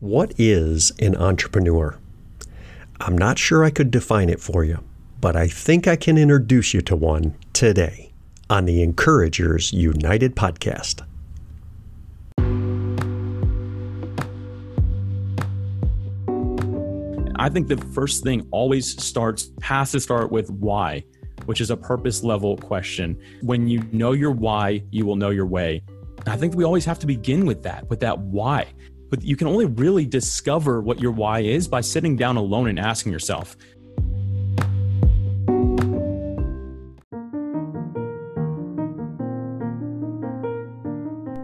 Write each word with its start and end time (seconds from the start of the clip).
What 0.00 0.32
is 0.38 0.92
an 0.98 1.14
entrepreneur? 1.14 1.98
I'm 3.02 3.18
not 3.18 3.38
sure 3.38 3.62
I 3.62 3.68
could 3.68 3.90
define 3.90 4.30
it 4.30 4.40
for 4.40 4.64
you, 4.64 4.82
but 5.20 5.36
I 5.36 5.46
think 5.46 5.86
I 5.86 5.96
can 5.96 6.16
introduce 6.16 6.72
you 6.72 6.80
to 6.80 6.96
one 6.96 7.34
today 7.52 8.10
on 8.48 8.64
the 8.64 8.82
Encouragers 8.82 9.74
United 9.74 10.34
podcast. 10.34 11.02
I 17.36 17.50
think 17.50 17.68
the 17.68 17.76
first 17.92 18.22
thing 18.22 18.48
always 18.52 19.02
starts, 19.02 19.50
has 19.60 19.92
to 19.92 20.00
start 20.00 20.32
with 20.32 20.50
why, 20.50 21.04
which 21.44 21.60
is 21.60 21.70
a 21.70 21.76
purpose 21.76 22.24
level 22.24 22.56
question. 22.56 23.20
When 23.42 23.68
you 23.68 23.82
know 23.92 24.12
your 24.12 24.32
why, 24.32 24.82
you 24.90 25.04
will 25.04 25.16
know 25.16 25.28
your 25.28 25.44
way. 25.44 25.82
I 26.26 26.36
think 26.36 26.54
we 26.54 26.64
always 26.64 26.84
have 26.84 26.98
to 27.00 27.06
begin 27.06 27.44
with 27.44 27.62
that, 27.64 27.88
with 27.90 28.00
that 28.00 28.18
why. 28.18 28.66
But 29.10 29.22
you 29.22 29.36
can 29.36 29.48
only 29.48 29.66
really 29.66 30.06
discover 30.06 30.80
what 30.80 31.00
your 31.00 31.10
why 31.10 31.40
is 31.40 31.66
by 31.66 31.80
sitting 31.80 32.16
down 32.16 32.36
alone 32.36 32.68
and 32.68 32.78
asking 32.78 33.12
yourself. 33.12 33.56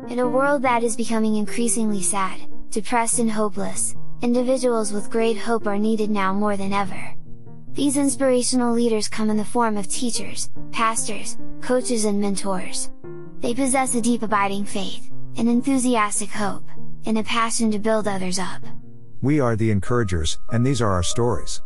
In 0.08 0.20
a 0.20 0.28
world 0.28 0.62
that 0.62 0.84
is 0.84 0.96
becoming 0.96 1.36
increasingly 1.36 2.00
sad, 2.00 2.40
depressed, 2.70 3.18
and 3.18 3.30
hopeless, 3.30 3.96
individuals 4.22 4.92
with 4.92 5.10
great 5.10 5.36
hope 5.36 5.66
are 5.66 5.78
needed 5.78 6.08
now 6.08 6.32
more 6.32 6.56
than 6.56 6.72
ever. 6.72 7.14
These 7.72 7.98
inspirational 7.98 8.72
leaders 8.72 9.08
come 9.08 9.28
in 9.28 9.36
the 9.36 9.44
form 9.44 9.76
of 9.76 9.88
teachers, 9.88 10.48
pastors, 10.72 11.36
coaches, 11.60 12.06
and 12.06 12.18
mentors. 12.18 12.90
They 13.40 13.52
possess 13.52 13.94
a 13.94 14.00
deep 14.00 14.22
abiding 14.22 14.64
faith, 14.64 15.10
an 15.36 15.48
enthusiastic 15.48 16.30
hope, 16.30 16.64
and 17.06 17.18
a 17.18 17.22
passion 17.22 17.70
to 17.70 17.78
build 17.78 18.06
others 18.06 18.38
up. 18.38 18.62
We 19.22 19.40
are 19.40 19.56
the 19.56 19.70
encouragers, 19.70 20.38
and 20.50 20.66
these 20.66 20.82
are 20.82 20.90
our 20.90 21.02
stories. 21.02 21.62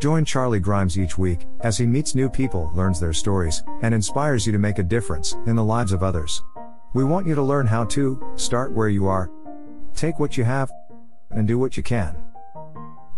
Join 0.00 0.24
Charlie 0.24 0.60
Grimes 0.60 0.98
each 0.98 1.18
week 1.18 1.46
as 1.60 1.78
he 1.78 1.86
meets 1.86 2.14
new 2.14 2.28
people, 2.28 2.70
learns 2.74 3.00
their 3.00 3.12
stories, 3.12 3.62
and 3.82 3.94
inspires 3.94 4.46
you 4.46 4.52
to 4.52 4.58
make 4.58 4.78
a 4.78 4.82
difference 4.82 5.34
in 5.46 5.56
the 5.56 5.64
lives 5.64 5.92
of 5.92 6.02
others. 6.02 6.42
We 6.94 7.04
want 7.04 7.26
you 7.26 7.34
to 7.34 7.42
learn 7.42 7.66
how 7.66 7.84
to 7.86 8.32
start 8.36 8.72
where 8.72 8.88
you 8.88 9.06
are, 9.06 9.30
take 9.94 10.18
what 10.18 10.36
you 10.36 10.44
have, 10.44 10.70
and 11.30 11.46
do 11.46 11.58
what 11.58 11.76
you 11.76 11.82
can. 11.82 12.16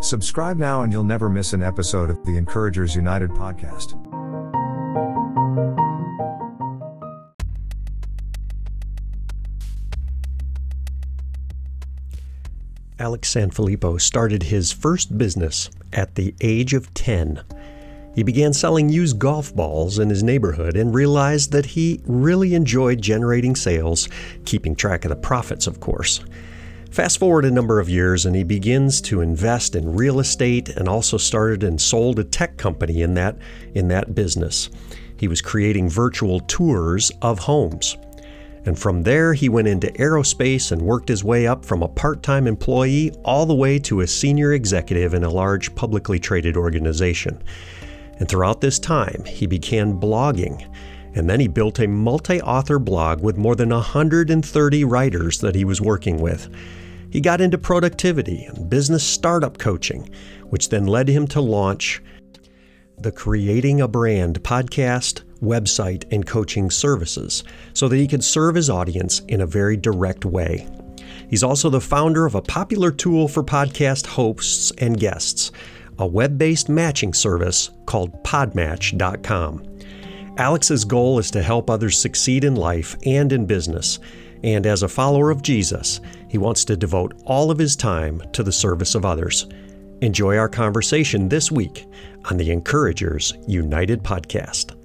Subscribe 0.00 0.56
now, 0.56 0.82
and 0.82 0.92
you'll 0.92 1.04
never 1.04 1.28
miss 1.28 1.52
an 1.52 1.62
episode 1.62 2.10
of 2.10 2.24
the 2.24 2.36
Encouragers 2.36 2.94
United 2.94 3.30
podcast. 3.30 4.17
Alex 12.98 13.32
Sanfilippo 13.32 14.00
started 14.00 14.42
his 14.42 14.72
first 14.72 15.16
business 15.16 15.70
at 15.92 16.16
the 16.16 16.34
age 16.40 16.74
of 16.74 16.92
10. 16.94 17.40
He 18.14 18.24
began 18.24 18.52
selling 18.52 18.88
used 18.88 19.20
golf 19.20 19.54
balls 19.54 20.00
in 20.00 20.10
his 20.10 20.24
neighborhood 20.24 20.76
and 20.76 20.92
realized 20.92 21.52
that 21.52 21.66
he 21.66 22.00
really 22.06 22.54
enjoyed 22.54 23.00
generating 23.00 23.54
sales, 23.54 24.08
keeping 24.44 24.74
track 24.74 25.04
of 25.04 25.10
the 25.10 25.16
profits, 25.16 25.68
of 25.68 25.78
course. 25.78 26.20
Fast 26.90 27.18
forward 27.18 27.44
a 27.44 27.50
number 27.50 27.78
of 27.78 27.88
years, 27.88 28.26
and 28.26 28.34
he 28.34 28.42
begins 28.42 29.00
to 29.02 29.20
invest 29.20 29.76
in 29.76 29.94
real 29.94 30.18
estate 30.18 30.70
and 30.70 30.88
also 30.88 31.16
started 31.16 31.62
and 31.62 31.80
sold 31.80 32.18
a 32.18 32.24
tech 32.24 32.56
company 32.56 33.02
in 33.02 33.14
that, 33.14 33.36
in 33.74 33.86
that 33.88 34.16
business. 34.16 34.70
He 35.16 35.28
was 35.28 35.40
creating 35.40 35.88
virtual 35.88 36.40
tours 36.40 37.12
of 37.22 37.38
homes. 37.38 37.96
And 38.64 38.78
from 38.78 39.02
there, 39.02 39.34
he 39.34 39.48
went 39.48 39.68
into 39.68 39.92
aerospace 39.92 40.72
and 40.72 40.82
worked 40.82 41.08
his 41.08 41.24
way 41.24 41.46
up 41.46 41.64
from 41.64 41.82
a 41.82 41.88
part 41.88 42.22
time 42.22 42.46
employee 42.46 43.12
all 43.24 43.46
the 43.46 43.54
way 43.54 43.78
to 43.80 44.00
a 44.00 44.06
senior 44.06 44.52
executive 44.52 45.14
in 45.14 45.24
a 45.24 45.30
large 45.30 45.74
publicly 45.74 46.18
traded 46.18 46.56
organization. 46.56 47.42
And 48.18 48.28
throughout 48.28 48.60
this 48.60 48.78
time, 48.78 49.24
he 49.24 49.46
began 49.46 50.00
blogging. 50.00 50.68
And 51.14 51.28
then 51.28 51.40
he 51.40 51.48
built 51.48 51.78
a 51.78 51.88
multi 51.88 52.40
author 52.42 52.78
blog 52.78 53.22
with 53.22 53.38
more 53.38 53.56
than 53.56 53.70
130 53.70 54.84
writers 54.84 55.40
that 55.40 55.54
he 55.54 55.64
was 55.64 55.80
working 55.80 56.20
with. 56.20 56.48
He 57.10 57.20
got 57.20 57.40
into 57.40 57.56
productivity 57.56 58.44
and 58.44 58.68
business 58.68 59.02
startup 59.02 59.58
coaching, 59.58 60.10
which 60.50 60.68
then 60.68 60.86
led 60.86 61.08
him 61.08 61.26
to 61.28 61.40
launch 61.40 62.02
the 62.98 63.12
Creating 63.12 63.80
a 63.80 63.88
Brand 63.88 64.42
podcast, 64.42 65.22
website, 65.42 66.04
and 66.12 66.26
coaching 66.26 66.70
services 66.70 67.44
so 67.72 67.88
that 67.88 67.96
he 67.96 68.06
could 68.06 68.24
serve 68.24 68.54
his 68.54 68.70
audience 68.70 69.20
in 69.28 69.40
a 69.40 69.46
very 69.46 69.76
direct 69.76 70.24
way. 70.24 70.68
He's 71.28 71.42
also 71.42 71.70
the 71.70 71.80
founder 71.80 72.26
of 72.26 72.34
a 72.34 72.42
popular 72.42 72.90
tool 72.90 73.28
for 73.28 73.42
podcast 73.42 74.06
hosts 74.06 74.72
and 74.78 74.98
guests, 74.98 75.52
a 75.98 76.06
web 76.06 76.38
based 76.38 76.68
matching 76.68 77.12
service 77.12 77.70
called 77.86 78.22
Podmatch.com. 78.24 79.64
Alex's 80.38 80.84
goal 80.84 81.18
is 81.18 81.30
to 81.32 81.42
help 81.42 81.68
others 81.68 81.98
succeed 81.98 82.44
in 82.44 82.54
life 82.54 82.96
and 83.04 83.32
in 83.32 83.44
business, 83.44 83.98
and 84.44 84.66
as 84.66 84.84
a 84.84 84.88
follower 84.88 85.30
of 85.30 85.42
Jesus, 85.42 86.00
he 86.28 86.38
wants 86.38 86.64
to 86.64 86.76
devote 86.76 87.20
all 87.24 87.50
of 87.50 87.58
his 87.58 87.74
time 87.74 88.22
to 88.32 88.42
the 88.44 88.52
service 88.52 88.94
of 88.94 89.04
others. 89.04 89.48
Enjoy 90.00 90.36
our 90.36 90.48
conversation 90.48 91.28
this 91.28 91.50
week 91.50 91.86
on 92.26 92.36
the 92.36 92.52
Encouragers 92.52 93.34
United 93.48 94.04
podcast. 94.04 94.77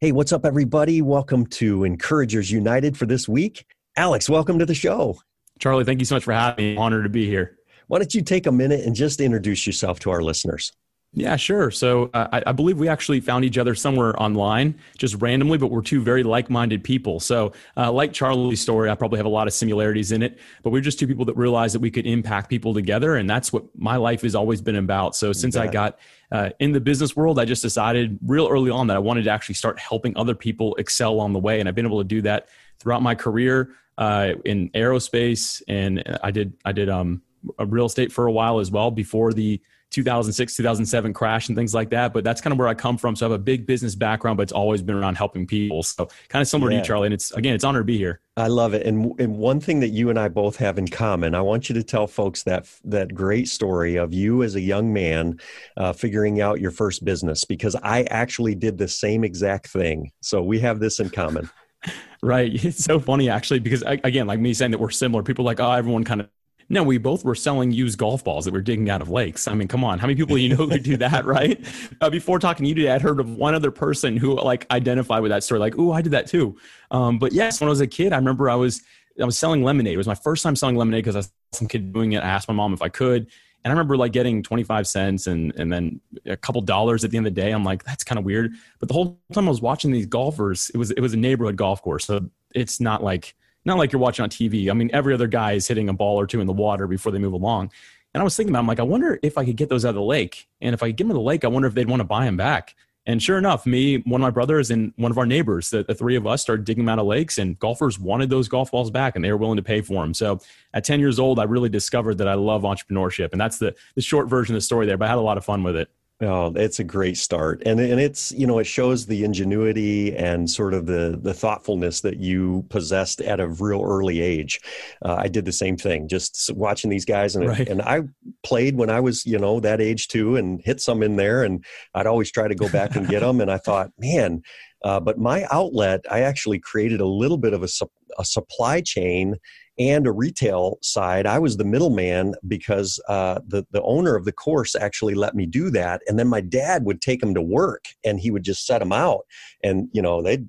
Hey, 0.00 0.12
what's 0.12 0.32
up, 0.32 0.44
everybody? 0.44 1.02
Welcome 1.02 1.44
to 1.46 1.82
Encouragers 1.82 2.52
United 2.52 2.96
for 2.96 3.04
this 3.04 3.28
week. 3.28 3.66
Alex, 3.96 4.28
welcome 4.28 4.60
to 4.60 4.64
the 4.64 4.74
show. 4.74 5.18
Charlie, 5.58 5.82
thank 5.82 5.98
you 5.98 6.04
so 6.04 6.14
much 6.14 6.22
for 6.22 6.32
having 6.32 6.64
me. 6.64 6.76
Honored 6.76 7.02
to 7.02 7.08
be 7.08 7.26
here. 7.26 7.58
Why 7.88 7.98
don't 7.98 8.14
you 8.14 8.22
take 8.22 8.46
a 8.46 8.52
minute 8.52 8.86
and 8.86 8.94
just 8.94 9.20
introduce 9.20 9.66
yourself 9.66 9.98
to 10.00 10.10
our 10.10 10.22
listeners? 10.22 10.72
Yeah, 11.14 11.36
sure. 11.36 11.70
So 11.70 12.10
uh, 12.12 12.28
I, 12.32 12.42
I, 12.48 12.52
believe 12.52 12.78
we 12.78 12.86
actually 12.86 13.20
found 13.20 13.42
each 13.42 13.56
other 13.56 13.74
somewhere 13.74 14.20
online, 14.22 14.78
just 14.98 15.14
randomly, 15.22 15.56
but 15.56 15.68
we're 15.68 15.80
two 15.80 16.02
very 16.02 16.22
like-minded 16.22 16.84
people. 16.84 17.18
So, 17.18 17.52
uh, 17.78 17.90
like 17.90 18.12
Charlie's 18.12 18.60
story, 18.60 18.90
I 18.90 18.94
probably 18.94 19.16
have 19.16 19.24
a 19.24 19.30
lot 19.30 19.46
of 19.46 19.54
similarities 19.54 20.12
in 20.12 20.22
it. 20.22 20.38
But 20.62 20.70
we're 20.70 20.82
just 20.82 20.98
two 20.98 21.06
people 21.06 21.24
that 21.24 21.36
realized 21.36 21.74
that 21.74 21.80
we 21.80 21.90
could 21.90 22.06
impact 22.06 22.50
people 22.50 22.74
together, 22.74 23.16
and 23.16 23.28
that's 23.28 23.52
what 23.54 23.64
my 23.74 23.96
life 23.96 24.20
has 24.20 24.34
always 24.34 24.60
been 24.60 24.76
about. 24.76 25.16
So, 25.16 25.32
since 25.32 25.56
I 25.56 25.66
got 25.66 25.98
uh, 26.30 26.50
in 26.60 26.72
the 26.72 26.80
business 26.80 27.16
world, 27.16 27.38
I 27.38 27.46
just 27.46 27.62
decided 27.62 28.18
real 28.26 28.46
early 28.46 28.70
on 28.70 28.86
that 28.88 28.96
I 28.96 29.00
wanted 29.00 29.24
to 29.24 29.30
actually 29.30 29.54
start 29.54 29.78
helping 29.78 30.14
other 30.14 30.34
people 30.34 30.74
excel 30.76 31.10
along 31.10 31.32
the 31.32 31.40
way, 31.40 31.58
and 31.58 31.70
I've 31.70 31.74
been 31.74 31.86
able 31.86 32.00
to 32.00 32.08
do 32.08 32.20
that 32.22 32.48
throughout 32.78 33.00
my 33.00 33.14
career 33.14 33.70
uh, 33.96 34.34
in 34.44 34.68
aerospace, 34.70 35.62
and 35.68 36.02
I 36.22 36.30
did 36.32 36.52
I 36.66 36.72
did 36.72 36.90
um, 36.90 37.22
real 37.58 37.86
estate 37.86 38.12
for 38.12 38.26
a 38.26 38.32
while 38.32 38.60
as 38.60 38.70
well 38.70 38.90
before 38.90 39.32
the 39.32 39.60
2006 39.90 40.56
2007 40.56 41.12
crash 41.12 41.48
and 41.48 41.56
things 41.56 41.74
like 41.74 41.90
that 41.90 42.12
but 42.12 42.22
that's 42.22 42.40
kind 42.40 42.52
of 42.52 42.58
where 42.58 42.68
i 42.68 42.74
come 42.74 42.96
from. 42.96 43.16
So 43.16 43.26
i 43.26 43.30
have 43.30 43.40
a 43.40 43.42
big 43.42 43.66
business 43.66 43.94
background 43.94 44.36
but 44.36 44.44
it's 44.44 44.52
always 44.52 44.82
been 44.82 44.96
around 44.96 45.16
helping 45.16 45.46
people. 45.46 45.82
So 45.82 46.08
kind 46.28 46.42
of 46.42 46.48
similar 46.48 46.70
yeah. 46.70 46.78
to 46.78 46.82
you 46.82 46.86
charlie 46.86 47.06
and 47.06 47.14
it's 47.14 47.32
again 47.32 47.54
it's 47.54 47.64
honor 47.64 47.80
to 47.80 47.84
be 47.84 47.96
here. 47.98 48.20
I 48.36 48.46
love 48.46 48.72
it. 48.72 48.86
And, 48.86 49.18
and 49.18 49.36
one 49.36 49.58
thing 49.58 49.80
that 49.80 49.88
you 49.88 50.10
and 50.10 50.18
i 50.18 50.28
both 50.28 50.56
have 50.56 50.78
in 50.78 50.88
common 50.88 51.34
i 51.34 51.40
want 51.40 51.68
you 51.68 51.74
to 51.74 51.82
tell 51.82 52.06
folks 52.06 52.42
that 52.44 52.66
that 52.84 53.14
great 53.14 53.48
story 53.48 53.96
of 53.96 54.12
you 54.12 54.42
as 54.42 54.54
a 54.54 54.60
young 54.60 54.92
man 54.92 55.38
uh, 55.76 55.92
figuring 55.92 56.40
out 56.40 56.60
your 56.60 56.70
first 56.70 57.04
business 57.04 57.44
because 57.44 57.74
i 57.82 58.02
actually 58.04 58.54
did 58.54 58.78
the 58.78 58.88
same 58.88 59.24
exact 59.24 59.68
thing. 59.68 60.12
So 60.20 60.42
we 60.42 60.60
have 60.60 60.80
this 60.80 61.00
in 61.00 61.10
common. 61.10 61.50
Right. 62.20 62.52
It's 62.64 62.82
so 62.82 62.98
funny 62.98 63.30
actually 63.30 63.60
because 63.60 63.82
again 63.86 64.26
like 64.26 64.40
me 64.40 64.52
saying 64.52 64.72
that 64.72 64.80
we're 64.80 64.90
similar 64.90 65.22
people 65.22 65.44
like 65.44 65.60
oh 65.60 65.70
everyone 65.70 66.02
kind 66.02 66.20
of 66.20 66.28
no, 66.70 66.82
we 66.82 66.98
both 66.98 67.24
were 67.24 67.34
selling 67.34 67.70
used 67.70 67.98
golf 67.98 68.22
balls 68.22 68.44
that 68.44 68.52
we're 68.52 68.60
digging 68.60 68.90
out 68.90 69.00
of 69.00 69.08
lakes. 69.08 69.48
I 69.48 69.54
mean, 69.54 69.68
come 69.68 69.84
on, 69.84 69.98
how 69.98 70.06
many 70.06 70.16
people 70.16 70.36
you 70.36 70.50
know 70.50 70.66
who 70.66 70.78
do 70.78 70.96
that, 70.98 71.24
right? 71.24 71.58
Uh, 72.00 72.10
before 72.10 72.38
talking 72.38 72.64
to 72.64 72.68
you 72.68 72.74
today, 72.74 72.90
I'd 72.90 73.02
heard 73.02 73.20
of 73.20 73.36
one 73.36 73.54
other 73.54 73.70
person 73.70 74.16
who 74.16 74.34
like 74.36 74.66
identified 74.70 75.22
with 75.22 75.30
that 75.30 75.42
story, 75.42 75.60
like, 75.60 75.78
"Oh, 75.78 75.92
I 75.92 76.02
did 76.02 76.12
that 76.12 76.26
too." 76.26 76.56
Um, 76.90 77.18
but 77.18 77.32
yes, 77.32 77.60
when 77.60 77.68
I 77.68 77.70
was 77.70 77.80
a 77.80 77.86
kid, 77.86 78.12
I 78.12 78.16
remember 78.16 78.50
I 78.50 78.54
was 78.54 78.82
I 79.20 79.24
was 79.24 79.38
selling 79.38 79.62
lemonade. 79.62 79.94
It 79.94 79.98
was 79.98 80.06
my 80.06 80.14
first 80.14 80.42
time 80.42 80.56
selling 80.56 80.76
lemonade 80.76 81.04
because 81.04 81.16
I 81.16 81.20
saw 81.22 81.30
some 81.52 81.68
kid 81.68 81.92
doing 81.92 82.12
it. 82.12 82.22
I 82.22 82.28
asked 82.28 82.48
my 82.48 82.54
mom 82.54 82.74
if 82.74 82.82
I 82.82 82.90
could, 82.90 83.28
and 83.64 83.70
I 83.70 83.70
remember 83.70 83.96
like 83.96 84.12
getting 84.12 84.42
25 84.42 84.86
cents 84.86 85.26
and 85.26 85.54
and 85.56 85.72
then 85.72 86.00
a 86.26 86.36
couple 86.36 86.60
dollars 86.60 87.02
at 87.02 87.10
the 87.10 87.16
end 87.16 87.26
of 87.26 87.34
the 87.34 87.40
day. 87.40 87.50
I'm 87.52 87.64
like, 87.64 87.82
that's 87.84 88.04
kind 88.04 88.18
of 88.18 88.26
weird. 88.26 88.52
But 88.78 88.88
the 88.88 88.94
whole 88.94 89.18
time 89.32 89.46
I 89.46 89.50
was 89.50 89.62
watching 89.62 89.90
these 89.90 90.06
golfers, 90.06 90.70
it 90.74 90.76
was 90.76 90.90
it 90.90 91.00
was 91.00 91.14
a 91.14 91.16
neighborhood 91.18 91.56
golf 91.56 91.80
course, 91.80 92.04
so 92.04 92.28
it's 92.54 92.78
not 92.78 93.02
like 93.02 93.34
not 93.68 93.78
like 93.78 93.92
you're 93.92 94.00
watching 94.00 94.22
on 94.22 94.30
TV. 94.30 94.70
I 94.70 94.74
mean, 94.74 94.90
every 94.92 95.14
other 95.14 95.26
guy 95.26 95.52
is 95.52 95.68
hitting 95.68 95.88
a 95.88 95.92
ball 95.92 96.18
or 96.18 96.26
two 96.26 96.40
in 96.40 96.46
the 96.46 96.52
water 96.52 96.86
before 96.86 97.12
they 97.12 97.18
move 97.18 97.32
along. 97.32 97.70
And 98.14 98.20
I 98.20 98.24
was 98.24 98.36
thinking 98.36 98.52
about, 98.52 98.60
I'm 98.60 98.66
like, 98.66 98.80
I 98.80 98.84
wonder 98.84 99.18
if 99.22 99.38
I 99.38 99.44
could 99.44 99.56
get 99.56 99.68
those 99.68 99.84
out 99.84 99.90
of 99.90 99.94
the 99.96 100.02
lake. 100.02 100.48
And 100.60 100.74
if 100.74 100.82
I 100.82 100.88
get 100.88 100.98
them 100.98 101.08
to 101.08 101.14
the 101.14 101.20
lake, 101.20 101.44
I 101.44 101.48
wonder 101.48 101.68
if 101.68 101.74
they'd 101.74 101.88
want 101.88 102.00
to 102.00 102.04
buy 102.04 102.24
them 102.24 102.36
back. 102.36 102.74
And 103.08 103.22
sure 103.22 103.38
enough, 103.38 103.64
me, 103.64 103.98
one 103.98 104.20
of 104.20 104.26
my 104.26 104.30
brothers, 104.30 104.70
and 104.70 104.92
one 104.96 105.10
of 105.10 105.16
our 105.16 105.24
neighbors, 105.24 105.70
the, 105.70 105.82
the 105.82 105.94
three 105.94 106.14
of 106.14 106.26
us 106.26 106.42
started 106.42 106.66
digging 106.66 106.84
them 106.84 106.92
out 106.92 106.98
of 106.98 107.06
lakes, 107.06 107.38
and 107.38 107.58
golfers 107.58 107.98
wanted 107.98 108.28
those 108.28 108.48
golf 108.48 108.70
balls 108.70 108.90
back, 108.90 109.16
and 109.16 109.24
they 109.24 109.30
were 109.30 109.38
willing 109.38 109.56
to 109.56 109.62
pay 109.62 109.80
for 109.80 110.02
them. 110.02 110.12
So 110.12 110.40
at 110.74 110.84
10 110.84 111.00
years 111.00 111.18
old, 111.18 111.38
I 111.38 111.44
really 111.44 111.70
discovered 111.70 112.18
that 112.18 112.28
I 112.28 112.34
love 112.34 112.62
entrepreneurship, 112.62 113.32
and 113.32 113.40
that's 113.40 113.56
the 113.56 113.74
the 113.94 114.02
short 114.02 114.28
version 114.28 114.54
of 114.54 114.58
the 114.58 114.64
story 114.64 114.84
there. 114.84 114.98
But 114.98 115.06
I 115.06 115.08
had 115.08 115.16
a 115.16 115.22
lot 115.22 115.38
of 115.38 115.44
fun 115.44 115.62
with 115.62 115.74
it. 115.76 115.88
Oh, 116.20 116.52
it's 116.56 116.80
a 116.80 116.84
great 116.84 117.16
start, 117.16 117.62
and 117.64 117.78
and 117.78 118.00
it's 118.00 118.32
you 118.32 118.44
know 118.44 118.58
it 118.58 118.64
shows 118.64 119.06
the 119.06 119.22
ingenuity 119.22 120.16
and 120.16 120.50
sort 120.50 120.74
of 120.74 120.86
the 120.86 121.16
the 121.22 121.32
thoughtfulness 121.32 122.00
that 122.00 122.18
you 122.18 122.66
possessed 122.70 123.20
at 123.20 123.38
a 123.38 123.46
real 123.46 123.84
early 123.84 124.20
age. 124.20 124.60
Uh, 125.04 125.14
I 125.16 125.28
did 125.28 125.44
the 125.44 125.52
same 125.52 125.76
thing, 125.76 126.08
just 126.08 126.52
watching 126.54 126.90
these 126.90 127.04
guys, 127.04 127.36
and 127.36 127.46
right. 127.46 127.68
and 127.68 127.80
I 127.82 128.02
played 128.42 128.76
when 128.76 128.90
I 128.90 128.98
was 128.98 129.24
you 129.26 129.38
know 129.38 129.60
that 129.60 129.80
age 129.80 130.08
too, 130.08 130.34
and 130.34 130.60
hit 130.64 130.80
some 130.80 131.04
in 131.04 131.14
there, 131.14 131.44
and 131.44 131.64
I'd 131.94 132.08
always 132.08 132.32
try 132.32 132.48
to 132.48 132.54
go 132.56 132.68
back 132.68 132.96
and 132.96 133.06
get 133.06 133.20
them, 133.26 133.40
and 133.40 133.50
I 133.50 133.58
thought, 133.58 133.92
man. 133.96 134.42
Uh, 134.84 135.00
but 135.00 135.18
my 135.18 135.44
outlet, 135.50 136.00
I 136.08 136.20
actually 136.20 136.60
created 136.60 137.00
a 137.00 137.06
little 137.06 137.36
bit 137.36 137.52
of 137.52 137.64
a, 137.64 137.68
su- 137.68 137.90
a 138.16 138.24
supply 138.24 138.80
chain 138.80 139.34
and 139.78 140.06
a 140.06 140.12
retail 140.12 140.78
side. 140.82 141.26
I 141.26 141.38
was 141.38 141.56
the 141.56 141.64
middleman 141.64 142.34
because 142.46 143.00
uh, 143.08 143.40
the 143.46 143.66
the 143.70 143.82
owner 143.82 144.16
of 144.16 144.24
the 144.24 144.32
course 144.32 144.74
actually 144.74 145.14
let 145.14 145.34
me 145.34 145.46
do 145.46 145.70
that, 145.70 146.02
and 146.08 146.18
then 146.18 146.28
my 146.28 146.40
dad 146.40 146.84
would 146.84 147.00
take 147.00 147.20
them 147.20 147.34
to 147.34 147.42
work, 147.42 147.86
and 148.04 148.18
he 148.18 148.30
would 148.30 148.42
just 148.42 148.66
set 148.66 148.78
them 148.80 148.92
out, 148.92 149.26
and 149.62 149.88
you 149.92 150.02
know 150.02 150.22
they, 150.22 150.44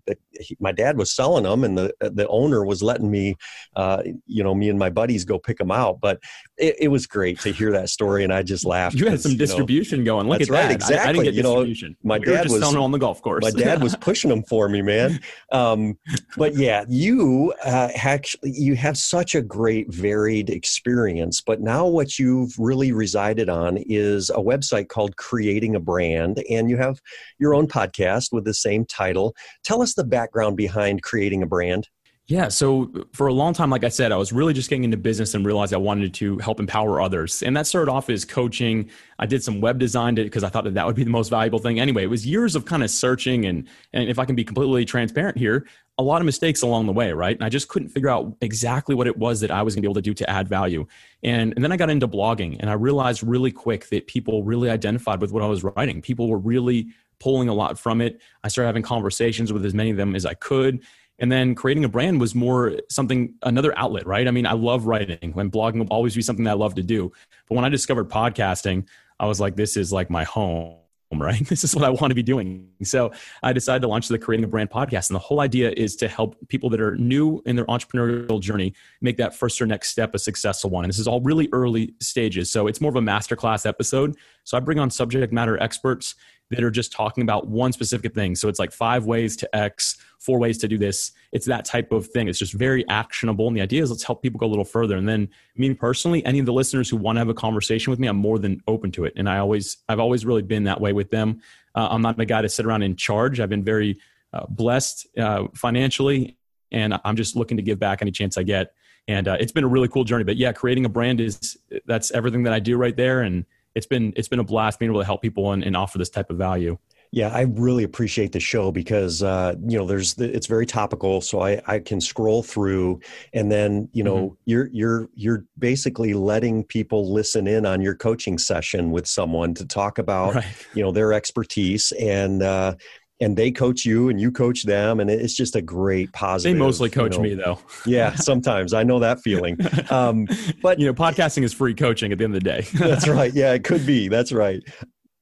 my 0.60 0.72
dad 0.72 0.98
was 0.98 1.12
selling 1.12 1.44
them, 1.44 1.64
and 1.64 1.78
the 1.78 1.94
the 2.00 2.28
owner 2.28 2.66
was 2.66 2.82
letting 2.82 3.12
me, 3.12 3.36
uh, 3.76 4.04
you 4.26 4.44
know, 4.44 4.56
me 4.56 4.70
and 4.70 4.80
my 4.80 4.90
buddies 4.90 5.26
go 5.26 5.38
pick 5.38 5.58
them 5.58 5.72
out. 5.72 6.00
But 6.00 6.20
it, 6.58 6.76
it, 6.80 6.88
was 6.88 7.08
great 7.08 7.40
to 7.42 7.52
hear 7.52 7.72
that 7.72 7.90
story, 7.90 8.24
and 8.24 8.34
I 8.34 8.44
just 8.44 8.66
laughed. 8.66 8.96
You 8.96 9.08
had 9.08 9.22
some 9.22 9.38
distribution 9.38 10.00
know, 10.00 10.06
going. 10.06 10.28
Look 10.28 10.40
that's 10.40 10.50
at 10.50 10.54
right, 10.54 10.68
that. 10.68 10.72
exactly. 10.72 10.98
I, 10.98 11.10
I, 11.10 11.14
didn't 11.14 11.36
get 11.36 11.42
distribution. 11.42 11.90
You 11.90 11.96
know, 12.04 12.16
my 12.16 12.20
we 12.20 12.26
dad 12.26 12.50
was 12.50 12.60
selling 12.60 12.78
on 12.78 12.92
the 12.92 13.00
golf 13.00 13.22
course. 13.22 13.44
My 13.44 13.52
dad 13.52 13.84
was 13.84 13.96
pushing 14.02 14.30
them 14.30 14.44
for 14.44 14.70
me, 14.70 14.82
man. 14.82 15.20
Um, 15.52 15.98
but 16.38 16.56
yeah, 16.56 16.86
you 16.88 17.54
uh, 17.64 17.90
actually 17.96 18.52
you 18.52 18.76
have 18.76 18.98
such 18.98 19.19
a 19.36 19.42
great 19.42 19.92
varied 19.94 20.50
experience. 20.50 21.42
But 21.42 21.60
now 21.60 21.86
what 21.86 22.18
you've 22.18 22.54
really 22.58 22.92
resided 22.92 23.50
on 23.50 23.78
is 23.86 24.30
a 24.30 24.38
website 24.38 24.88
called 24.88 25.18
Creating 25.18 25.76
a 25.76 25.80
Brand, 25.80 26.42
and 26.50 26.70
you 26.70 26.78
have 26.78 27.02
your 27.38 27.54
own 27.54 27.68
podcast 27.68 28.32
with 28.32 28.46
the 28.46 28.54
same 28.54 28.86
title. 28.86 29.36
Tell 29.64 29.82
us 29.82 29.94
the 29.94 30.06
background 30.06 30.56
behind 30.58 31.04
creating 31.04 31.44
a 31.44 31.48
brand. 31.48 31.88
Yeah. 32.30 32.48
So 32.48 32.92
for 33.12 33.26
a 33.26 33.34
long 33.34 33.54
time, 33.56 33.72
like 33.72 33.84
I 33.84 33.90
said, 33.90 34.12
I 34.12 34.18
was 34.18 34.32
really 34.32 34.54
just 34.54 34.70
getting 34.70 34.84
into 34.84 34.98
business 34.98 35.34
and 35.34 35.44
realized 35.44 35.74
I 35.74 35.78
wanted 35.78 36.14
to 36.14 36.38
help 36.38 36.60
empower 36.60 37.02
others. 37.02 37.42
And 37.42 37.58
that 37.58 37.66
started 37.66 37.92
off 37.92 38.08
as 38.08 38.24
coaching. 38.24 38.88
I 39.18 39.26
did 39.26 39.44
some 39.44 39.62
web 39.62 39.80
design 39.80 40.14
because 40.14 40.44
I 40.44 40.50
thought 40.50 40.64
that 40.66 40.76
that 40.76 40.86
would 40.86 40.96
be 40.96 41.04
the 41.04 41.10
most 41.10 41.30
valuable 41.30 41.58
thing. 41.58 41.80
Anyway, 41.80 42.04
it 42.04 42.10
was 42.10 42.28
years 42.28 42.56
of 42.56 42.66
kind 42.66 42.84
of 42.84 42.92
searching. 42.92 43.48
And, 43.48 43.68
and 43.94 44.08
if 44.08 44.20
I 44.20 44.26
can 44.26 44.36
be 44.36 44.44
completely 44.44 44.86
transparent 44.86 45.40
here, 45.40 45.66
a 45.98 46.04
lot 46.04 46.22
of 46.22 46.28
mistakes 46.28 46.62
along 46.62 46.86
the 46.86 46.94
way, 46.94 47.12
right? 47.14 47.36
And 47.36 47.44
I 47.44 47.50
just 47.50 47.68
couldn't 47.68 47.90
figure 47.90 48.10
out 48.10 48.38
exactly 48.42 48.94
what 48.94 49.08
it 49.08 49.18
was 49.18 49.40
that 49.40 49.50
I 49.50 49.64
was 49.64 49.74
going 49.74 49.82
to 49.82 49.88
be 49.88 49.92
able 49.92 49.96
to 49.96 50.02
do 50.02 50.14
to 50.14 50.30
add 50.30 50.48
value. 50.48 50.86
And, 51.24 51.54
and 51.56 51.64
then 51.64 51.72
I 51.72 51.78
got 51.78 51.90
into 51.90 52.08
blogging 52.08 52.58
and 52.60 52.70
I 52.70 52.74
realized 52.74 53.24
really 53.24 53.52
quick 53.52 53.90
that 53.90 54.06
people 54.06 54.44
really 54.44 54.70
identified 54.70 55.20
with 55.20 55.32
what 55.32 55.42
I 55.42 55.48
was 55.48 55.64
writing. 55.64 56.00
People 56.04 56.30
were 56.30 56.38
really 56.38 56.90
pulling 57.20 57.50
a 57.50 57.54
lot 57.54 57.80
from 57.80 58.02
it. 58.02 58.22
I 58.44 58.50
started 58.50 58.68
having 58.68 58.84
conversations 58.84 59.52
with 59.52 59.66
as 59.66 59.74
many 59.74 59.90
of 59.90 59.98
them 59.98 60.16
as 60.16 60.28
I 60.28 60.36
could. 60.36 60.84
And 61.20 61.32
then 61.32 61.56
creating 61.56 61.84
a 61.86 61.90
brand 61.90 62.20
was 62.20 62.34
more 62.34 62.78
something, 62.90 63.34
another 63.44 63.78
outlet, 63.78 64.08
right? 64.08 64.28
I 64.28 64.32
mean, 64.32 64.46
I 64.46 64.54
love 64.54 64.86
writing 64.86 65.32
when 65.34 65.52
blogging 65.52 65.80
will 65.80 65.88
always 65.88 66.16
be 66.16 66.22
something 66.22 66.46
that 66.46 66.52
I 66.52 66.56
love 66.56 66.76
to 66.76 66.84
do. 66.84 67.12
But 67.48 67.56
when 67.56 67.66
I 67.66 67.70
discovered 67.70 68.10
podcasting, 68.10 68.88
I 69.20 69.26
was 69.26 69.40
like, 69.40 69.56
this 69.56 69.76
is 69.76 69.92
like 69.92 70.10
my 70.10 70.24
home 70.24 70.76
right? 71.16 71.44
This 71.48 71.64
is 71.64 71.76
what 71.76 71.84
I 71.84 71.90
want 71.90 72.12
to 72.12 72.16
be 72.16 72.22
doing. 72.22 72.68
So 72.84 73.12
I 73.42 73.52
decided 73.52 73.82
to 73.82 73.88
launch 73.88 74.08
the 74.10 74.20
Creating 74.20 74.44
a 74.44 74.48
Brand 74.48 74.70
podcast. 74.70 75.10
And 75.10 75.16
the 75.16 75.20
whole 75.20 75.40
idea 75.40 75.72
is 75.76 75.96
to 75.98 76.08
help 76.08 76.36
people 76.50 76.70
that 76.70 76.80
are 76.80 76.96
new 76.98 77.42
in 77.48 77.56
their 77.56 77.66
entrepreneurial 77.66 78.40
journey 78.40 78.76
make 79.02 79.18
that 79.18 79.34
first 79.34 79.60
or 79.60 79.66
next 79.66 79.90
step 79.90 80.14
a 80.14 80.20
successful 80.20 80.70
one. 80.70 80.84
And 80.84 80.90
this 80.90 81.00
is 81.00 81.08
all 81.08 81.20
really 81.22 81.50
early 81.52 81.96
stages. 82.00 82.52
So 82.52 82.68
it's 82.68 82.80
more 82.80 82.90
of 82.90 82.96
a 82.96 83.02
masterclass 83.02 83.66
episode. 83.66 84.18
So 84.44 84.56
I 84.56 84.60
bring 84.60 84.78
on 84.78 84.92
subject 84.92 85.34
matter 85.34 85.60
experts 85.60 86.14
that 86.50 86.64
are 86.64 86.72
just 86.72 86.92
talking 86.92 87.22
about 87.22 87.48
one 87.48 87.72
specific 87.72 88.14
thing. 88.14 88.36
So 88.36 88.48
it's 88.48 88.60
like 88.60 88.72
five 88.72 89.06
ways 89.06 89.36
to 89.38 89.56
X, 89.56 89.98
four 90.18 90.40
ways 90.40 90.58
to 90.60 90.68
do 90.68 90.78
this. 90.78 91.12
It's 91.32 91.46
that 91.46 91.64
type 91.64 91.92
of 91.92 92.08
thing. 92.08 92.28
It's 92.28 92.40
just 92.40 92.54
very 92.54 92.88
actionable. 92.90 93.48
And 93.48 93.56
the 93.56 93.62
idea 93.62 93.84
is 93.84 93.92
let's 93.92 94.04
help 94.04 94.24
people 94.24 94.40
go 94.40 94.48
a 94.48 94.50
little 94.50 94.66
further. 94.66 94.98
And 94.98 95.08
then 95.08 95.30
me 95.56 95.74
personally, 95.74 96.26
any 96.26 96.40
of 96.40 96.46
the 96.46 96.54
listeners 96.54 96.90
who 96.90 96.98
want 96.98 97.18
to 97.18 97.20
have 97.20 97.30
a 97.30 97.36
conversation 97.36 97.92
with 97.92 98.00
me, 98.00 98.08
I'm 98.08 98.18
more 98.18 98.40
than 98.40 98.62
open 98.68 98.92
to 98.94 99.06
it. 99.06 99.14
And 99.16 99.30
I 99.30 99.38
always, 99.38 99.78
I've 99.88 100.00
always 100.00 100.26
really 100.26 100.42
been 100.42 100.64
that 100.64 100.82
way 100.82 100.92
with 100.92 101.12
them. 101.12 101.42
Uh, 101.76 101.88
I'm 101.92 102.02
not 102.02 102.18
the 102.18 102.26
guy 102.26 102.42
to 102.42 102.50
sit 102.50 102.66
around 102.66 102.82
in 102.82 102.96
charge. 102.96 103.40
I've 103.40 103.50
been 103.50 103.64
very 103.64 104.00
uh, 104.34 104.46
blessed 104.50 105.08
uh, 105.18 105.48
financially, 105.54 106.38
and 106.72 107.00
I'm 107.04 107.16
just 107.16 107.36
looking 107.36 107.58
to 107.58 107.64
give 107.64 107.80
back 107.80 108.02
any 108.02 108.12
chance 108.12 108.38
I 108.38 108.44
get. 108.44 108.74
And 109.08 109.28
uh, 109.28 109.38
it's 109.40 109.52
been 109.52 109.64
a 109.64 109.68
really 109.68 109.88
cool 109.88 110.04
journey. 110.04 110.24
But 110.24 110.38
yeah, 110.38 110.52
creating 110.52 110.86
a 110.86 110.90
brand 110.90 111.20
is 111.20 111.58
that's 111.86 112.12
everything 112.12 112.44
that 112.44 112.54
I 112.54 112.60
do 112.60 112.78
right 112.78 112.96
there. 112.96 113.22
And 113.22 113.46
it's 113.80 113.88
been 113.88 114.12
it's 114.18 114.28
been 114.28 114.40
a 114.40 114.44
blast 114.44 114.78
being 114.78 114.92
able 114.92 115.00
to 115.00 115.06
help 115.06 115.22
people 115.22 115.54
and, 115.54 115.64
and 115.64 115.76
offer 115.76 115.98
this 115.98 116.10
type 116.10 116.30
of 116.30 116.38
value. 116.38 116.78
Yeah, 117.12 117.30
I 117.30 117.42
really 117.42 117.84
appreciate 117.84 118.34
the 118.34 118.40
show 118.42 118.72
because 118.72 119.24
uh, 119.24 119.56
you 119.66 119.80
know 119.80 119.88
there's 119.88 120.16
the, 120.16 120.32
it's 120.36 120.48
very 120.48 120.66
topical, 120.66 121.22
so 121.22 121.42
I, 121.42 121.62
I 121.66 121.80
can 121.80 122.02
scroll 122.02 122.44
through, 122.44 123.00
and 123.34 123.50
then 123.50 123.88
you 123.94 124.04
know 124.04 124.18
mm-hmm. 124.18 124.36
you're 124.46 124.70
you're 124.74 125.10
you're 125.16 125.46
basically 125.58 126.14
letting 126.14 126.66
people 126.66 127.12
listen 127.12 127.48
in 127.48 127.66
on 127.66 127.82
your 127.82 127.96
coaching 127.96 128.38
session 128.38 128.92
with 128.92 129.08
someone 129.08 129.54
to 129.56 129.66
talk 129.66 129.98
about 129.98 130.36
right. 130.36 130.68
you 130.76 130.84
know 130.84 130.92
their 130.92 131.14
expertise, 131.14 131.94
and 131.94 132.44
uh, 132.44 132.76
and 133.22 133.36
they 133.36 133.52
coach 133.52 133.86
you 133.86 134.10
and 134.10 134.20
you 134.20 134.32
coach 134.32 134.64
them 134.64 135.00
and 135.00 135.10
it's 135.10 135.34
just 135.34 135.56
a 135.56 135.62
great 135.62 136.12
positive 136.14 136.56
they 136.56 136.60
mostly 136.60 136.90
coach 136.90 137.18
you 137.18 137.18
know, 137.18 137.24
me 137.24 137.34
though. 137.36 137.60
Yeah 137.86 138.16
sometimes. 138.16 138.74
I 138.74 138.84
know 138.84 139.00
that 139.00 139.22
feeling. 139.22 139.58
Um, 139.92 140.28
but 140.62 140.80
you 140.80 140.86
know 140.86 140.94
podcasting 140.94 141.44
is 141.44 141.54
free 141.54 141.74
coaching 141.74 142.12
at 142.12 142.18
the 142.18 142.24
end 142.24 142.36
of 142.36 142.44
the 142.44 142.50
day. 142.50 142.62
That's 142.74 143.08
right. 143.20 143.34
Yeah 143.34 143.54
it 143.54 143.64
could 143.64 143.86
be. 143.86 144.08
That's 144.08 144.32
right 144.32 144.64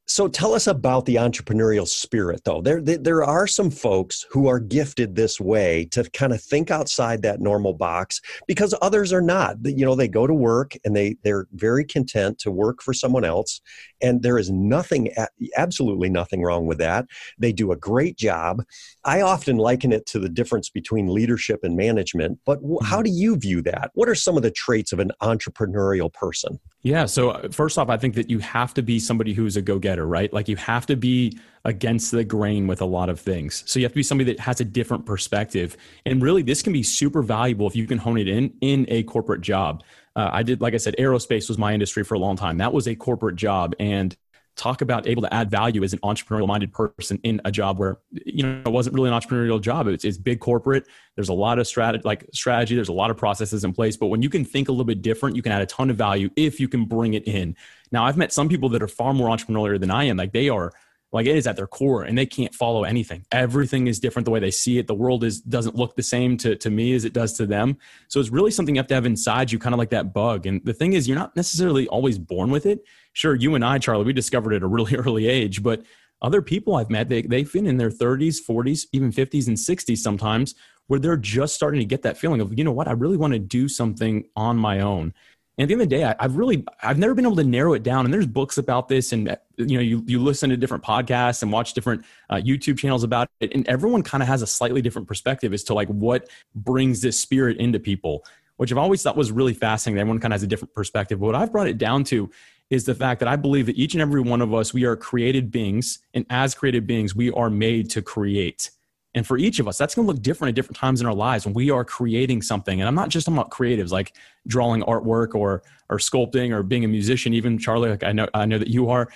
so 0.10 0.30
tell 0.30 0.54
us 0.54 0.68
about 0.68 1.06
the 1.06 1.16
entrepreneurial 1.16 1.86
spirit, 1.86 2.42
though. 2.46 2.62
There, 2.62 2.82
there 2.82 3.26
are 3.26 3.46
some 3.46 3.70
folks 3.70 4.26
who 4.32 4.48
are 4.48 4.60
gifted 4.60 5.16
this 5.16 5.38
way 5.38 5.86
to 5.92 6.10
kind 6.12 6.32
of 6.32 6.42
think 6.42 6.72
outside 6.72 7.22
that 7.24 7.42
normal 7.42 7.74
box 7.74 8.22
because 8.48 8.74
others 8.82 9.12
are 9.12 9.22
not. 9.22 9.58
You 9.66 9.86
know, 9.86 9.96
they 9.96 10.08
go 10.08 10.26
to 10.26 10.34
work 10.34 10.74
and 10.86 10.96
they 10.96 11.18
they're 11.24 11.48
very 11.52 11.84
content 11.84 12.40
to 12.40 12.52
work 12.52 12.82
for 12.82 12.94
someone 12.94 13.26
else, 13.26 13.60
and 14.02 14.24
there 14.24 14.38
is 14.38 14.50
nothing, 14.50 15.14
absolutely 15.58 16.10
nothing 16.10 16.42
wrong 16.42 16.68
with 16.68 16.78
that. 16.78 17.06
They 17.38 17.52
do 17.52 17.74
a 17.74 17.78
great 17.78 18.18
job. 18.18 18.64
I 19.04 19.22
often 19.22 19.58
liken 19.58 19.92
it 19.92 20.06
to 20.08 20.20
the 20.20 20.30
difference 20.30 20.70
between 20.70 21.14
leadership 21.14 21.60
and 21.64 21.76
management. 21.76 22.40
But 22.46 22.60
how 22.82 22.98
mm-hmm. 22.98 23.04
do 23.04 23.12
you 23.12 23.36
view 23.36 23.62
that? 23.64 23.92
What 23.94 24.08
are 24.08 24.16
some 24.16 24.38
of 24.38 24.44
the 24.44 24.52
traits 24.52 24.94
of 24.94 25.00
an 25.00 25.12
entrepreneurial 25.22 26.14
person? 26.14 26.60
Yeah. 26.88 27.06
So 27.06 27.32
uh, 27.32 27.50
first 27.50 27.78
off, 27.78 27.90
I 27.90 27.98
think 27.98 28.16
that 28.16 28.30
you 28.30 28.40
have 28.40 28.74
to 28.76 28.82
be 28.82 28.98
somebody 28.98 29.34
who's 29.34 29.58
a 29.58 29.62
go-getter, 29.62 30.08
right? 30.08 30.32
Like 30.32 30.48
you 30.48 30.56
have 30.56 30.86
to 30.86 30.96
be 30.96 31.38
against 31.66 32.12
the 32.12 32.24
grain 32.24 32.66
with 32.66 32.80
a 32.80 32.86
lot 32.86 33.10
of 33.10 33.20
things. 33.20 33.64
So 33.66 33.78
you 33.78 33.86
have 33.86 33.92
to 33.92 33.98
be 33.98 34.04
somebody 34.04 34.32
that 34.32 34.40
has 34.40 34.62
a 34.62 34.64
different 34.64 35.06
perspective. 35.06 35.76
And 36.06 36.22
really, 36.22 36.44
this 36.44 36.62
can 36.62 36.72
be 36.72 36.84
super 36.84 37.22
valuable 37.22 37.68
if 37.68 37.76
you 37.76 37.88
can 37.88 37.98
hone 37.98 38.18
it 38.18 38.30
in 38.30 38.54
in 38.62 38.86
a 38.88 39.04
corporate 39.04 39.42
job. 39.42 39.84
Uh, 40.16 40.30
I 40.32 40.44
did, 40.44 40.62
like 40.62 40.74
I 40.74 40.78
said, 40.78 40.96
aerospace 40.98 41.50
was 41.50 41.58
my 41.58 41.74
industry 41.74 42.06
for 42.06 42.16
a 42.16 42.20
long 42.20 42.38
time. 42.38 42.58
That 42.58 42.72
was 42.72 42.88
a 42.88 42.96
corporate 42.96 43.36
job, 43.36 43.76
and 43.82 44.16
talk 44.58 44.82
about 44.82 45.08
able 45.08 45.22
to 45.22 45.34
add 45.34 45.50
value 45.50 45.84
as 45.84 45.94
an 45.94 46.00
entrepreneurial 46.00 46.48
minded 46.48 46.74
person 46.74 47.20
in 47.24 47.40
a 47.46 47.52
job 47.52 47.78
where 47.78 48.00
you 48.12 48.44
know 48.44 48.62
it 48.66 48.72
wasn't 48.72 48.94
really 48.96 49.10
an 49.10 49.16
entrepreneurial 49.16 49.62
job. 49.62 49.88
It's, 49.88 50.04
it's 50.04 50.18
big 50.18 50.40
corporate. 50.40 50.86
There's 51.16 51.30
a 51.30 51.34
lot 51.34 51.60
of 51.60 51.68
strategy 51.68 52.02
like 52.04 52.26
strategy. 52.34 52.76
There's 52.76 52.90
a 52.90 52.94
lot 52.94 53.12
of 53.12 53.18
processes 53.18 53.64
in 53.64 53.74
place. 53.74 53.96
But 53.96 54.08
when 54.08 54.22
you 54.22 54.30
can 54.30 54.44
think 54.44 54.68
a 54.68 54.72
little 54.72 54.86
bit 54.86 55.02
different 55.02 55.36
you 55.36 55.42
can 55.42 55.52
add 55.52 55.62
a 55.62 55.66
ton 55.66 55.90
of 55.90 55.96
value 55.96 56.30
if 56.36 56.60
you 56.60 56.68
can 56.68 56.86
bring 56.86 57.14
it 57.14 57.28
in. 57.28 57.56
Now 57.92 58.06
i've 58.06 58.18
met 58.18 58.34
some 58.34 58.50
people 58.50 58.70
that 58.70 58.84
are 58.84 58.88
far 58.88 59.14
more 59.14 59.30
entrepreneurial 59.30 59.80
than 59.80 59.92
i 59.92 60.04
am. 60.06 60.18
Like 60.18 60.34
they 60.34 60.50
are 60.50 60.74
like 61.12 61.26
it 61.26 61.36
is 61.36 61.48
at 61.48 61.56
their 61.56 61.68
core 61.68 62.04
and 62.04 62.18
they 62.18 62.26
can't 62.26 62.54
follow 62.54 62.84
anything. 62.84 63.26
Everything 63.32 63.88
is 63.88 64.00
different 64.00 64.26
the 64.26 64.32
way 64.32 64.40
they 64.40 64.52
see 64.52 64.78
it. 64.78 64.88
The 64.88 64.96
world 64.96 65.24
is 65.24 65.42
doesn't 65.42 65.76
look 65.76 65.96
the 65.96 66.04
same 66.04 66.38
to, 66.38 66.56
to 66.58 66.70
me 66.70 66.94
as 66.94 67.06
it 67.06 67.14
does 67.14 67.34
to 67.34 67.46
them. 67.46 67.78
So 68.08 68.20
it's 68.20 68.30
really 68.30 68.52
something 68.52 68.76
you 68.76 68.80
have 68.80 68.88
to 68.88 68.96
have 68.96 69.06
inside 69.06 69.52
you 69.52 69.60
kind 69.60 69.74
of 69.74 69.80
like 69.80 69.92
that 69.92 70.14
bug. 70.14 70.46
And 70.46 70.62
the 70.66 70.74
thing 70.74 70.94
is 70.94 71.08
you're 71.08 71.18
not 71.18 71.36
necessarily 71.36 71.88
always 71.88 72.18
born 72.18 72.52
with 72.52 72.66
it. 72.66 72.84
Sure 73.14 73.34
you 73.34 73.56
and 73.56 73.66
i 73.66 73.80
charlie 73.80 74.06
we 74.06 74.14
discovered 74.14 74.54
it 74.54 74.58
at 74.58 74.64
a 74.64 74.68
really 74.68 74.96
early 75.04 75.28
age 75.28 75.64
but 75.64 75.82
other 76.22 76.40
people 76.40 76.76
i've 76.76 76.92
met 76.92 77.10
they, 77.10 77.24
they've 77.24 77.52
been 77.52 77.66
in 77.66 77.78
their 77.78 77.90
30s 77.90 78.38
40s 78.48 78.86
even 78.92 79.12
50s 79.12 79.48
and 79.48 79.58
60s 79.58 79.98
sometimes 79.98 80.54
where 80.88 81.00
they're 81.00 81.18
just 81.18 81.54
starting 81.54 81.80
to 81.80 81.86
get 81.86 82.02
that 82.02 82.18
feeling 82.18 82.42
of 82.42 82.58
you 82.58 82.64
know 82.64 82.72
what? 82.72 82.88
I 82.88 82.94
really 82.94 83.18
want 83.18 83.34
to 83.34 83.40
do 83.40 83.68
something 83.68 84.26
on 84.36 84.58
my 84.58 84.80
own 84.80 85.14
and 85.58 85.64
at 85.64 85.68
the 85.70 85.74
end 85.74 85.82
of 85.82 85.90
the 85.90 85.96
day, 85.96 86.04
I, 86.04 86.16
have 86.20 86.36
really, 86.36 86.64
I've 86.84 87.00
never 87.00 87.16
been 87.16 87.26
able 87.26 87.36
to 87.38 87.44
narrow 87.44 87.74
it 87.74 87.82
down. 87.82 88.06
And 88.06 88.14
there's 88.14 88.28
books 88.28 88.60
about 88.60 88.88
this, 88.88 89.12
and 89.12 89.36
you 89.58 89.78
know, 89.78 89.82
you 89.82 90.04
you 90.06 90.20
listen 90.22 90.52
to 90.52 90.58
different 90.58 90.84
podcasts 90.84 91.42
and 91.42 91.52
watch 91.52 91.74
different 91.74 92.06
uh, 92.30 92.36
YouTube 92.36 92.78
channels 92.78 93.04
about 93.04 93.28
it, 93.40 93.54
and 93.56 93.68
everyone 93.68 94.04
kind 94.04 94.22
of 94.22 94.30
has 94.30 94.44
a 94.44 94.48
slightly 94.48 94.84
different 94.84 95.08
perspective 95.08 95.54
as 95.54 95.64
to 95.64 95.74
like 95.74 95.88
what 95.88 96.30
brings 96.54 97.02
this 97.02 97.20
spirit 97.20 97.58
into 97.58 97.80
people, 97.80 98.24
which 98.58 98.72
I've 98.72 98.78
always 98.78 99.02
thought 99.02 99.18
was 99.18 99.32
really 99.32 99.56
fascinating. 99.56 100.00
Everyone 100.00 100.20
kind 100.20 100.32
of 100.32 100.36
has 100.36 100.44
a 100.44 100.48
different 100.48 100.76
perspective. 100.76 101.20
But 101.20 101.26
what 101.26 101.36
I've 101.36 101.52
brought 101.52 101.68
it 101.68 101.80
down 101.80 102.04
to 102.06 102.30
is 102.70 102.86
the 102.86 102.94
fact 102.94 103.20
that 103.20 103.28
I 103.28 103.36
believe 103.36 103.66
that 103.66 103.78
each 103.78 103.96
and 103.96 104.02
every 104.02 104.22
one 104.22 104.42
of 104.42 104.54
us, 104.54 104.76
we 104.76 104.84
are 104.84 104.96
created 104.96 105.50
beings, 105.50 106.00
and 106.14 106.24
as 106.30 106.54
created 106.54 106.86
beings, 106.86 107.16
we 107.16 107.32
are 107.32 107.50
made 107.50 107.90
to 107.92 108.04
create. 108.04 108.70
And 109.18 109.28
for 109.28 109.38
each 109.38 109.60
of 109.60 109.68
us, 109.68 109.78
that's 109.78 109.96
going 109.96 110.08
to 110.08 110.14
look 110.14 110.22
different 110.22 110.50
at 110.50 110.56
different 110.56 110.78
times 110.78 111.02
in 111.02 111.08
our 111.08 111.14
lives 111.14 111.46
when 111.46 111.54
we 111.54 111.70
are 111.72 111.84
creating 111.84 112.42
something. 112.42 112.80
And 112.80 112.88
I'm 112.88 112.96
not 112.96 113.10
just 113.10 113.26
talking 113.26 113.38
about 113.38 113.52
creatives 113.52 113.92
like 113.92 114.16
drawing 114.48 114.82
artwork 114.84 115.36
or 115.36 115.64
or 115.90 115.98
sculpting 115.98 116.52
or 116.52 116.64
being 116.64 116.86
a 116.86 116.88
musician. 116.88 117.34
Even 117.34 117.58
Charlie, 117.58 117.90
like 117.90 118.04
I 118.04 118.12
know 118.12 118.28
I 118.34 118.46
know 118.46 118.58
that 118.58 118.70
you 118.70 118.90
are. 118.90 119.10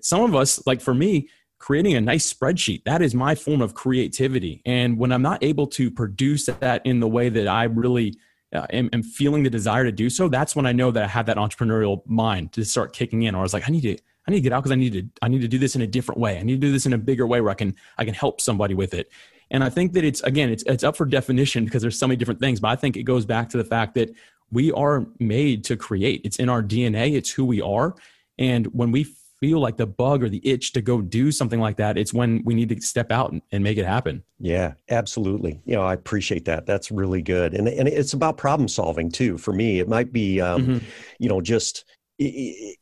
Some 0.00 0.22
of 0.22 0.34
us, 0.34 0.66
like 0.66 0.80
for 0.80 0.94
me, 0.94 1.28
creating 1.58 1.94
a 1.94 2.00
nice 2.00 2.32
spreadsheet 2.32 2.82
that 2.84 3.02
is 3.02 3.14
my 3.14 3.34
form 3.34 3.60
of 3.60 3.74
creativity. 3.74 4.62
And 4.66 4.98
when 4.98 5.12
I'm 5.12 5.22
not 5.22 5.44
able 5.44 5.68
to 5.68 5.90
produce 5.90 6.46
that 6.46 6.84
in 6.84 6.98
the 6.98 7.08
way 7.08 7.28
that 7.28 7.46
I 7.46 7.64
really 7.64 8.16
uh, 8.52 8.66
am, 8.70 8.90
am, 8.92 9.02
feeling 9.02 9.44
the 9.44 9.50
desire 9.50 9.84
to 9.84 9.92
do 9.92 10.10
so, 10.10 10.28
that's 10.28 10.56
when 10.56 10.66
I 10.66 10.72
know 10.72 10.90
that 10.90 11.04
I 11.04 11.06
have 11.06 11.26
that 11.26 11.36
entrepreneurial 11.36 12.02
mind 12.04 12.52
to 12.54 12.64
start 12.64 12.92
kicking 12.92 13.22
in. 13.22 13.34
Or 13.34 13.38
I 13.38 13.42
was 13.42 13.54
like, 13.54 13.68
I 13.68 13.72
need 13.72 13.82
to 13.82 13.96
I 14.26 14.30
need 14.30 14.38
to 14.38 14.42
get 14.42 14.52
out 14.52 14.62
because 14.62 14.72
I 14.72 14.76
need 14.76 14.92
to 14.92 15.08
I 15.20 15.28
need 15.28 15.40
to 15.40 15.48
do 15.48 15.58
this 15.58 15.74
in 15.74 15.82
a 15.82 15.86
different 15.86 16.20
way. 16.20 16.38
I 16.38 16.42
need 16.42 16.60
to 16.60 16.66
do 16.66 16.72
this 16.72 16.86
in 16.86 16.92
a 16.92 16.98
bigger 16.98 17.26
way 17.26 17.40
where 17.40 17.50
I 17.50 17.54
can 17.54 17.74
I 17.98 18.04
can 18.04 18.14
help 18.14 18.40
somebody 18.40 18.74
with 18.74 18.94
it. 18.94 19.10
And 19.52 19.62
I 19.62 19.68
think 19.68 19.92
that 19.92 20.04
it's 20.04 20.20
again 20.22 20.48
it's 20.48 20.64
it's 20.66 20.82
up 20.82 20.96
for 20.96 21.06
definition 21.06 21.64
because 21.64 21.82
there's 21.82 21.98
so 21.98 22.08
many 22.08 22.16
different 22.16 22.40
things. 22.40 22.58
But 22.58 22.68
I 22.68 22.76
think 22.76 22.96
it 22.96 23.04
goes 23.04 23.24
back 23.24 23.48
to 23.50 23.58
the 23.58 23.64
fact 23.64 23.94
that 23.94 24.12
we 24.50 24.72
are 24.72 25.06
made 25.20 25.62
to 25.64 25.76
create. 25.76 26.22
It's 26.24 26.38
in 26.38 26.48
our 26.48 26.62
DNA. 26.62 27.14
It's 27.14 27.30
who 27.30 27.44
we 27.44 27.62
are. 27.62 27.94
And 28.38 28.66
when 28.66 28.90
we 28.90 29.06
feel 29.40 29.60
like 29.60 29.76
the 29.76 29.86
bug 29.86 30.22
or 30.22 30.28
the 30.28 30.40
itch 30.46 30.72
to 30.72 30.80
go 30.80 31.02
do 31.02 31.32
something 31.32 31.60
like 31.60 31.76
that, 31.76 31.98
it's 31.98 32.14
when 32.14 32.42
we 32.44 32.54
need 32.54 32.68
to 32.68 32.80
step 32.80 33.10
out 33.10 33.32
and, 33.32 33.42
and 33.50 33.62
make 33.62 33.76
it 33.76 33.84
happen. 33.84 34.22
Yeah, 34.38 34.74
absolutely. 34.88 35.60
You 35.64 35.74
know, 35.74 35.82
I 35.82 35.94
appreciate 35.94 36.44
that. 36.46 36.64
That's 36.64 36.90
really 36.90 37.22
good. 37.22 37.52
And 37.52 37.68
and 37.68 37.88
it's 37.88 38.14
about 38.14 38.38
problem 38.38 38.68
solving 38.68 39.10
too. 39.10 39.36
For 39.36 39.52
me, 39.52 39.80
it 39.80 39.88
might 39.88 40.12
be, 40.12 40.40
um, 40.40 40.62
mm-hmm. 40.62 40.86
you 41.18 41.28
know, 41.28 41.40
just 41.40 41.84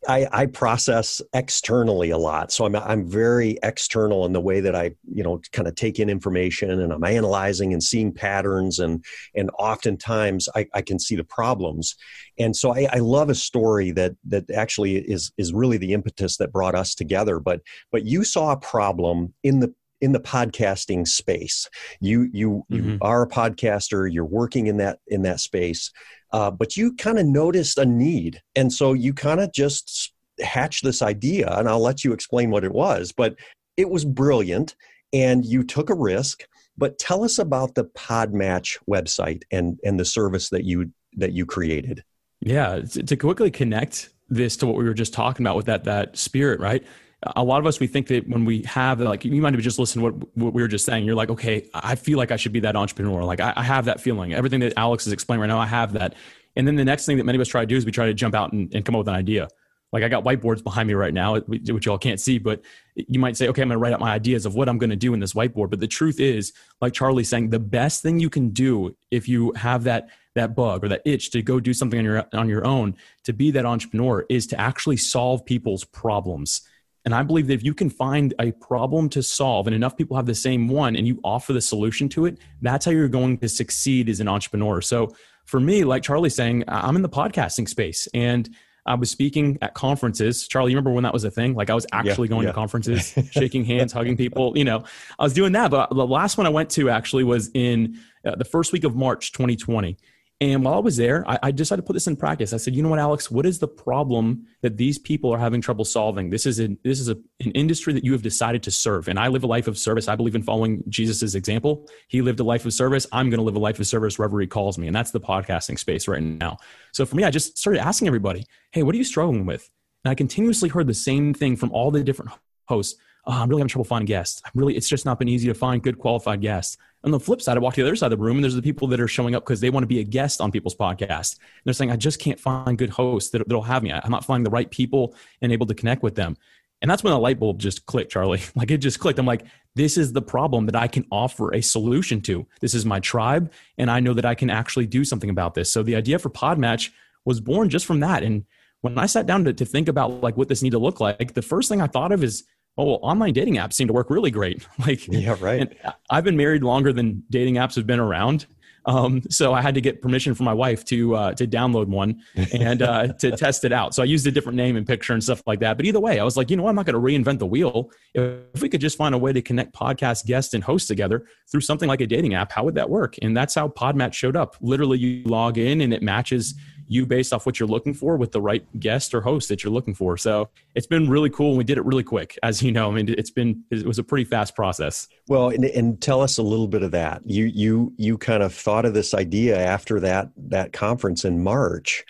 I, 0.08 0.26
I, 0.32 0.46
process 0.46 1.22
externally 1.32 2.10
a 2.10 2.18
lot, 2.18 2.52
so 2.52 2.64
I'm 2.64 2.74
I'm 2.74 3.08
very 3.08 3.58
external 3.62 4.26
in 4.26 4.32
the 4.32 4.40
way 4.40 4.60
that 4.60 4.74
I 4.74 4.92
you 5.12 5.22
know 5.22 5.40
kind 5.52 5.68
of 5.68 5.74
take 5.74 5.98
in 5.98 6.08
information 6.10 6.80
and 6.80 6.92
I'm 6.92 7.04
analyzing 7.04 7.72
and 7.72 7.82
seeing 7.82 8.12
patterns 8.12 8.78
and 8.78 9.04
and 9.34 9.50
oftentimes 9.58 10.48
I, 10.54 10.66
I 10.74 10.82
can 10.82 10.98
see 10.98 11.16
the 11.16 11.24
problems, 11.24 11.96
and 12.38 12.56
so 12.56 12.74
I, 12.74 12.88
I 12.92 12.98
love 12.98 13.30
a 13.30 13.34
story 13.34 13.90
that 13.92 14.12
that 14.28 14.50
actually 14.50 14.96
is 14.96 15.32
is 15.38 15.52
really 15.52 15.76
the 15.76 15.92
impetus 15.92 16.36
that 16.38 16.52
brought 16.52 16.74
us 16.74 16.94
together. 16.94 17.38
But 17.38 17.60
but 17.92 18.04
you 18.04 18.24
saw 18.24 18.52
a 18.52 18.56
problem 18.56 19.34
in 19.42 19.60
the 19.60 19.74
in 20.00 20.12
the 20.12 20.20
podcasting 20.20 21.06
space. 21.06 21.68
You 22.00 22.28
you 22.32 22.64
mm-hmm. 22.70 22.90
you 22.90 22.98
are 23.00 23.22
a 23.22 23.28
podcaster. 23.28 24.12
You're 24.12 24.24
working 24.24 24.66
in 24.66 24.78
that 24.78 25.00
in 25.06 25.22
that 25.22 25.40
space 25.40 25.90
uh, 26.32 26.50
but 26.50 26.76
you 26.76 26.94
kind 26.94 27.18
of 27.18 27.26
noticed 27.26 27.78
a 27.78 27.84
need. 27.84 28.40
And 28.54 28.72
so 28.72 28.92
you 28.92 29.12
kind 29.12 29.40
of 29.40 29.52
just 29.52 30.12
hatched 30.40 30.84
this 30.84 31.02
idea, 31.02 31.48
and 31.50 31.68
I'll 31.68 31.82
let 31.82 32.04
you 32.04 32.12
explain 32.12 32.50
what 32.50 32.64
it 32.64 32.72
was. 32.72 33.12
But 33.12 33.36
it 33.76 33.90
was 33.90 34.04
brilliant, 34.04 34.76
and 35.12 35.44
you 35.44 35.64
took 35.64 35.90
a 35.90 35.94
risk. 35.94 36.44
But 36.78 36.98
tell 36.98 37.24
us 37.24 37.38
about 37.38 37.74
the 37.74 37.84
Podmatch 37.84 38.78
website 38.88 39.42
and, 39.50 39.78
and 39.84 39.98
the 39.98 40.04
service 40.04 40.50
that 40.50 40.64
you 40.64 40.92
that 41.16 41.32
you 41.32 41.44
created. 41.44 42.04
Yeah, 42.40 42.80
to 42.80 43.16
quickly 43.16 43.50
connect 43.50 44.10
this 44.28 44.56
to 44.58 44.66
what 44.66 44.76
we 44.76 44.84
were 44.84 44.94
just 44.94 45.12
talking 45.12 45.44
about 45.44 45.56
with 45.56 45.66
that 45.66 45.84
that 45.84 46.16
spirit, 46.16 46.60
right? 46.60 46.84
A 47.22 47.44
lot 47.44 47.58
of 47.58 47.66
us 47.66 47.78
we 47.80 47.86
think 47.86 48.06
that 48.06 48.28
when 48.28 48.44
we 48.44 48.62
have 48.62 49.00
like 49.00 49.24
you 49.24 49.42
might 49.42 49.52
have 49.52 49.62
just 49.62 49.78
listened 49.78 50.02
to 50.02 50.10
what, 50.10 50.36
what 50.36 50.54
we 50.54 50.62
were 50.62 50.68
just 50.68 50.86
saying. 50.86 51.04
You're 51.04 51.14
like 51.14 51.30
okay 51.30 51.68
i 51.74 51.94
feel 51.94 52.18
like 52.18 52.30
i 52.30 52.36
should 52.36 52.52
be 52.52 52.60
that 52.60 52.76
entrepreneur. 52.76 53.24
Like 53.24 53.40
I, 53.40 53.52
I, 53.56 53.62
have 53.62 53.84
that 53.86 54.00
feeling. 54.00 54.32
Everything 54.32 54.60
that 54.60 54.72
alex 54.76 55.06
is 55.06 55.12
explaining 55.12 55.40
right 55.42 55.48
now 55.48 55.58
i 55.58 55.66
have 55.66 55.92
that. 55.94 56.14
And 56.56 56.66
then 56.66 56.76
the 56.76 56.84
next 56.84 57.06
thing 57.06 57.18
that 57.18 57.24
many 57.24 57.36
of 57.36 57.40
us 57.40 57.48
try 57.48 57.60
to 57.60 57.66
do 57.66 57.76
is 57.76 57.84
we 57.84 57.92
try 57.92 58.06
to 58.06 58.14
jump 58.14 58.34
out 58.34 58.52
and, 58.52 58.74
and 58.74 58.84
come 58.84 58.94
up 58.94 59.00
with 59.00 59.08
an 59.08 59.14
idea. 59.14 59.48
Like 59.92 60.02
i 60.02 60.08
got 60.08 60.24
whiteboards 60.24 60.64
behind 60.64 60.88
me 60.88 60.94
right 60.94 61.12
now 61.12 61.38
which 61.40 61.86
y'all 61.86 61.98
can't 61.98 62.20
see 62.20 62.38
but 62.38 62.62
you 62.94 63.18
might 63.20 63.36
say 63.36 63.48
okay 63.48 63.62
i'm 63.62 63.68
going 63.68 63.76
to 63.76 63.82
write 63.82 63.92
out 63.92 64.00
my 64.00 64.12
ideas 64.12 64.46
of 64.46 64.54
what 64.54 64.68
i'm 64.68 64.78
going 64.78 64.90
to 64.90 64.96
do 64.96 65.12
in 65.12 65.20
this 65.20 65.34
whiteboard. 65.34 65.68
But 65.70 65.80
the 65.80 65.88
truth 65.88 66.20
is 66.20 66.52
like 66.80 66.94
charlie's 66.94 67.28
saying 67.28 67.50
the 67.50 67.58
best 67.58 68.02
thing 68.02 68.18
you 68.18 68.30
can 68.30 68.50
do 68.50 68.96
if 69.10 69.28
you 69.28 69.52
have 69.56 69.84
that 69.84 70.08
that 70.36 70.54
bug 70.54 70.84
or 70.84 70.88
that 70.88 71.02
itch 71.04 71.32
to 71.32 71.42
go 71.42 71.60
do 71.60 71.74
something 71.74 71.98
on 71.98 72.04
your 72.04 72.26
on 72.32 72.48
your 72.48 72.64
own 72.64 72.96
to 73.24 73.32
be 73.34 73.50
that 73.50 73.66
entrepreneur 73.66 74.24
is 74.30 74.46
to 74.46 74.60
actually 74.60 74.96
solve 74.96 75.44
people's 75.44 75.84
problems 75.84 76.62
and 77.04 77.14
I 77.14 77.22
believe 77.22 77.46
that 77.46 77.54
if 77.54 77.64
you 77.64 77.74
can 77.74 77.88
find 77.88 78.34
a 78.38 78.52
problem 78.52 79.08
to 79.10 79.22
solve 79.22 79.66
and 79.66 79.74
enough 79.74 79.96
people 79.96 80.16
have 80.16 80.26
the 80.26 80.34
same 80.34 80.68
one 80.68 80.96
and 80.96 81.06
you 81.06 81.18
offer 81.24 81.52
the 81.52 81.60
solution 81.60 82.08
to 82.10 82.26
it, 82.26 82.38
that's 82.60 82.84
how 82.84 82.90
you're 82.90 83.08
going 83.08 83.38
to 83.38 83.48
succeed 83.48 84.08
as 84.08 84.20
an 84.20 84.28
entrepreneur. 84.28 84.80
So 84.82 85.14
for 85.46 85.60
me, 85.60 85.84
like 85.84 86.02
Charlie's 86.02 86.34
saying, 86.34 86.64
I'm 86.68 86.96
in 86.96 87.02
the 87.02 87.08
podcasting 87.08 87.68
space 87.68 88.06
and 88.12 88.48
I 88.86 88.94
was 88.94 89.10
speaking 89.10 89.58
at 89.62 89.74
conferences. 89.74 90.46
Charlie, 90.46 90.72
you 90.72 90.76
remember 90.76 90.92
when 90.92 91.04
that 91.04 91.12
was 91.12 91.24
a 91.24 91.30
thing? 91.30 91.54
Like 91.54 91.70
I 91.70 91.74
was 91.74 91.86
actually 91.92 92.28
yeah, 92.28 92.34
going 92.34 92.44
yeah. 92.44 92.50
to 92.50 92.54
conferences, 92.54 93.14
shaking 93.30 93.64
hands, 93.64 93.92
hugging 93.92 94.16
people. 94.16 94.56
You 94.56 94.64
know, 94.64 94.84
I 95.18 95.22
was 95.22 95.32
doing 95.32 95.52
that. 95.52 95.70
But 95.70 95.90
the 95.90 96.06
last 96.06 96.38
one 96.38 96.46
I 96.46 96.50
went 96.50 96.70
to 96.70 96.90
actually 96.90 97.24
was 97.24 97.50
in 97.54 97.98
uh, 98.24 98.36
the 98.36 98.44
first 98.44 98.72
week 98.72 98.84
of 98.84 98.94
March 98.94 99.32
2020. 99.32 99.96
And 100.42 100.64
while 100.64 100.74
I 100.74 100.78
was 100.78 100.96
there, 100.96 101.28
I, 101.28 101.38
I, 101.42 101.50
decided 101.50 101.82
to 101.82 101.86
put 101.86 101.92
this 101.92 102.06
in 102.06 102.16
practice. 102.16 102.54
I 102.54 102.56
said, 102.56 102.74
you 102.74 102.82
know 102.82 102.88
what, 102.88 102.98
Alex, 102.98 103.30
what 103.30 103.44
is 103.44 103.58
the 103.58 103.68
problem 103.68 104.46
that 104.62 104.78
these 104.78 104.98
people 104.98 105.30
are 105.34 105.38
having 105.38 105.60
trouble 105.60 105.84
solving? 105.84 106.30
This 106.30 106.46
is 106.46 106.58
a, 106.58 106.68
this 106.82 106.98
is 106.98 107.10
a, 107.10 107.16
an 107.44 107.50
industry 107.52 107.92
that 107.92 108.04
you 108.04 108.12
have 108.12 108.22
decided 108.22 108.62
to 108.62 108.70
serve. 108.70 109.08
And 109.08 109.18
I 109.18 109.28
live 109.28 109.44
a 109.44 109.46
life 109.46 109.68
of 109.68 109.76
service. 109.76 110.08
I 110.08 110.16
believe 110.16 110.34
in 110.34 110.42
following 110.42 110.82
Jesus's 110.88 111.34
example. 111.34 111.86
He 112.08 112.22
lived 112.22 112.40
a 112.40 112.44
life 112.44 112.64
of 112.64 112.72
service. 112.72 113.06
I'm 113.12 113.28
going 113.28 113.38
to 113.38 113.44
live 113.44 113.56
a 113.56 113.58
life 113.58 113.78
of 113.78 113.86
service 113.86 114.18
wherever 114.18 114.40
he 114.40 114.46
calls 114.46 114.78
me. 114.78 114.86
And 114.86 114.96
that's 114.96 115.10
the 115.10 115.20
podcasting 115.20 115.78
space 115.78 116.08
right 116.08 116.22
now. 116.22 116.56
So 116.92 117.04
for 117.04 117.16
me, 117.16 117.24
I 117.24 117.30
just 117.30 117.58
started 117.58 117.80
asking 117.80 118.08
everybody, 118.08 118.46
hey, 118.72 118.82
what 118.82 118.94
are 118.94 118.98
you 118.98 119.04
struggling 119.04 119.44
with? 119.44 119.68
And 120.04 120.10
I 120.10 120.14
continuously 120.14 120.70
heard 120.70 120.86
the 120.86 120.94
same 120.94 121.34
thing 121.34 121.54
from 121.56 121.70
all 121.72 121.90
the 121.90 122.02
different 122.02 122.32
hosts. 122.66 122.98
Oh, 123.26 123.32
I'm 123.32 123.48
really 123.48 123.60
having 123.60 123.68
trouble 123.68 123.84
finding 123.84 124.06
guests. 124.06 124.42
I'm 124.44 124.52
really, 124.54 124.76
it's 124.76 124.88
just 124.88 125.04
not 125.04 125.18
been 125.18 125.28
easy 125.28 125.48
to 125.48 125.54
find 125.54 125.82
good 125.82 125.98
qualified 125.98 126.40
guests. 126.40 126.76
On 127.02 127.10
the 127.10 127.20
flip 127.20 127.40
side, 127.40 127.56
I 127.56 127.60
walk 127.60 127.74
to 127.74 127.82
the 127.82 127.88
other 127.88 127.96
side 127.96 128.12
of 128.12 128.18
the 128.18 128.24
room, 128.24 128.36
and 128.36 128.44
there's 128.44 128.54
the 128.54 128.62
people 128.62 128.88
that 128.88 129.00
are 129.00 129.08
showing 129.08 129.34
up 129.34 129.44
because 129.44 129.60
they 129.60 129.70
want 129.70 129.84
to 129.84 129.88
be 129.88 130.00
a 130.00 130.04
guest 130.04 130.40
on 130.40 130.52
people's 130.52 130.76
podcasts. 130.76 131.36
And 131.38 131.62
they're 131.64 131.74
saying, 131.74 131.90
I 131.90 131.96
just 131.96 132.20
can't 132.20 132.38
find 132.38 132.76
good 132.76 132.90
hosts 132.90 133.30
that, 133.30 133.46
that'll 133.46 133.62
have 133.62 133.82
me. 133.82 133.92
I'm 133.92 134.10
not 134.10 134.24
finding 134.24 134.44
the 134.44 134.50
right 134.50 134.70
people 134.70 135.14
and 135.40 135.52
able 135.52 135.66
to 135.66 135.74
connect 135.74 136.02
with 136.02 136.14
them. 136.14 136.36
And 136.82 136.90
that's 136.90 137.02
when 137.04 137.12
the 137.12 137.18
light 137.18 137.38
bulb 137.38 137.58
just 137.58 137.86
clicked, 137.86 138.12
Charlie. 138.12 138.40
Like 138.54 138.70
it 138.70 138.78
just 138.78 139.00
clicked. 139.00 139.18
I'm 139.18 139.26
like, 139.26 139.44
this 139.74 139.96
is 139.96 140.12
the 140.12 140.22
problem 140.22 140.66
that 140.66 140.76
I 140.76 140.88
can 140.88 141.06
offer 141.10 141.54
a 141.54 141.60
solution 141.60 142.20
to. 142.22 142.46
This 142.60 142.74
is 142.74 142.84
my 142.84 143.00
tribe, 143.00 143.52
and 143.78 143.90
I 143.90 144.00
know 144.00 144.14
that 144.14 144.24
I 144.24 144.34
can 144.34 144.50
actually 144.50 144.86
do 144.86 145.04
something 145.04 145.30
about 145.30 145.54
this. 145.54 145.72
So 145.72 145.82
the 145.82 145.96
idea 145.96 146.18
for 146.18 146.30
Podmatch 146.30 146.90
was 147.24 147.40
born 147.40 147.68
just 147.68 147.86
from 147.86 148.00
that. 148.00 148.22
And 148.22 148.44
when 148.80 148.98
I 148.98 149.06
sat 149.06 149.26
down 149.26 149.44
to, 149.44 149.52
to 149.52 149.64
think 149.64 149.88
about 149.88 150.22
like 150.22 150.36
what 150.36 150.48
this 150.48 150.62
need 150.62 150.70
to 150.70 150.78
look 150.78 151.00
like, 151.00 151.34
the 151.34 151.42
first 151.42 151.68
thing 151.68 151.80
I 151.80 151.86
thought 151.86 152.12
of 152.12 152.24
is 152.24 152.44
oh 152.78 152.84
well 152.84 152.98
online 153.02 153.32
dating 153.32 153.56
apps 153.56 153.74
seem 153.74 153.86
to 153.86 153.92
work 153.92 154.10
really 154.10 154.30
great 154.30 154.66
like 154.86 155.06
yeah 155.08 155.36
right 155.40 155.76
i've 156.10 156.24
been 156.24 156.36
married 156.36 156.62
longer 156.62 156.92
than 156.92 157.22
dating 157.30 157.54
apps 157.54 157.74
have 157.74 157.86
been 157.86 158.00
around 158.00 158.46
um, 158.86 159.22
so 159.28 159.52
I 159.52 159.60
had 159.60 159.74
to 159.74 159.80
get 159.80 160.00
permission 160.00 160.34
from 160.34 160.44
my 160.44 160.54
wife 160.54 160.84
to 160.86 161.14
uh, 161.14 161.34
to 161.34 161.46
download 161.46 161.86
one 161.86 162.22
and 162.52 162.82
uh, 162.82 163.08
to 163.14 163.30
test 163.36 163.64
it 163.64 163.72
out. 163.72 163.94
So 163.94 164.02
I 164.02 164.06
used 164.06 164.26
a 164.26 164.30
different 164.30 164.56
name 164.56 164.76
and 164.76 164.86
picture 164.86 165.12
and 165.12 165.22
stuff 165.22 165.42
like 165.46 165.60
that. 165.60 165.76
But 165.76 165.86
either 165.86 166.00
way, 166.00 166.18
I 166.18 166.24
was 166.24 166.36
like, 166.36 166.50
you 166.50 166.56
know, 166.56 166.62
what? 166.64 166.70
I'm 166.70 166.76
not 166.76 166.86
going 166.86 166.94
to 166.94 167.00
reinvent 167.00 167.38
the 167.38 167.46
wheel. 167.46 167.90
If 168.14 168.62
we 168.62 168.68
could 168.68 168.80
just 168.80 168.96
find 168.96 169.14
a 169.14 169.18
way 169.18 169.32
to 169.32 169.42
connect 169.42 169.74
podcast 169.74 170.26
guests 170.26 170.54
and 170.54 170.64
hosts 170.64 170.88
together 170.88 171.26
through 171.50 171.60
something 171.60 171.88
like 171.88 172.00
a 172.00 172.06
dating 172.06 172.34
app, 172.34 172.52
how 172.52 172.64
would 172.64 172.74
that 172.76 172.88
work? 172.88 173.16
And 173.22 173.36
that's 173.36 173.54
how 173.54 173.68
Podmatch 173.68 174.14
showed 174.14 174.36
up. 174.36 174.56
Literally, 174.60 174.98
you 174.98 175.22
log 175.24 175.58
in 175.58 175.80
and 175.80 175.92
it 175.92 176.02
matches 176.02 176.54
you 176.90 177.06
based 177.06 177.32
off 177.32 177.46
what 177.46 177.60
you're 177.60 177.68
looking 177.68 177.94
for 177.94 178.16
with 178.16 178.32
the 178.32 178.40
right 178.40 178.66
guest 178.80 179.14
or 179.14 179.20
host 179.20 179.48
that 179.48 179.62
you're 179.62 179.72
looking 179.72 179.94
for. 179.94 180.16
So 180.16 180.50
it's 180.74 180.88
been 180.88 181.08
really 181.08 181.30
cool. 181.30 181.56
We 181.56 181.62
did 181.62 181.78
it 181.78 181.84
really 181.84 182.02
quick, 182.02 182.36
as 182.42 182.60
you 182.64 182.72
know. 182.72 182.90
I 182.90 182.94
mean, 182.94 183.14
it's 183.16 183.30
been 183.30 183.62
it 183.70 183.86
was 183.86 184.00
a 184.00 184.02
pretty 184.02 184.24
fast 184.24 184.56
process. 184.56 185.06
Well, 185.28 185.50
and, 185.50 185.64
and 185.64 186.00
tell 186.02 186.20
us 186.20 186.38
a 186.38 186.42
little 186.42 186.66
bit 186.66 186.82
of 186.82 186.90
that. 186.90 187.22
You 187.24 187.44
you 187.44 187.92
you 187.96 188.18
kind 188.18 188.42
of 188.42 188.52
thought 188.52 188.84
of 188.84 188.92
this 188.92 189.14
idea 189.14 189.56
after 189.56 190.00
that 190.00 190.30
that 190.36 190.72
conference 190.72 191.24
in 191.24 191.44
March. 191.44 192.04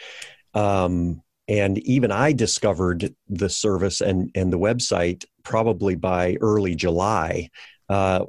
Um, 0.54 1.22
and 1.46 1.78
even 1.80 2.10
I 2.10 2.32
discovered 2.32 3.14
the 3.28 3.50
service 3.50 4.00
and, 4.00 4.30
and 4.34 4.50
the 4.50 4.58
website 4.58 5.26
probably 5.42 5.94
by 5.94 6.38
early 6.40 6.74
July. 6.74 7.50
Uh, 7.88 8.24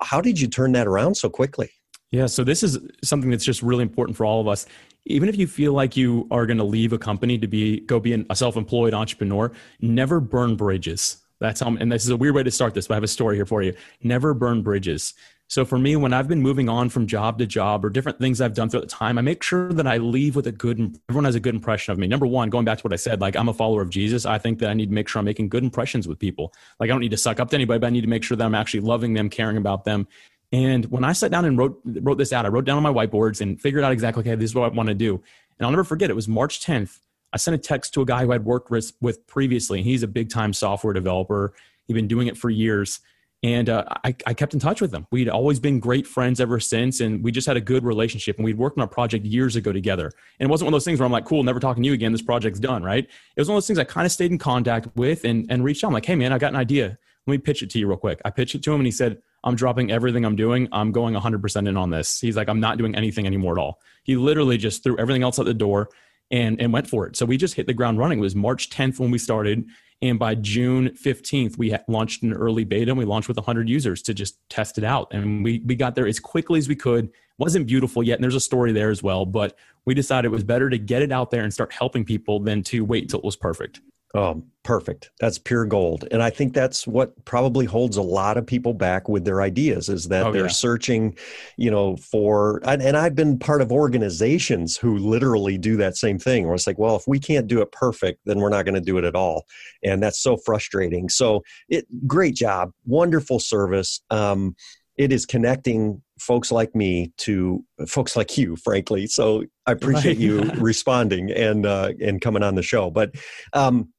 how 0.00 0.22
did 0.22 0.40
you 0.40 0.48
turn 0.48 0.72
that 0.72 0.86
around 0.86 1.16
so 1.16 1.28
quickly? 1.28 1.70
Yeah, 2.12 2.26
so 2.26 2.44
this 2.44 2.62
is 2.62 2.78
something 3.02 3.30
that's 3.30 3.44
just 3.44 3.62
really 3.62 3.82
important 3.82 4.18
for 4.18 4.26
all 4.26 4.40
of 4.40 4.46
us. 4.46 4.66
Even 5.06 5.30
if 5.30 5.36
you 5.36 5.46
feel 5.46 5.72
like 5.72 5.96
you 5.96 6.28
are 6.30 6.46
going 6.46 6.58
to 6.58 6.64
leave 6.64 6.92
a 6.92 6.98
company 6.98 7.38
to 7.38 7.48
be 7.48 7.80
go 7.80 7.98
be 7.98 8.24
a 8.28 8.36
self-employed 8.36 8.94
entrepreneur 8.94 9.50
never 9.80 10.20
burn 10.20 10.54
bridges. 10.54 11.16
That's 11.40 11.60
how 11.60 11.74
and 11.74 11.90
this 11.90 12.04
is 12.04 12.10
a 12.10 12.16
weird 12.16 12.34
way 12.34 12.44
to 12.44 12.50
start 12.52 12.74
this 12.74 12.86
but 12.86 12.94
i 12.94 12.96
have 12.96 13.02
a 13.02 13.08
story 13.08 13.34
here 13.34 13.46
for 13.46 13.62
you. 13.62 13.74
Never 14.02 14.34
burn 14.34 14.62
bridges. 14.62 15.14
So 15.48 15.64
for 15.64 15.78
me 15.78 15.96
when 15.96 16.12
i've 16.12 16.28
been 16.28 16.42
moving 16.42 16.68
on 16.68 16.88
from 16.90 17.06
job 17.06 17.38
to 17.38 17.46
job 17.46 17.84
or 17.84 17.90
different 17.90 18.18
things 18.18 18.40
i've 18.40 18.54
done 18.54 18.68
throughout 18.68 18.88
the 18.88 18.94
time 18.94 19.18
i 19.18 19.22
make 19.22 19.42
sure 19.42 19.72
that 19.72 19.86
i 19.86 19.96
leave 19.96 20.36
with 20.36 20.46
a 20.46 20.52
good 20.52 20.98
everyone 21.08 21.24
has 21.24 21.34
a 21.34 21.40
good 21.40 21.54
impression 21.54 21.92
of 21.92 21.98
me. 21.98 22.06
Number 22.06 22.26
one 22.26 22.48
going 22.48 22.64
back 22.64 22.78
to 22.78 22.82
what 22.82 22.92
i 22.92 22.96
said 22.96 23.20
like 23.20 23.36
i'm 23.36 23.48
a 23.48 23.54
follower 23.54 23.82
of 23.82 23.90
jesus 23.90 24.24
i 24.24 24.38
think 24.38 24.60
that 24.60 24.68
i 24.70 24.74
need 24.74 24.90
to 24.90 24.94
make 24.94 25.08
sure 25.08 25.18
i'm 25.18 25.24
making 25.24 25.48
good 25.48 25.64
impressions 25.64 26.06
with 26.06 26.18
people. 26.18 26.52
Like 26.78 26.90
i 26.90 26.92
don't 26.92 27.00
need 27.00 27.10
to 27.10 27.16
suck 27.16 27.40
up 27.40 27.50
to 27.50 27.56
anybody 27.56 27.80
but 27.80 27.88
i 27.88 27.90
need 27.90 28.02
to 28.02 28.06
make 28.06 28.22
sure 28.22 28.36
that 28.36 28.44
i'm 28.44 28.54
actually 28.54 28.80
loving 28.80 29.14
them 29.14 29.28
caring 29.30 29.56
about 29.56 29.84
them 29.84 30.06
and 30.52 30.84
when 30.86 31.02
I 31.02 31.12
sat 31.12 31.30
down 31.30 31.46
and 31.46 31.56
wrote 31.56 31.80
wrote 31.84 32.18
this 32.18 32.32
out, 32.32 32.44
I 32.44 32.48
wrote 32.48 32.66
down 32.66 32.76
on 32.76 32.82
my 32.82 32.92
whiteboards 32.92 33.40
and 33.40 33.60
figured 33.60 33.82
out 33.82 33.92
exactly, 33.92 34.20
okay, 34.20 34.34
this 34.34 34.50
is 34.50 34.54
what 34.54 34.70
I 34.70 34.74
want 34.74 34.88
to 34.88 34.94
do. 34.94 35.14
And 35.58 35.66
I'll 35.66 35.70
never 35.70 35.84
forget, 35.84 36.10
it 36.10 36.16
was 36.16 36.28
March 36.28 36.60
10th. 36.60 36.98
I 37.32 37.38
sent 37.38 37.54
a 37.54 37.58
text 37.58 37.94
to 37.94 38.02
a 38.02 38.04
guy 38.04 38.24
who 38.24 38.32
I'd 38.32 38.44
worked 38.44 38.70
with, 38.70 39.26
previously, 39.26 39.82
he's 39.82 40.02
a 40.02 40.08
big 40.08 40.28
time 40.28 40.52
software 40.52 40.92
developer. 40.92 41.54
He'd 41.86 41.94
been 41.94 42.08
doing 42.08 42.26
it 42.26 42.36
for 42.36 42.50
years. 42.50 43.00
And 43.44 43.68
uh, 43.68 43.84
I, 44.04 44.14
I 44.24 44.34
kept 44.34 44.54
in 44.54 44.60
touch 44.60 44.80
with 44.80 44.94
him. 44.94 45.06
We'd 45.10 45.28
always 45.28 45.58
been 45.58 45.80
great 45.80 46.06
friends 46.06 46.40
ever 46.40 46.60
since, 46.60 47.00
and 47.00 47.24
we 47.24 47.32
just 47.32 47.46
had 47.46 47.56
a 47.56 47.60
good 47.60 47.82
relationship. 47.82 48.36
And 48.36 48.44
we'd 48.44 48.56
worked 48.56 48.78
on 48.78 48.84
a 48.84 48.88
project 48.88 49.24
years 49.24 49.56
ago 49.56 49.72
together. 49.72 50.12
And 50.38 50.48
it 50.48 50.50
wasn't 50.50 50.66
one 50.66 50.74
of 50.74 50.76
those 50.76 50.84
things 50.84 51.00
where 51.00 51.06
I'm 51.06 51.12
like, 51.12 51.24
cool, 51.24 51.42
never 51.42 51.58
talking 51.58 51.82
to 51.82 51.86
you 51.88 51.92
again. 51.92 52.12
This 52.12 52.22
project's 52.22 52.60
done, 52.60 52.84
right? 52.84 53.04
It 53.04 53.40
was 53.40 53.48
one 53.48 53.54
of 53.54 53.56
those 53.56 53.66
things 53.66 53.80
I 53.80 53.84
kind 53.84 54.06
of 54.06 54.12
stayed 54.12 54.30
in 54.30 54.38
contact 54.38 54.88
with 54.94 55.24
and, 55.24 55.46
and 55.50 55.64
reached 55.64 55.82
out. 55.82 55.88
I'm 55.88 55.94
like, 55.94 56.06
hey, 56.06 56.14
man, 56.14 56.32
I 56.32 56.38
got 56.38 56.52
an 56.52 56.56
idea. 56.56 56.98
Let 57.26 57.30
me 57.32 57.38
pitch 57.38 57.64
it 57.64 57.70
to 57.70 57.80
you 57.80 57.88
real 57.88 57.96
quick. 57.96 58.20
I 58.24 58.30
pitched 58.30 58.54
it 58.54 58.62
to 58.64 58.72
him, 58.72 58.80
and 58.80 58.86
he 58.86 58.92
said, 58.92 59.20
I'm 59.44 59.56
dropping 59.56 59.90
everything 59.90 60.24
I'm 60.24 60.36
doing. 60.36 60.68
I'm 60.72 60.92
going 60.92 61.14
100% 61.14 61.68
in 61.68 61.76
on 61.76 61.90
this. 61.90 62.20
He's 62.20 62.36
like, 62.36 62.48
I'm 62.48 62.60
not 62.60 62.78
doing 62.78 62.94
anything 62.94 63.26
anymore 63.26 63.58
at 63.58 63.60
all. 63.60 63.80
He 64.04 64.16
literally 64.16 64.56
just 64.56 64.82
threw 64.82 64.96
everything 64.98 65.22
else 65.22 65.38
out 65.38 65.46
the 65.46 65.54
door 65.54 65.90
and, 66.30 66.60
and 66.60 66.72
went 66.72 66.88
for 66.88 67.06
it. 67.06 67.16
So 67.16 67.26
we 67.26 67.36
just 67.36 67.54
hit 67.54 67.66
the 67.66 67.74
ground 67.74 67.98
running. 67.98 68.18
It 68.18 68.22
was 68.22 68.34
March 68.34 68.70
10th 68.70 68.98
when 68.98 69.10
we 69.10 69.18
started. 69.18 69.66
And 70.00 70.18
by 70.18 70.34
June 70.34 70.90
15th, 70.90 71.58
we 71.58 71.76
launched 71.86 72.22
an 72.22 72.32
early 72.32 72.64
beta 72.64 72.90
and 72.90 72.98
we 72.98 73.04
launched 73.04 73.28
with 73.28 73.36
100 73.36 73.68
users 73.68 74.02
to 74.02 74.14
just 74.14 74.36
test 74.48 74.78
it 74.78 74.84
out. 74.84 75.12
And 75.12 75.44
we, 75.44 75.62
we 75.64 75.76
got 75.76 75.94
there 75.94 76.06
as 76.06 76.18
quickly 76.18 76.58
as 76.58 76.68
we 76.68 76.74
could. 76.74 77.10
Wasn't 77.38 77.66
beautiful 77.66 78.02
yet. 78.02 78.14
And 78.14 78.24
there's 78.24 78.34
a 78.34 78.40
story 78.40 78.72
there 78.72 78.90
as 78.90 79.02
well. 79.02 79.24
But 79.26 79.56
we 79.84 79.94
decided 79.94 80.26
it 80.26 80.32
was 80.32 80.44
better 80.44 80.70
to 80.70 80.78
get 80.78 81.02
it 81.02 81.12
out 81.12 81.30
there 81.30 81.42
and 81.42 81.52
start 81.52 81.72
helping 81.72 82.04
people 82.04 82.40
than 82.40 82.62
to 82.64 82.84
wait 82.84 83.04
until 83.04 83.20
it 83.20 83.24
was 83.24 83.36
perfect. 83.36 83.80
Oh, 84.14 84.42
perfect. 84.62 85.10
That's 85.20 85.38
pure 85.38 85.64
gold. 85.64 86.06
And 86.10 86.22
I 86.22 86.28
think 86.28 86.52
that's 86.52 86.86
what 86.86 87.24
probably 87.24 87.64
holds 87.64 87.96
a 87.96 88.02
lot 88.02 88.36
of 88.36 88.46
people 88.46 88.74
back 88.74 89.08
with 89.08 89.24
their 89.24 89.40
ideas 89.40 89.88
is 89.88 90.08
that 90.08 90.26
oh, 90.26 90.32
they're 90.32 90.42
yeah. 90.42 90.48
searching, 90.48 91.16
you 91.56 91.70
know, 91.70 91.96
for, 91.96 92.60
and, 92.64 92.82
and, 92.82 92.96
I've 92.96 93.14
been 93.14 93.38
part 93.38 93.62
of 93.62 93.72
organizations 93.72 94.76
who 94.76 94.98
literally 94.98 95.56
do 95.56 95.78
that 95.78 95.96
same 95.96 96.18
thing 96.18 96.44
where 96.44 96.54
it's 96.54 96.66
like, 96.66 96.78
well, 96.78 96.94
if 96.94 97.04
we 97.08 97.18
can't 97.18 97.46
do 97.46 97.62
it 97.62 97.72
perfect, 97.72 98.20
then 98.26 98.38
we're 98.38 98.50
not 98.50 98.66
going 98.66 98.74
to 98.74 98.82
do 98.82 98.98
it 98.98 99.04
at 99.04 99.16
all. 99.16 99.46
And 99.82 100.02
that's 100.02 100.20
so 100.20 100.36
frustrating. 100.36 101.08
So 101.08 101.42
it, 101.70 101.86
great 102.06 102.34
job. 102.34 102.72
Wonderful 102.84 103.40
service. 103.40 104.02
Um, 104.10 104.54
it 104.96 105.10
is 105.10 105.24
connecting 105.24 106.02
folks 106.18 106.52
like 106.52 106.74
me 106.74 107.12
to 107.16 107.64
folks 107.88 108.14
like 108.14 108.38
you 108.38 108.54
frankly 108.54 109.08
so 109.08 109.42
i 109.66 109.72
appreciate 109.72 110.18
you 110.18 110.40
responding 110.58 111.32
and 111.32 111.66
uh, 111.66 111.90
and 112.00 112.20
coming 112.20 112.44
on 112.44 112.54
the 112.54 112.62
show 112.62 112.90
but 112.90 113.10
um, 113.54 113.91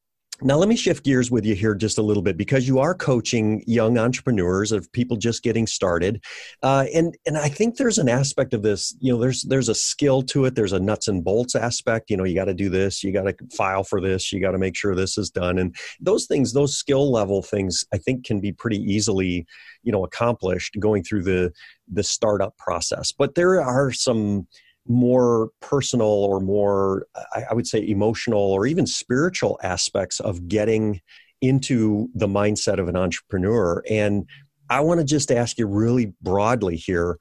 now, 0.43 0.57
let 0.57 0.67
me 0.69 0.75
shift 0.75 1.05
gears 1.05 1.31
with 1.31 1.45
you 1.45 1.55
here 1.55 1.73
just 1.73 1.97
a 1.97 2.01
little 2.01 2.23
bit 2.23 2.37
because 2.37 2.67
you 2.67 2.79
are 2.79 2.93
coaching 2.93 3.63
young 3.65 3.97
entrepreneurs 3.97 4.71
of 4.71 4.91
people 4.91 5.17
just 5.17 5.43
getting 5.43 5.65
started, 5.65 6.23
uh, 6.61 6.85
and 6.93 7.17
and 7.25 7.37
I 7.37 7.49
think 7.49 7.77
there's 7.77 7.97
an 7.97 8.09
aspect 8.09 8.53
of 8.53 8.61
this. 8.61 8.95
You 8.99 9.13
know, 9.13 9.19
there's 9.19 9.43
there's 9.43 9.69
a 9.69 9.75
skill 9.75 10.21
to 10.23 10.45
it. 10.45 10.55
There's 10.55 10.73
a 10.73 10.79
nuts 10.79 11.07
and 11.07 11.23
bolts 11.23 11.55
aspect. 11.55 12.09
You 12.09 12.17
know, 12.17 12.23
you 12.23 12.35
got 12.35 12.45
to 12.45 12.53
do 12.53 12.69
this. 12.69 13.03
You 13.03 13.11
got 13.11 13.23
to 13.23 13.35
file 13.55 13.83
for 13.83 14.01
this. 14.01 14.31
You 14.31 14.39
got 14.39 14.51
to 14.51 14.57
make 14.57 14.75
sure 14.75 14.95
this 14.95 15.17
is 15.17 15.29
done. 15.29 15.57
And 15.57 15.75
those 15.99 16.25
things, 16.25 16.53
those 16.53 16.77
skill 16.77 17.11
level 17.11 17.41
things, 17.41 17.85
I 17.93 17.97
think 17.97 18.25
can 18.25 18.39
be 18.39 18.51
pretty 18.51 18.77
easily, 18.77 19.45
you 19.83 19.91
know, 19.91 20.03
accomplished 20.03 20.77
going 20.79 21.03
through 21.03 21.23
the 21.23 21.51
the 21.91 22.03
startup 22.03 22.57
process. 22.57 23.11
But 23.11 23.35
there 23.35 23.61
are 23.61 23.91
some 23.91 24.47
more 24.87 25.49
personal 25.61 26.07
or 26.07 26.39
more, 26.39 27.05
I 27.35 27.53
would 27.53 27.67
say, 27.67 27.87
emotional 27.87 28.39
or 28.41 28.65
even 28.67 28.85
spiritual 28.85 29.59
aspects 29.63 30.19
of 30.19 30.47
getting 30.47 31.01
into 31.41 32.09
the 32.13 32.27
mindset 32.27 32.79
of 32.79 32.87
an 32.87 32.95
entrepreneur. 32.95 33.83
And 33.89 34.27
I 34.69 34.81
want 34.81 34.99
to 34.99 35.05
just 35.05 35.31
ask 35.31 35.57
you 35.57 35.67
really 35.67 36.13
broadly 36.21 36.75
here 36.75 37.17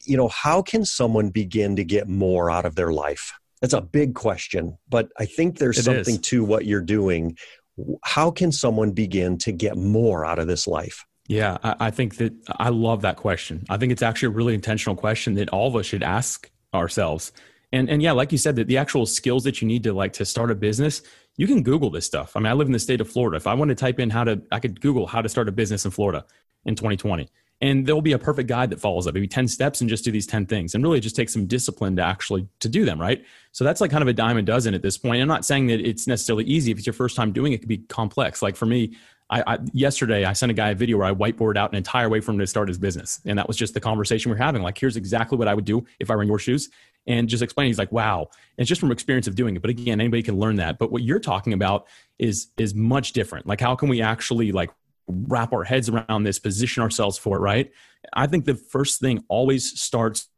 you 0.00 0.16
know, 0.16 0.28
how 0.28 0.62
can 0.62 0.84
someone 0.84 1.30
begin 1.30 1.76
to 1.76 1.84
get 1.84 2.08
more 2.08 2.50
out 2.50 2.64
of 2.64 2.74
their 2.74 2.92
life? 2.92 3.32
That's 3.60 3.74
a 3.74 3.80
big 3.80 4.14
question, 4.14 4.76
but 4.88 5.08
I 5.18 5.26
think 5.26 5.58
there's 5.58 5.78
it 5.78 5.84
something 5.84 6.16
is. 6.16 6.20
to 6.22 6.44
what 6.44 6.66
you're 6.66 6.80
doing. 6.80 7.36
How 8.04 8.30
can 8.30 8.50
someone 8.50 8.92
begin 8.92 9.38
to 9.38 9.52
get 9.52 9.76
more 9.76 10.24
out 10.24 10.38
of 10.38 10.46
this 10.46 10.66
life? 10.66 11.04
Yeah, 11.28 11.58
I, 11.62 11.76
I, 11.78 11.90
think 11.90 12.16
that 12.16 12.32
I 12.58 12.70
love 12.70 13.02
that 13.02 13.16
question. 13.16 13.64
I 13.70 13.76
think 13.76 13.92
it's 13.92 14.02
actually 14.02 14.26
a 14.26 14.30
really 14.30 14.54
intentional 14.54 14.96
question 14.96 15.34
that 15.34 15.48
all 15.50 15.68
of 15.68 15.76
us 15.76 15.86
should 15.86 16.02
ask 16.02 16.50
ourselves. 16.74 17.32
And 17.72 17.88
and 17.88 18.02
yeah, 18.02 18.12
like 18.12 18.32
you 18.32 18.38
said, 18.38 18.56
that 18.56 18.66
the 18.66 18.78
actual 18.78 19.06
skills 19.06 19.44
that 19.44 19.62
you 19.62 19.68
need 19.68 19.82
to 19.84 19.92
like 19.92 20.12
to 20.14 20.24
start 20.24 20.50
a 20.50 20.54
business, 20.54 21.02
you 21.36 21.46
can 21.46 21.62
Google 21.62 21.90
this 21.90 22.06
stuff. 22.06 22.36
I 22.36 22.40
mean, 22.40 22.46
I 22.46 22.52
live 22.52 22.66
in 22.66 22.72
the 22.72 22.78
state 22.78 23.00
of 23.00 23.10
Florida. 23.10 23.36
If 23.36 23.46
I 23.46 23.54
want 23.54 23.70
to 23.70 23.74
type 23.74 23.98
in 23.98 24.10
how 24.10 24.24
to, 24.24 24.42
I 24.50 24.60
could 24.60 24.80
Google 24.80 25.06
how 25.06 25.22
to 25.22 25.28
start 25.28 25.48
a 25.48 25.52
business 25.52 25.84
in 25.84 25.90
Florida 25.90 26.24
in 26.64 26.74
2020. 26.74 27.28
And 27.62 27.86
there'll 27.86 28.02
be 28.02 28.12
a 28.12 28.18
perfect 28.18 28.48
guide 28.48 28.70
that 28.70 28.80
follows 28.80 29.06
up, 29.06 29.14
maybe 29.14 29.28
10 29.28 29.46
steps 29.46 29.80
and 29.80 29.88
just 29.88 30.04
do 30.04 30.10
these 30.10 30.26
10 30.26 30.46
things. 30.46 30.74
And 30.74 30.82
really 30.82 30.98
just 30.98 31.14
take 31.14 31.30
some 31.30 31.46
discipline 31.46 31.94
to 31.96 32.02
actually 32.02 32.48
to 32.58 32.68
do 32.68 32.84
them, 32.84 33.00
right? 33.00 33.24
So 33.52 33.62
that's 33.62 33.80
like 33.80 33.92
kind 33.92 34.02
of 34.02 34.08
a 34.08 34.12
dime 34.12 34.36
a 34.36 34.42
dozen 34.42 34.74
at 34.74 34.82
this 34.82 34.98
point. 34.98 35.22
I'm 35.22 35.28
not 35.28 35.44
saying 35.44 35.68
that 35.68 35.80
it's 35.80 36.08
necessarily 36.08 36.44
easy. 36.44 36.72
If 36.72 36.78
it's 36.78 36.86
your 36.86 36.92
first 36.92 37.14
time 37.14 37.32
doing 37.32 37.52
it, 37.52 37.56
it 37.56 37.58
could 37.60 37.68
be 37.68 37.78
complex. 37.78 38.42
Like 38.42 38.56
for 38.56 38.66
me, 38.66 38.96
I, 39.32 39.54
I, 39.54 39.58
yesterday 39.72 40.26
I 40.26 40.34
sent 40.34 40.50
a 40.50 40.54
guy 40.54 40.70
a 40.70 40.74
video 40.74 40.98
where 40.98 41.06
I 41.06 41.14
whiteboarded 41.14 41.56
out 41.56 41.70
an 41.70 41.76
entire 41.76 42.10
way 42.10 42.20
for 42.20 42.32
him 42.32 42.38
to 42.38 42.46
start 42.46 42.68
his 42.68 42.76
business, 42.76 43.18
and 43.24 43.38
that 43.38 43.48
was 43.48 43.56
just 43.56 43.72
the 43.72 43.80
conversation 43.80 44.30
we're 44.30 44.36
having. 44.36 44.62
Like, 44.62 44.76
here's 44.76 44.98
exactly 44.98 45.38
what 45.38 45.48
I 45.48 45.54
would 45.54 45.64
do 45.64 45.86
if 45.98 46.10
I 46.10 46.16
were 46.16 46.22
in 46.22 46.28
your 46.28 46.38
shoes, 46.38 46.68
and 47.06 47.26
just 47.28 47.42
explaining. 47.42 47.70
He's 47.70 47.78
like, 47.78 47.90
"Wow!" 47.90 48.28
And 48.58 48.58
it's 48.58 48.68
just 48.68 48.80
from 48.80 48.92
experience 48.92 49.26
of 49.26 49.34
doing 49.34 49.56
it. 49.56 49.62
But 49.62 49.70
again, 49.70 50.00
anybody 50.02 50.22
can 50.22 50.38
learn 50.38 50.56
that. 50.56 50.78
But 50.78 50.92
what 50.92 51.02
you're 51.02 51.18
talking 51.18 51.54
about 51.54 51.86
is 52.18 52.48
is 52.58 52.74
much 52.74 53.14
different. 53.14 53.46
Like, 53.46 53.60
how 53.60 53.74
can 53.74 53.88
we 53.88 54.02
actually 54.02 54.52
like 54.52 54.70
wrap 55.08 55.54
our 55.54 55.64
heads 55.64 55.88
around 55.88 56.24
this, 56.24 56.38
position 56.38 56.82
ourselves 56.82 57.16
for 57.16 57.38
it? 57.38 57.40
Right? 57.40 57.72
I 58.12 58.26
think 58.26 58.44
the 58.44 58.54
first 58.54 59.00
thing 59.00 59.24
always 59.28 59.80
starts 59.80 60.28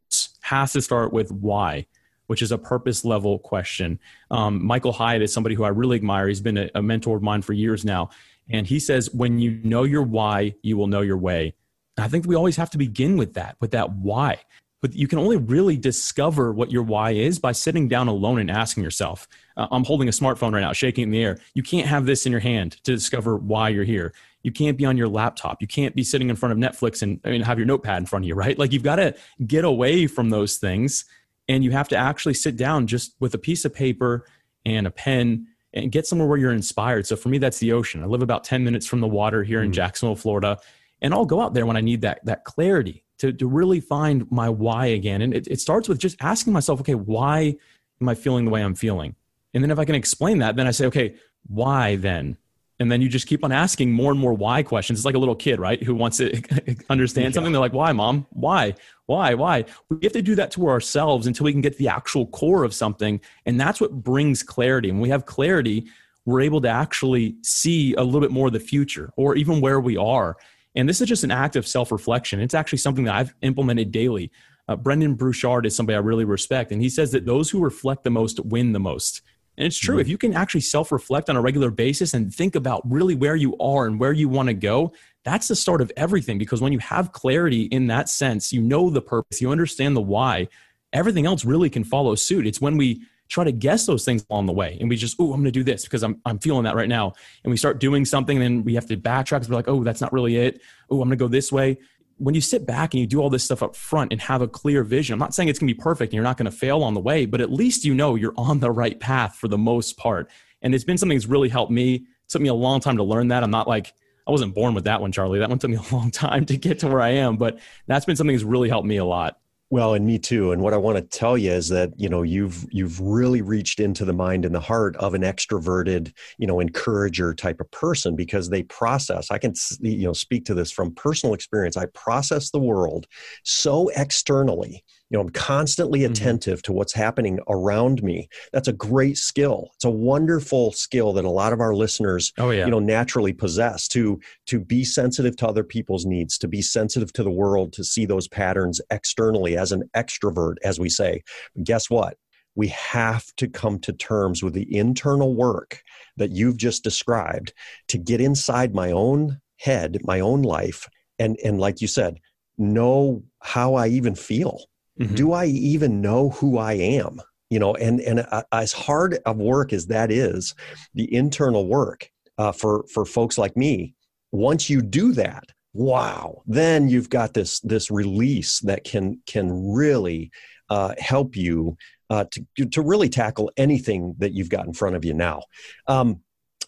has 0.43 0.73
to 0.75 0.81
start 0.81 1.13
with 1.13 1.33
why 1.33 1.87
which 2.27 2.43
is 2.43 2.53
a 2.53 2.59
purpose 2.59 3.05
level 3.05 3.39
question. 3.39 3.99
Um, 4.31 4.65
Michael 4.65 4.93
Hyatt 4.93 5.21
is 5.21 5.33
somebody 5.33 5.55
who 5.55 5.65
I 5.65 5.69
really 5.69 5.97
admire. 5.97 6.29
He's 6.29 6.41
been 6.41 6.57
a, 6.57 6.71
a 6.75 6.83
mentor 6.83 7.19
of 7.19 7.23
mine 7.23 7.43
for 7.43 7.53
years 7.53 7.85
now. 7.85 8.11
And 8.51 8.67
he 8.67 8.79
says, 8.79 9.11
when 9.13 9.39
you 9.39 9.61
know 9.65 9.85
your 9.85 10.03
why, 10.03 10.55
you 10.63 10.77
will 10.77 10.87
know 10.87 11.01
your 11.01 11.17
way. 11.17 11.55
I 11.97 12.09
think 12.09 12.27
we 12.27 12.35
always 12.35 12.57
have 12.57 12.71
to 12.71 12.79
begin 12.79 13.17
with 13.17 13.35
that, 13.35 13.57
with 13.61 13.71
that 13.71 13.93
why. 13.93 14.41
But 14.83 14.95
you 14.95 15.09
can 15.09 15.19
only 15.19 15.39
really 15.39 15.79
discover 15.79 16.53
what 16.53 16.71
your 16.71 16.83
why 16.83 17.13
is 17.13 17.39
by 17.39 17.53
sitting 17.53 17.89
down 17.89 18.09
alone 18.09 18.39
and 18.39 18.51
asking 18.51 18.83
yourself. 18.83 19.27
Uh, 19.57 19.67
I'm 19.71 19.85
holding 19.85 20.09
a 20.09 20.13
smartphone 20.13 20.53
right 20.53 20.61
now, 20.61 20.75
shaking 20.75 21.05
in 21.05 21.11
the 21.11 21.23
air. 21.23 21.39
You 21.55 21.63
can't 21.63 21.87
have 21.87 22.05
this 22.05 22.27
in 22.27 22.33
your 22.33 22.41
hand 22.41 22.73
to 22.85 22.93
discover 22.93 23.37
why 23.37 23.71
you're 23.71 23.85
here. 23.85 24.13
You 24.43 24.53
can't 24.53 24.77
be 24.77 24.85
on 24.85 24.99
your 24.99 25.09
laptop. 25.09 25.63
You 25.63 25.67
can't 25.67 25.95
be 25.95 26.05
sitting 26.05 26.29
in 26.29 26.37
front 26.37 26.53
of 26.53 26.59
Netflix 26.59 27.01
and 27.01 27.19
I 27.25 27.31
mean, 27.31 27.41
have 27.41 27.59
your 27.59 27.67
notepad 27.67 27.99
in 27.99 28.07
front 28.07 28.27
of 28.27 28.29
you, 28.29 28.35
right? 28.35 28.59
Like 28.59 28.73
you've 28.73 28.83
got 28.83 28.97
to 28.97 29.15
get 29.47 29.65
away 29.65 30.07
from 30.07 30.29
those 30.29 30.57
things 30.57 31.07
and 31.49 31.65
you 31.65 31.71
have 31.71 31.89
to 31.89 31.97
actually 31.97 32.35
sit 32.35 32.57
down 32.57 32.87
just 32.87 33.15
with 33.21 33.33
a 33.33 33.39
piece 33.39 33.65
of 33.65 33.75
paper 33.75 34.27
and 34.67 34.87
a 34.87 34.91
pen 34.91 35.47
and 35.75 35.93
get 35.93 36.07
somewhere 36.07 36.27
where 36.27 36.39
you're 36.39 36.53
inspired. 36.53 37.07
So 37.07 37.17
for 37.17 37.29
me, 37.29 37.39
that's 37.39 37.59
the 37.59 37.73
ocean. 37.73 38.03
I 38.03 38.07
live 38.07 38.23
about 38.23 38.45
10 38.45 38.65
minutes 38.65 38.87
from 38.87 39.01
the 39.01 39.09
water 39.09 39.43
here 39.43 39.61
mm. 39.61 39.67
in 39.67 39.73
Jacksonville, 39.73 40.17
Florida. 40.17 40.59
And 41.03 41.13
I'll 41.13 41.27
go 41.27 41.41
out 41.41 41.53
there 41.53 41.67
when 41.67 41.77
I 41.77 41.81
need 41.81 42.01
that, 42.03 42.25
that 42.25 42.45
clarity 42.45 43.05
to, 43.19 43.33
to 43.33 43.47
really 43.47 43.81
find 43.81 44.31
my 44.31 44.49
why 44.49 44.87
again. 44.87 45.21
And 45.21 45.35
it, 45.35 45.47
it 45.49 45.61
starts 45.61 45.89
with 45.89 45.99
just 45.99 46.17
asking 46.21 46.53
myself, 46.53 46.81
okay, 46.81 46.95
why 46.95 47.57
am 48.01 48.09
I 48.09 48.15
feeling 48.15 48.45
the 48.45 48.51
way 48.51 48.63
I'm 48.63 48.75
feeling? 48.75 49.17
And 49.53 49.63
then 49.63 49.71
if 49.71 49.79
I 49.79 49.85
can 49.85 49.95
explain 49.95 50.39
that, 50.39 50.57
then 50.57 50.67
I 50.67 50.71
say, 50.71 50.87
okay, 50.87 51.17
why 51.47 51.97
then? 51.97 52.37
And 52.85 52.93
then 52.93 53.01
you 53.01 53.09
just 53.09 53.27
keep 53.27 53.43
on 53.43 53.51
asking 53.51 53.93
more 53.93 54.11
and 54.11 54.21
more 54.21 54.35
why 54.35 54.63
questions. 54.63 54.99
It's 54.99 55.07
like 55.07 55.15
a 55.15 55.19
little 55.19 55.35
kid, 55.35 55.59
right, 55.59 55.83
who 55.83 55.95
wants 55.95 56.19
to 56.19 56.39
understand 56.91 57.29
yeah. 57.29 57.31
something. 57.33 57.51
They're 57.51 57.61
like, 57.63 57.73
"Why, 57.73 57.93
mom? 57.93 58.27
Why? 58.29 58.75
Why? 59.07 59.33
Why?" 59.33 59.65
We 59.89 60.01
have 60.03 60.13
to 60.13 60.21
do 60.21 60.35
that 60.35 60.51
to 60.51 60.69
ourselves 60.69 61.27
until 61.27 61.45
we 61.45 61.53
can 61.53 61.63
get 61.63 61.79
the 61.79 61.89
actual 61.89 62.27
core 62.27 62.63
of 62.63 62.75
something, 62.75 63.23
and 63.47 63.59
that's 63.59 63.81
what 63.81 64.05
brings 64.05 64.43
clarity. 64.43 64.91
When 64.91 65.01
we 65.01 65.09
have 65.09 65.25
clarity, 65.25 65.87
we're 66.27 66.43
able 66.43 66.61
to 66.61 66.69
actually 66.69 67.37
see 67.43 67.95
a 67.95 68.03
little 68.03 68.21
bit 68.21 68.31
more 68.31 68.49
of 68.49 68.53
the 68.53 68.61
future, 68.61 69.11
or 69.17 69.35
even 69.35 69.63
where 69.63 69.81
we 69.81 69.97
are. 69.97 70.37
And 70.75 70.87
this 70.87 71.01
is 71.01 71.09
just 71.09 71.25
an 71.25 71.31
act 71.31 71.57
of 71.57 71.67
self-reflection. 71.67 72.39
It's 72.39 72.53
actually 72.53 72.79
something 72.79 73.05
that 73.05 73.15
I've 73.15 73.35
implemented 73.41 73.93
daily. 73.93 74.31
Uh, 74.69 74.77
Brendon 74.77 75.15
Burchard 75.15 75.65
is 75.65 75.75
somebody 75.75 75.97
I 75.97 76.01
really 76.01 76.27
respect, 76.27 76.71
and 76.71 76.83
he 76.83 76.91
says 76.91 77.13
that 77.13 77.25
those 77.25 77.49
who 77.49 77.61
reflect 77.61 78.05
the 78.05 78.11
most 78.11 78.45
win 78.45 78.73
the 78.73 78.81
most. 78.81 79.23
And 79.57 79.67
it's 79.67 79.79
true. 79.79 79.95
Mm-hmm. 79.95 80.01
If 80.01 80.09
you 80.09 80.19
can 80.19 80.35
actually 80.35 80.63
self 80.63 80.91
reflect 80.91 81.31
on 81.31 81.37
a 81.37 81.41
regular 81.41 81.71
basis 81.71 82.15
and 82.15 82.35
think 82.35 82.55
about 82.55 82.83
really 82.85 83.15
where 83.15 83.37
you 83.37 83.57
are 83.59 83.87
and 83.87 84.01
where 84.01 84.13
you 84.13 84.29
want 84.29 84.49
to 84.49 84.55
go, 84.55 84.93
that's 85.25 85.49
the 85.49 85.57
start 85.57 85.81
of 85.81 85.93
everything. 85.97 86.39
Because 86.39 86.61
when 86.61 86.73
you 86.73 86.79
have 86.81 87.13
clarity 87.13 87.63
in 87.63 87.87
that 87.89 88.09
sense, 88.09 88.53
you 88.53 88.61
know 88.61 88.91
the 88.91 89.03
purpose, 89.03 89.41
you 89.41 89.51
understand 89.51 89.97
the 89.97 90.01
why, 90.01 90.49
everything 90.93 91.27
else 91.27 91.45
really 91.45 91.71
can 91.71 91.85
follow 91.85 92.15
suit. 92.15 92.47
It's 92.47 92.61
when 92.61 92.77
we 92.77 93.03
try 93.29 93.43
to 93.43 93.53
guess 93.53 93.87
those 93.87 94.05
things 94.05 94.25
along 94.29 94.47
the 94.47 94.53
way 94.53 94.77
and 94.81 94.89
we 94.89 94.97
just, 94.97 95.17
oh, 95.19 95.33
I'm 95.33 95.41
going 95.41 95.45
to 95.45 95.51
do 95.51 95.65
this 95.65 95.85
because 95.85 96.03
I'm, 96.03 96.21
I'm 96.27 96.39
feeling 96.39 96.65
that 96.65 96.77
right 96.77 96.89
now. 96.89 97.15
And 97.43 97.51
we 97.51 97.57
start 97.57 97.81
doing 97.81 98.05
something, 98.05 98.37
and 98.37 98.45
then 98.45 98.65
we 98.65 98.75
have 98.75 98.87
to 98.87 98.97
backtrack 98.97 99.39
because 99.39 99.49
we're 99.49 99.57
like, 99.57 99.69
oh, 99.69 99.83
that's 99.83 100.01
not 100.01 100.13
really 100.13 100.37
it. 100.37 100.61
Oh, 100.91 101.01
I'm 101.01 101.09
going 101.09 101.19
to 101.19 101.25
go 101.25 101.29
this 101.29 101.51
way 101.51 101.79
when 102.19 102.35
you 102.35 102.41
sit 102.41 102.67
back 102.67 102.95
and 102.95 103.01
you 103.01 103.07
do 103.07 103.21
all 103.21 103.31
this 103.31 103.45
stuff 103.45 103.63
up 103.63 103.75
front 103.75 104.13
and 104.13 104.21
have 104.23 104.43
a 104.43 104.49
clear 104.49 104.85
vision, 104.85 105.15
I'm 105.15 105.19
not 105.19 105.35
saying 105.35 105.49
it's 105.49 105.59
going 105.59 105.69
to 105.69 105.75
be 105.75 105.81
perfect 105.81 106.13
and 106.13 106.15
you're 106.15 106.25
not 106.25 106.37
going 106.37 106.51
to 106.51 106.57
fail 106.57 106.83
on 106.83 106.95
the 106.95 107.01
way, 107.01 107.27
but 107.27 107.41
at 107.41 107.53
least 107.53 107.85
you 107.85 107.95
know 107.95 108.15
you're 108.15 108.35
on 108.37 108.61
the 108.61 108.71
right 108.71 108.99
path 108.99 109.37
for 109.37 109.49
the 109.49 109.59
most 109.59 109.97
part. 109.97 110.31
And 110.63 110.75
it's 110.75 110.85
been 110.85 110.99
something 110.99 111.17
that's 111.17 111.27
really 111.27 111.49
helped 111.49 111.73
me. 111.73 111.95
It 111.95 112.03
took 112.29 112.43
me 112.43 112.49
a 112.49 112.55
long 112.55 112.81
time 112.81 112.97
to 112.97 113.03
learn 113.03 113.29
that. 113.29 113.43
I'm 113.43 113.51
not 113.51 113.69
like, 113.69 113.93
I 114.27 114.31
wasn't 114.31 114.55
born 114.55 114.75
with 114.75 114.85
that 114.85 115.01
one, 115.01 115.13
Charlie. 115.13 115.39
That 115.39 115.51
one 115.51 115.59
took 115.59 115.71
me 115.71 115.77
a 115.77 115.95
long 115.95 116.11
time 116.11 116.47
to 116.47 116.57
get 116.57 116.79
to 116.81 116.89
where 116.89 117.01
I 117.01 117.11
am, 117.11 117.37
but 117.37 117.59
that's 117.87 118.07
been 118.07 118.17
something 118.17 118.35
that's 118.35 118.45
really 118.45 118.69
helped 118.69 118.87
me 118.87 118.97
a 118.97 119.05
lot. 119.05 119.39
Well, 119.75 119.95
and 119.95 120.07
me 120.07 120.21
too. 120.21 120.53
And 120.53 120.63
what 120.63 120.73
I 120.73 120.77
want 120.77 120.99
to 120.99 121.03
tell 121.03 121.37
you 121.37 121.51
is 121.51 121.69
that 121.71 121.91
you 121.99 122.09
know 122.09 122.23
you've 122.23 122.65
you've 122.71 123.01
really 123.01 123.43
reached 123.43 123.81
into 123.81 124.05
the 124.05 124.13
mind 124.13 124.45
and 124.45 124.55
the 124.55 124.61
heart 124.61 124.95
of 124.99 125.15
an 125.15 125.23
extroverted, 125.23 126.13
you 126.39 126.47
know, 126.47 126.61
encourager 126.61 127.35
type 127.35 127.61
of 127.61 127.69
person 127.73 128.15
because 128.15 128.51
they 128.51 128.63
process. 128.63 129.33
I 129.33 129.39
can 129.39 129.53
you 129.81 130.05
know 130.05 130.13
speak 130.13 130.45
to 130.45 130.55
this 130.55 130.71
from 130.71 130.95
personal 130.95 131.35
experience. 131.35 131.77
I 131.77 131.87
process 131.87 132.51
the 132.53 132.61
world 132.61 133.09
so 133.43 133.89
externally 133.97 134.85
you 135.15 135.19
know 135.19 135.23
i'm 135.23 135.31
constantly 135.31 136.01
mm-hmm. 136.01 136.11
attentive 136.11 136.61
to 136.63 136.73
what's 136.73 136.93
happening 136.93 137.39
around 137.49 138.03
me. 138.03 138.29
That's 138.53 138.67
a 138.67 138.73
great 138.73 139.17
skill. 139.17 139.71
It's 139.77 139.85
a 139.85 139.91
wonderful 139.91 140.73
skill 140.73 141.13
that 141.13 141.25
a 141.25 141.31
lot 141.31 141.53
of 141.53 141.61
our 141.61 141.73
listeners 141.73 142.33
oh, 142.39 142.51
yeah. 142.51 142.65
you 142.65 142.71
know 142.73 142.81
naturally 142.81 143.33
possess 143.33 143.87
to 143.89 144.19
to 144.47 144.59
be 144.59 144.83
sensitive 144.83 145.37
to 145.37 145.47
other 145.47 145.63
people's 145.63 146.05
needs 146.05 146.37
to 146.39 146.49
be 146.49 146.61
sensitive 146.61 147.13
to 147.13 147.23
the 147.23 147.31
world 147.31 147.73
to 147.75 147.85
see 147.85 148.07
those 148.07 148.27
patterns 148.27 148.81
externally 148.91 149.57
as 149.57 149.71
an 149.71 149.89
extrovert 149.95 150.57
as 150.65 150.81
we 150.81 150.89
say. 150.89 151.23
But 151.55 151.63
guess 151.63 151.89
what? 151.89 152.17
We 152.57 152.69
have 152.69 153.25
to 153.37 153.47
come 153.47 153.79
to 153.81 153.93
terms 153.93 154.43
with 154.43 154.55
the 154.55 154.77
internal 154.77 155.37
work 155.37 155.81
that 156.17 156.33
you've 156.33 156.57
just 156.57 156.83
described 156.83 157.53
to 157.87 157.99
get 157.99 158.21
inside 158.21 158.75
my 158.75 158.91
own 158.91 159.41
head 159.61 159.99
my 160.03 160.19
own 160.19 160.43
life 160.43 160.89
and 161.21 161.39
and 161.45 161.61
like 161.61 161.81
you 161.81 161.87
said 161.87 162.19
know 162.59 163.23
how 163.41 163.75
i 163.75 163.87
even 163.87 164.17
feel 164.17 164.59
Mm-hmm. 165.01 165.15
Do 165.15 165.33
I 165.33 165.47
even 165.47 166.01
know 166.01 166.31
who 166.31 166.59
I 166.59 166.75
am? 166.75 167.21
You 167.51 167.59
know, 167.59 167.75
and 167.75 168.01
and 168.01 168.27
uh, 168.31 168.43
as 168.53 168.73
hard 168.73 169.19
of 169.27 169.37
work 169.37 169.73
as 169.73 169.87
that 169.87 170.11
is, 170.11 170.55
the 170.95 171.13
internal 171.15 171.69
work 171.69 172.11
uh, 172.39 172.53
for 172.53 172.85
for 172.93 173.05
folks 173.05 173.39
like 173.39 173.57
me, 173.57 173.95
once 174.33 174.69
you 174.71 174.83
do 174.83 175.13
that, 175.13 175.45
wow, 175.73 176.43
then 176.47 176.89
you've 176.89 177.11
got 177.11 177.35
this 177.35 177.61
this 177.61 177.91
release 177.91 178.61
that 178.61 178.85
can 178.85 179.21
can 179.27 179.73
really 179.73 180.31
uh, 180.71 180.95
help 180.99 181.37
you 181.37 181.77
uh, 182.11 182.25
to 182.31 182.67
to 182.67 182.83
really 182.83 183.09
tackle 183.09 183.51
anything 183.57 184.15
that 184.19 184.33
you've 184.33 184.49
got 184.49 184.67
in 184.67 184.73
front 184.73 184.97
of 184.97 185.05
you 185.05 185.15
now. 185.15 185.43
Um, 185.87 186.21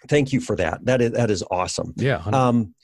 thank 0.09 0.33
you 0.33 0.41
for 0.41 0.57
that. 0.57 0.85
That 0.85 1.01
is 1.01 1.13
that 1.13 1.31
is 1.31 1.45
awesome. 1.51 1.95
Yeah. 1.97 2.19
100%. 2.19 2.35
Um, 2.35 2.75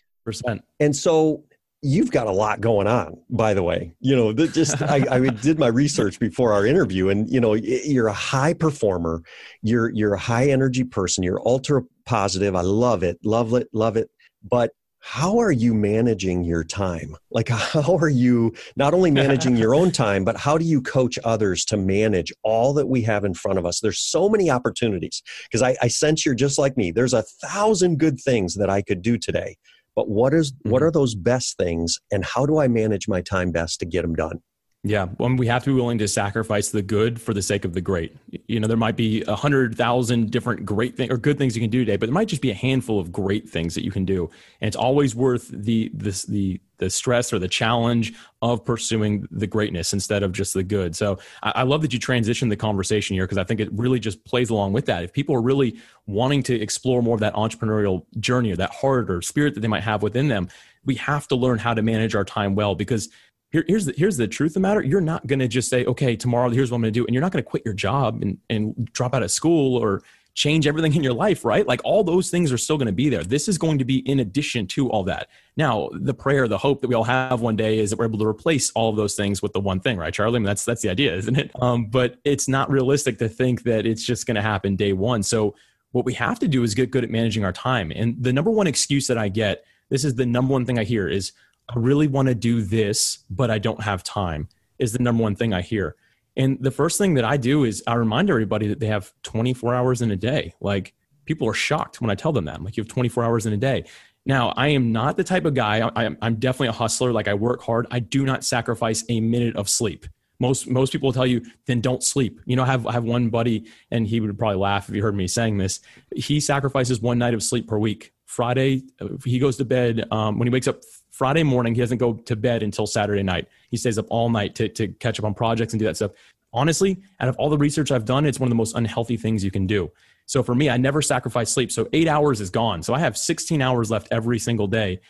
and 0.80 0.94
so 0.94 1.44
you've 1.82 2.12
got 2.12 2.28
a 2.28 2.30
lot 2.30 2.60
going 2.60 2.86
on 2.86 3.18
by 3.28 3.52
the 3.52 3.62
way. 3.62 3.92
You 4.00 4.16
know 4.16 4.32
just 4.32 4.80
I, 4.80 5.04
I, 5.10 5.18
did 5.42 5.58
my 5.58 5.66
research 5.66 6.18
before 6.18 6.52
our 6.52 6.64
interview 6.64 7.08
and 7.08 7.28
you 7.28 7.40
know 7.40 7.54
you're 7.54 8.06
a 8.06 8.12
high 8.12 8.54
performer. 8.54 9.22
You're 9.62 9.90
you're 9.90 10.14
a 10.14 10.18
high 10.18 10.48
energy 10.48 10.84
person. 10.84 11.24
You're 11.24 11.46
ultra 11.46 11.82
positive. 12.06 12.54
I 12.54 12.62
love 12.62 13.02
it. 13.02 13.18
Love 13.24 13.52
it. 13.54 13.68
Love 13.72 13.96
it. 13.96 14.10
But 14.48 14.70
how 15.04 15.38
are 15.38 15.50
you 15.50 15.74
managing 15.74 16.44
your 16.44 16.62
time? 16.62 17.16
Like 17.32 17.48
how 17.48 17.96
are 17.96 18.08
you 18.08 18.54
not 18.76 18.94
only 18.94 19.10
managing 19.10 19.56
your 19.56 19.74
own 19.74 19.90
time 19.90 20.24
but 20.24 20.36
how 20.36 20.56
do 20.56 20.64
you 20.64 20.80
coach 20.80 21.18
others 21.24 21.64
to 21.66 21.76
manage 21.76 22.32
all 22.44 22.72
that 22.74 22.86
we 22.86 23.02
have 23.02 23.24
in 23.24 23.34
front 23.34 23.58
of 23.58 23.66
us? 23.66 23.80
There's 23.80 23.98
so 23.98 24.28
many 24.28 24.50
opportunities 24.50 25.20
because 25.42 25.62
I, 25.62 25.76
I 25.82 25.88
sense 25.88 26.24
you're 26.24 26.36
just 26.36 26.58
like 26.58 26.76
me. 26.76 26.92
There's 26.92 27.14
a 27.14 27.22
thousand 27.22 27.98
good 27.98 28.20
things 28.20 28.54
that 28.54 28.70
i 28.70 28.82
could 28.82 29.02
do 29.02 29.18
today 29.18 29.56
but 29.94 30.08
what 30.08 30.34
is 30.34 30.52
mm-hmm. 30.52 30.70
what 30.70 30.82
are 30.82 30.90
those 30.90 31.14
best 31.14 31.56
things 31.56 31.98
and 32.10 32.24
how 32.24 32.46
do 32.46 32.58
i 32.58 32.68
manage 32.68 33.08
my 33.08 33.20
time 33.20 33.50
best 33.50 33.80
to 33.80 33.86
get 33.86 34.02
them 34.02 34.14
done 34.14 34.40
yeah, 34.84 35.06
well, 35.18 35.32
we 35.36 35.46
have 35.46 35.62
to 35.62 35.70
be 35.70 35.74
willing 35.74 35.98
to 35.98 36.08
sacrifice 36.08 36.70
the 36.70 36.82
good 36.82 37.20
for 37.20 37.32
the 37.32 37.42
sake 37.42 37.64
of 37.64 37.72
the 37.72 37.80
great. 37.80 38.16
You 38.48 38.58
know, 38.58 38.66
there 38.66 38.76
might 38.76 38.96
be 38.96 39.22
a 39.28 39.36
hundred 39.36 39.76
thousand 39.76 40.32
different 40.32 40.64
great 40.64 40.96
things 40.96 41.12
or 41.12 41.16
good 41.18 41.38
things 41.38 41.54
you 41.54 41.62
can 41.62 41.70
do 41.70 41.84
today, 41.84 41.96
but 41.96 42.06
there 42.06 42.14
might 42.14 42.26
just 42.26 42.42
be 42.42 42.50
a 42.50 42.54
handful 42.54 42.98
of 42.98 43.12
great 43.12 43.48
things 43.48 43.76
that 43.76 43.84
you 43.84 43.92
can 43.92 44.04
do, 44.04 44.28
and 44.60 44.66
it's 44.66 44.76
always 44.76 45.14
worth 45.14 45.48
the 45.52 45.88
this 45.94 46.24
the 46.24 46.60
the 46.82 46.90
stress 46.90 47.32
or 47.32 47.38
the 47.38 47.48
challenge 47.48 48.12
of 48.42 48.64
pursuing 48.64 49.26
the 49.30 49.46
greatness 49.46 49.92
instead 49.92 50.22
of 50.22 50.32
just 50.32 50.52
the 50.52 50.62
good. 50.62 50.96
So 50.96 51.18
I, 51.42 51.52
I 51.56 51.62
love 51.62 51.82
that 51.82 51.92
you 51.92 52.00
transitioned 52.00 52.50
the 52.50 52.56
conversation 52.56 53.14
here 53.14 53.24
because 53.24 53.38
I 53.38 53.44
think 53.44 53.60
it 53.60 53.68
really 53.72 54.00
just 54.00 54.24
plays 54.24 54.50
along 54.50 54.72
with 54.72 54.86
that. 54.86 55.04
If 55.04 55.12
people 55.12 55.34
are 55.34 55.42
really 55.42 55.78
wanting 56.06 56.42
to 56.44 56.60
explore 56.60 57.02
more 57.02 57.14
of 57.14 57.20
that 57.20 57.34
entrepreneurial 57.34 58.04
journey 58.18 58.52
or 58.52 58.56
that 58.56 58.70
heart 58.70 59.10
or 59.10 59.22
spirit 59.22 59.54
that 59.54 59.60
they 59.60 59.68
might 59.68 59.84
have 59.84 60.02
within 60.02 60.28
them, 60.28 60.48
we 60.84 60.96
have 60.96 61.28
to 61.28 61.36
learn 61.36 61.58
how 61.58 61.72
to 61.72 61.82
manage 61.82 62.16
our 62.16 62.24
time 62.24 62.56
well 62.56 62.74
because 62.74 63.08
here, 63.52 63.64
here's 63.68 63.84
the 63.84 63.94
here's 63.96 64.16
the 64.16 64.26
truth 64.26 64.50
of 64.50 64.54
the 64.54 64.60
matter. 64.60 64.82
You're 64.82 65.02
not 65.02 65.26
going 65.26 65.38
to 65.38 65.46
just 65.46 65.68
say, 65.68 65.84
okay, 65.84 66.16
tomorrow 66.16 66.48
here's 66.48 66.70
what 66.70 66.76
I'm 66.76 66.82
going 66.82 66.92
to 66.92 66.98
do, 66.98 67.04
and 67.04 67.14
you're 67.14 67.20
not 67.20 67.32
going 67.32 67.44
to 67.44 67.48
quit 67.48 67.62
your 67.64 67.74
job 67.74 68.22
and 68.22 68.38
and 68.48 68.90
drop 68.92 69.14
out 69.14 69.22
of 69.22 69.30
school 69.30 69.76
or 69.76 70.02
change 70.34 70.66
everything 70.66 70.94
in 70.96 71.02
your 71.02 71.12
life, 71.12 71.44
right? 71.44 71.66
Like 71.66 71.80
all 71.84 72.04
those 72.04 72.30
things 72.30 72.52
are 72.52 72.58
still 72.58 72.76
going 72.76 72.86
to 72.86 72.92
be 72.92 73.08
there. 73.08 73.22
This 73.22 73.48
is 73.48 73.58
going 73.58 73.78
to 73.78 73.84
be 73.84 73.98
in 74.08 74.20
addition 74.20 74.66
to 74.68 74.90
all 74.90 75.04
that. 75.04 75.28
Now, 75.56 75.90
the 75.92 76.14
prayer, 76.14 76.48
the 76.48 76.58
hope 76.58 76.80
that 76.80 76.88
we 76.88 76.94
all 76.94 77.04
have 77.04 77.40
one 77.40 77.56
day 77.56 77.78
is 77.78 77.90
that 77.90 77.98
we're 77.98 78.06
able 78.06 78.18
to 78.20 78.26
replace 78.26 78.70
all 78.72 78.90
of 78.90 78.96
those 78.96 79.14
things 79.14 79.42
with 79.42 79.52
the 79.52 79.60
one 79.60 79.80
thing, 79.80 79.98
right, 79.98 80.14
Charlie? 80.14 80.36
I 80.36 80.38
mean, 80.38 80.46
that's 80.46 80.64
that's 80.64 80.82
the 80.82 80.90
idea, 80.90 81.14
isn't 81.16 81.38
it? 81.38 81.50
Um, 81.60 81.86
but 81.86 82.18
it's 82.24 82.48
not 82.48 82.70
realistic 82.70 83.18
to 83.18 83.28
think 83.28 83.62
that 83.64 83.86
it's 83.86 84.04
just 84.04 84.26
going 84.26 84.36
to 84.36 84.42
happen 84.42 84.76
day 84.76 84.92
one. 84.92 85.22
So 85.22 85.54
what 85.92 86.04
we 86.04 86.14
have 86.14 86.38
to 86.40 86.48
do 86.48 86.62
is 86.62 86.74
get 86.74 86.90
good 86.90 87.04
at 87.04 87.10
managing 87.10 87.44
our 87.44 87.52
time. 87.52 87.92
And 87.94 88.16
the 88.22 88.32
number 88.32 88.50
one 88.50 88.66
excuse 88.66 89.06
that 89.06 89.18
I 89.18 89.28
get, 89.28 89.64
this 89.90 90.04
is 90.04 90.14
the 90.14 90.26
number 90.26 90.52
one 90.52 90.64
thing 90.64 90.78
I 90.78 90.84
hear 90.84 91.08
is, 91.08 91.32
I 91.68 91.78
really 91.78 92.08
want 92.08 92.28
to 92.28 92.34
do 92.34 92.62
this, 92.62 93.20
but 93.30 93.50
I 93.50 93.58
don't 93.58 93.82
have 93.82 94.02
time, 94.02 94.48
is 94.78 94.92
the 94.92 94.98
number 94.98 95.22
one 95.22 95.36
thing 95.36 95.52
I 95.54 95.60
hear. 95.60 95.96
And 96.36 96.58
the 96.60 96.70
first 96.70 96.98
thing 96.98 97.14
that 97.14 97.24
I 97.24 97.36
do 97.36 97.64
is 97.64 97.82
I 97.86 97.94
remind 97.94 98.30
everybody 98.30 98.68
that 98.68 98.80
they 98.80 98.86
have 98.86 99.12
24 99.22 99.74
hours 99.74 100.02
in 100.02 100.10
a 100.10 100.16
day. 100.16 100.54
Like 100.60 100.94
people 101.24 101.48
are 101.48 101.54
shocked 101.54 102.00
when 102.00 102.10
I 102.10 102.14
tell 102.14 102.32
them 102.32 102.46
that. 102.46 102.56
I'm 102.56 102.64
like, 102.64 102.76
you 102.76 102.82
have 102.82 102.88
24 102.88 103.24
hours 103.24 103.46
in 103.46 103.52
a 103.52 103.56
day. 103.56 103.84
Now, 104.24 104.50
I 104.56 104.68
am 104.68 104.92
not 104.92 105.16
the 105.16 105.24
type 105.24 105.44
of 105.44 105.54
guy, 105.54 105.80
I, 105.80 106.04
am 106.04 106.36
definitely 106.36 106.68
a 106.68 106.72
hustler. 106.72 107.12
Like 107.12 107.26
I 107.26 107.34
work 107.34 107.62
hard. 107.62 107.86
I 107.90 107.98
do 107.98 108.24
not 108.24 108.44
sacrifice 108.44 109.04
a 109.08 109.20
minute 109.20 109.56
of 109.56 109.68
sleep. 109.68 110.06
Most, 110.38 110.68
most 110.68 110.92
people 110.92 111.08
will 111.08 111.12
tell 111.12 111.26
you, 111.26 111.42
then 111.66 111.80
don't 111.80 112.02
sleep. 112.02 112.40
You 112.46 112.56
know, 112.56 112.62
I 112.62 112.66
have, 112.66 112.86
I 112.86 112.92
have 112.92 113.04
one 113.04 113.30
buddy, 113.30 113.66
and 113.90 114.06
he 114.06 114.20
would 114.20 114.36
probably 114.38 114.58
laugh 114.58 114.88
if 114.88 114.94
you 114.94 115.02
heard 115.02 115.14
me 115.14 115.28
saying 115.28 115.58
this. 115.58 115.80
He 116.14 116.40
sacrifices 116.40 117.00
one 117.00 117.18
night 117.18 117.34
of 117.34 117.42
sleep 117.42 117.68
per 117.68 117.78
week. 117.78 118.12
Friday, 118.26 118.82
uh, 119.00 119.08
he 119.24 119.38
goes 119.38 119.56
to 119.58 119.64
bed. 119.64 120.06
Um, 120.10 120.38
when 120.38 120.48
he 120.48 120.52
wakes 120.52 120.66
up 120.66 120.80
Friday 121.12 121.42
morning, 121.42 121.74
he 121.74 121.80
doesn't 121.80 121.98
go 121.98 122.14
to 122.14 122.34
bed 122.34 122.62
until 122.62 122.86
Saturday 122.86 123.22
night. 123.22 123.46
He 123.70 123.76
stays 123.76 123.98
up 123.98 124.06
all 124.08 124.30
night 124.30 124.54
to, 124.56 124.68
to 124.70 124.88
catch 124.88 125.18
up 125.18 125.24
on 125.24 125.34
projects 125.34 125.72
and 125.74 125.78
do 125.78 125.84
that 125.84 125.96
stuff. 125.96 126.12
Honestly, 126.54 127.00
out 127.20 127.28
of 127.28 127.36
all 127.36 127.48
the 127.48 127.58
research 127.58 127.92
I've 127.92 128.04
done, 128.04 128.26
it's 128.26 128.40
one 128.40 128.46
of 128.46 128.50
the 128.50 128.56
most 128.56 128.74
unhealthy 128.76 129.16
things 129.16 129.44
you 129.44 129.50
can 129.50 129.66
do. 129.66 129.90
So 130.26 130.42
for 130.42 130.54
me, 130.54 130.70
I 130.70 130.76
never 130.78 131.02
sacrifice 131.02 131.50
sleep. 131.50 131.70
So 131.70 131.88
eight 131.92 132.08
hours 132.08 132.40
is 132.40 132.50
gone. 132.50 132.82
So 132.82 132.94
I 132.94 132.98
have 132.98 133.16
16 133.16 133.60
hours 133.60 133.90
left 133.90 134.08
every 134.10 134.38
single 134.38 134.66
day. 134.66 135.00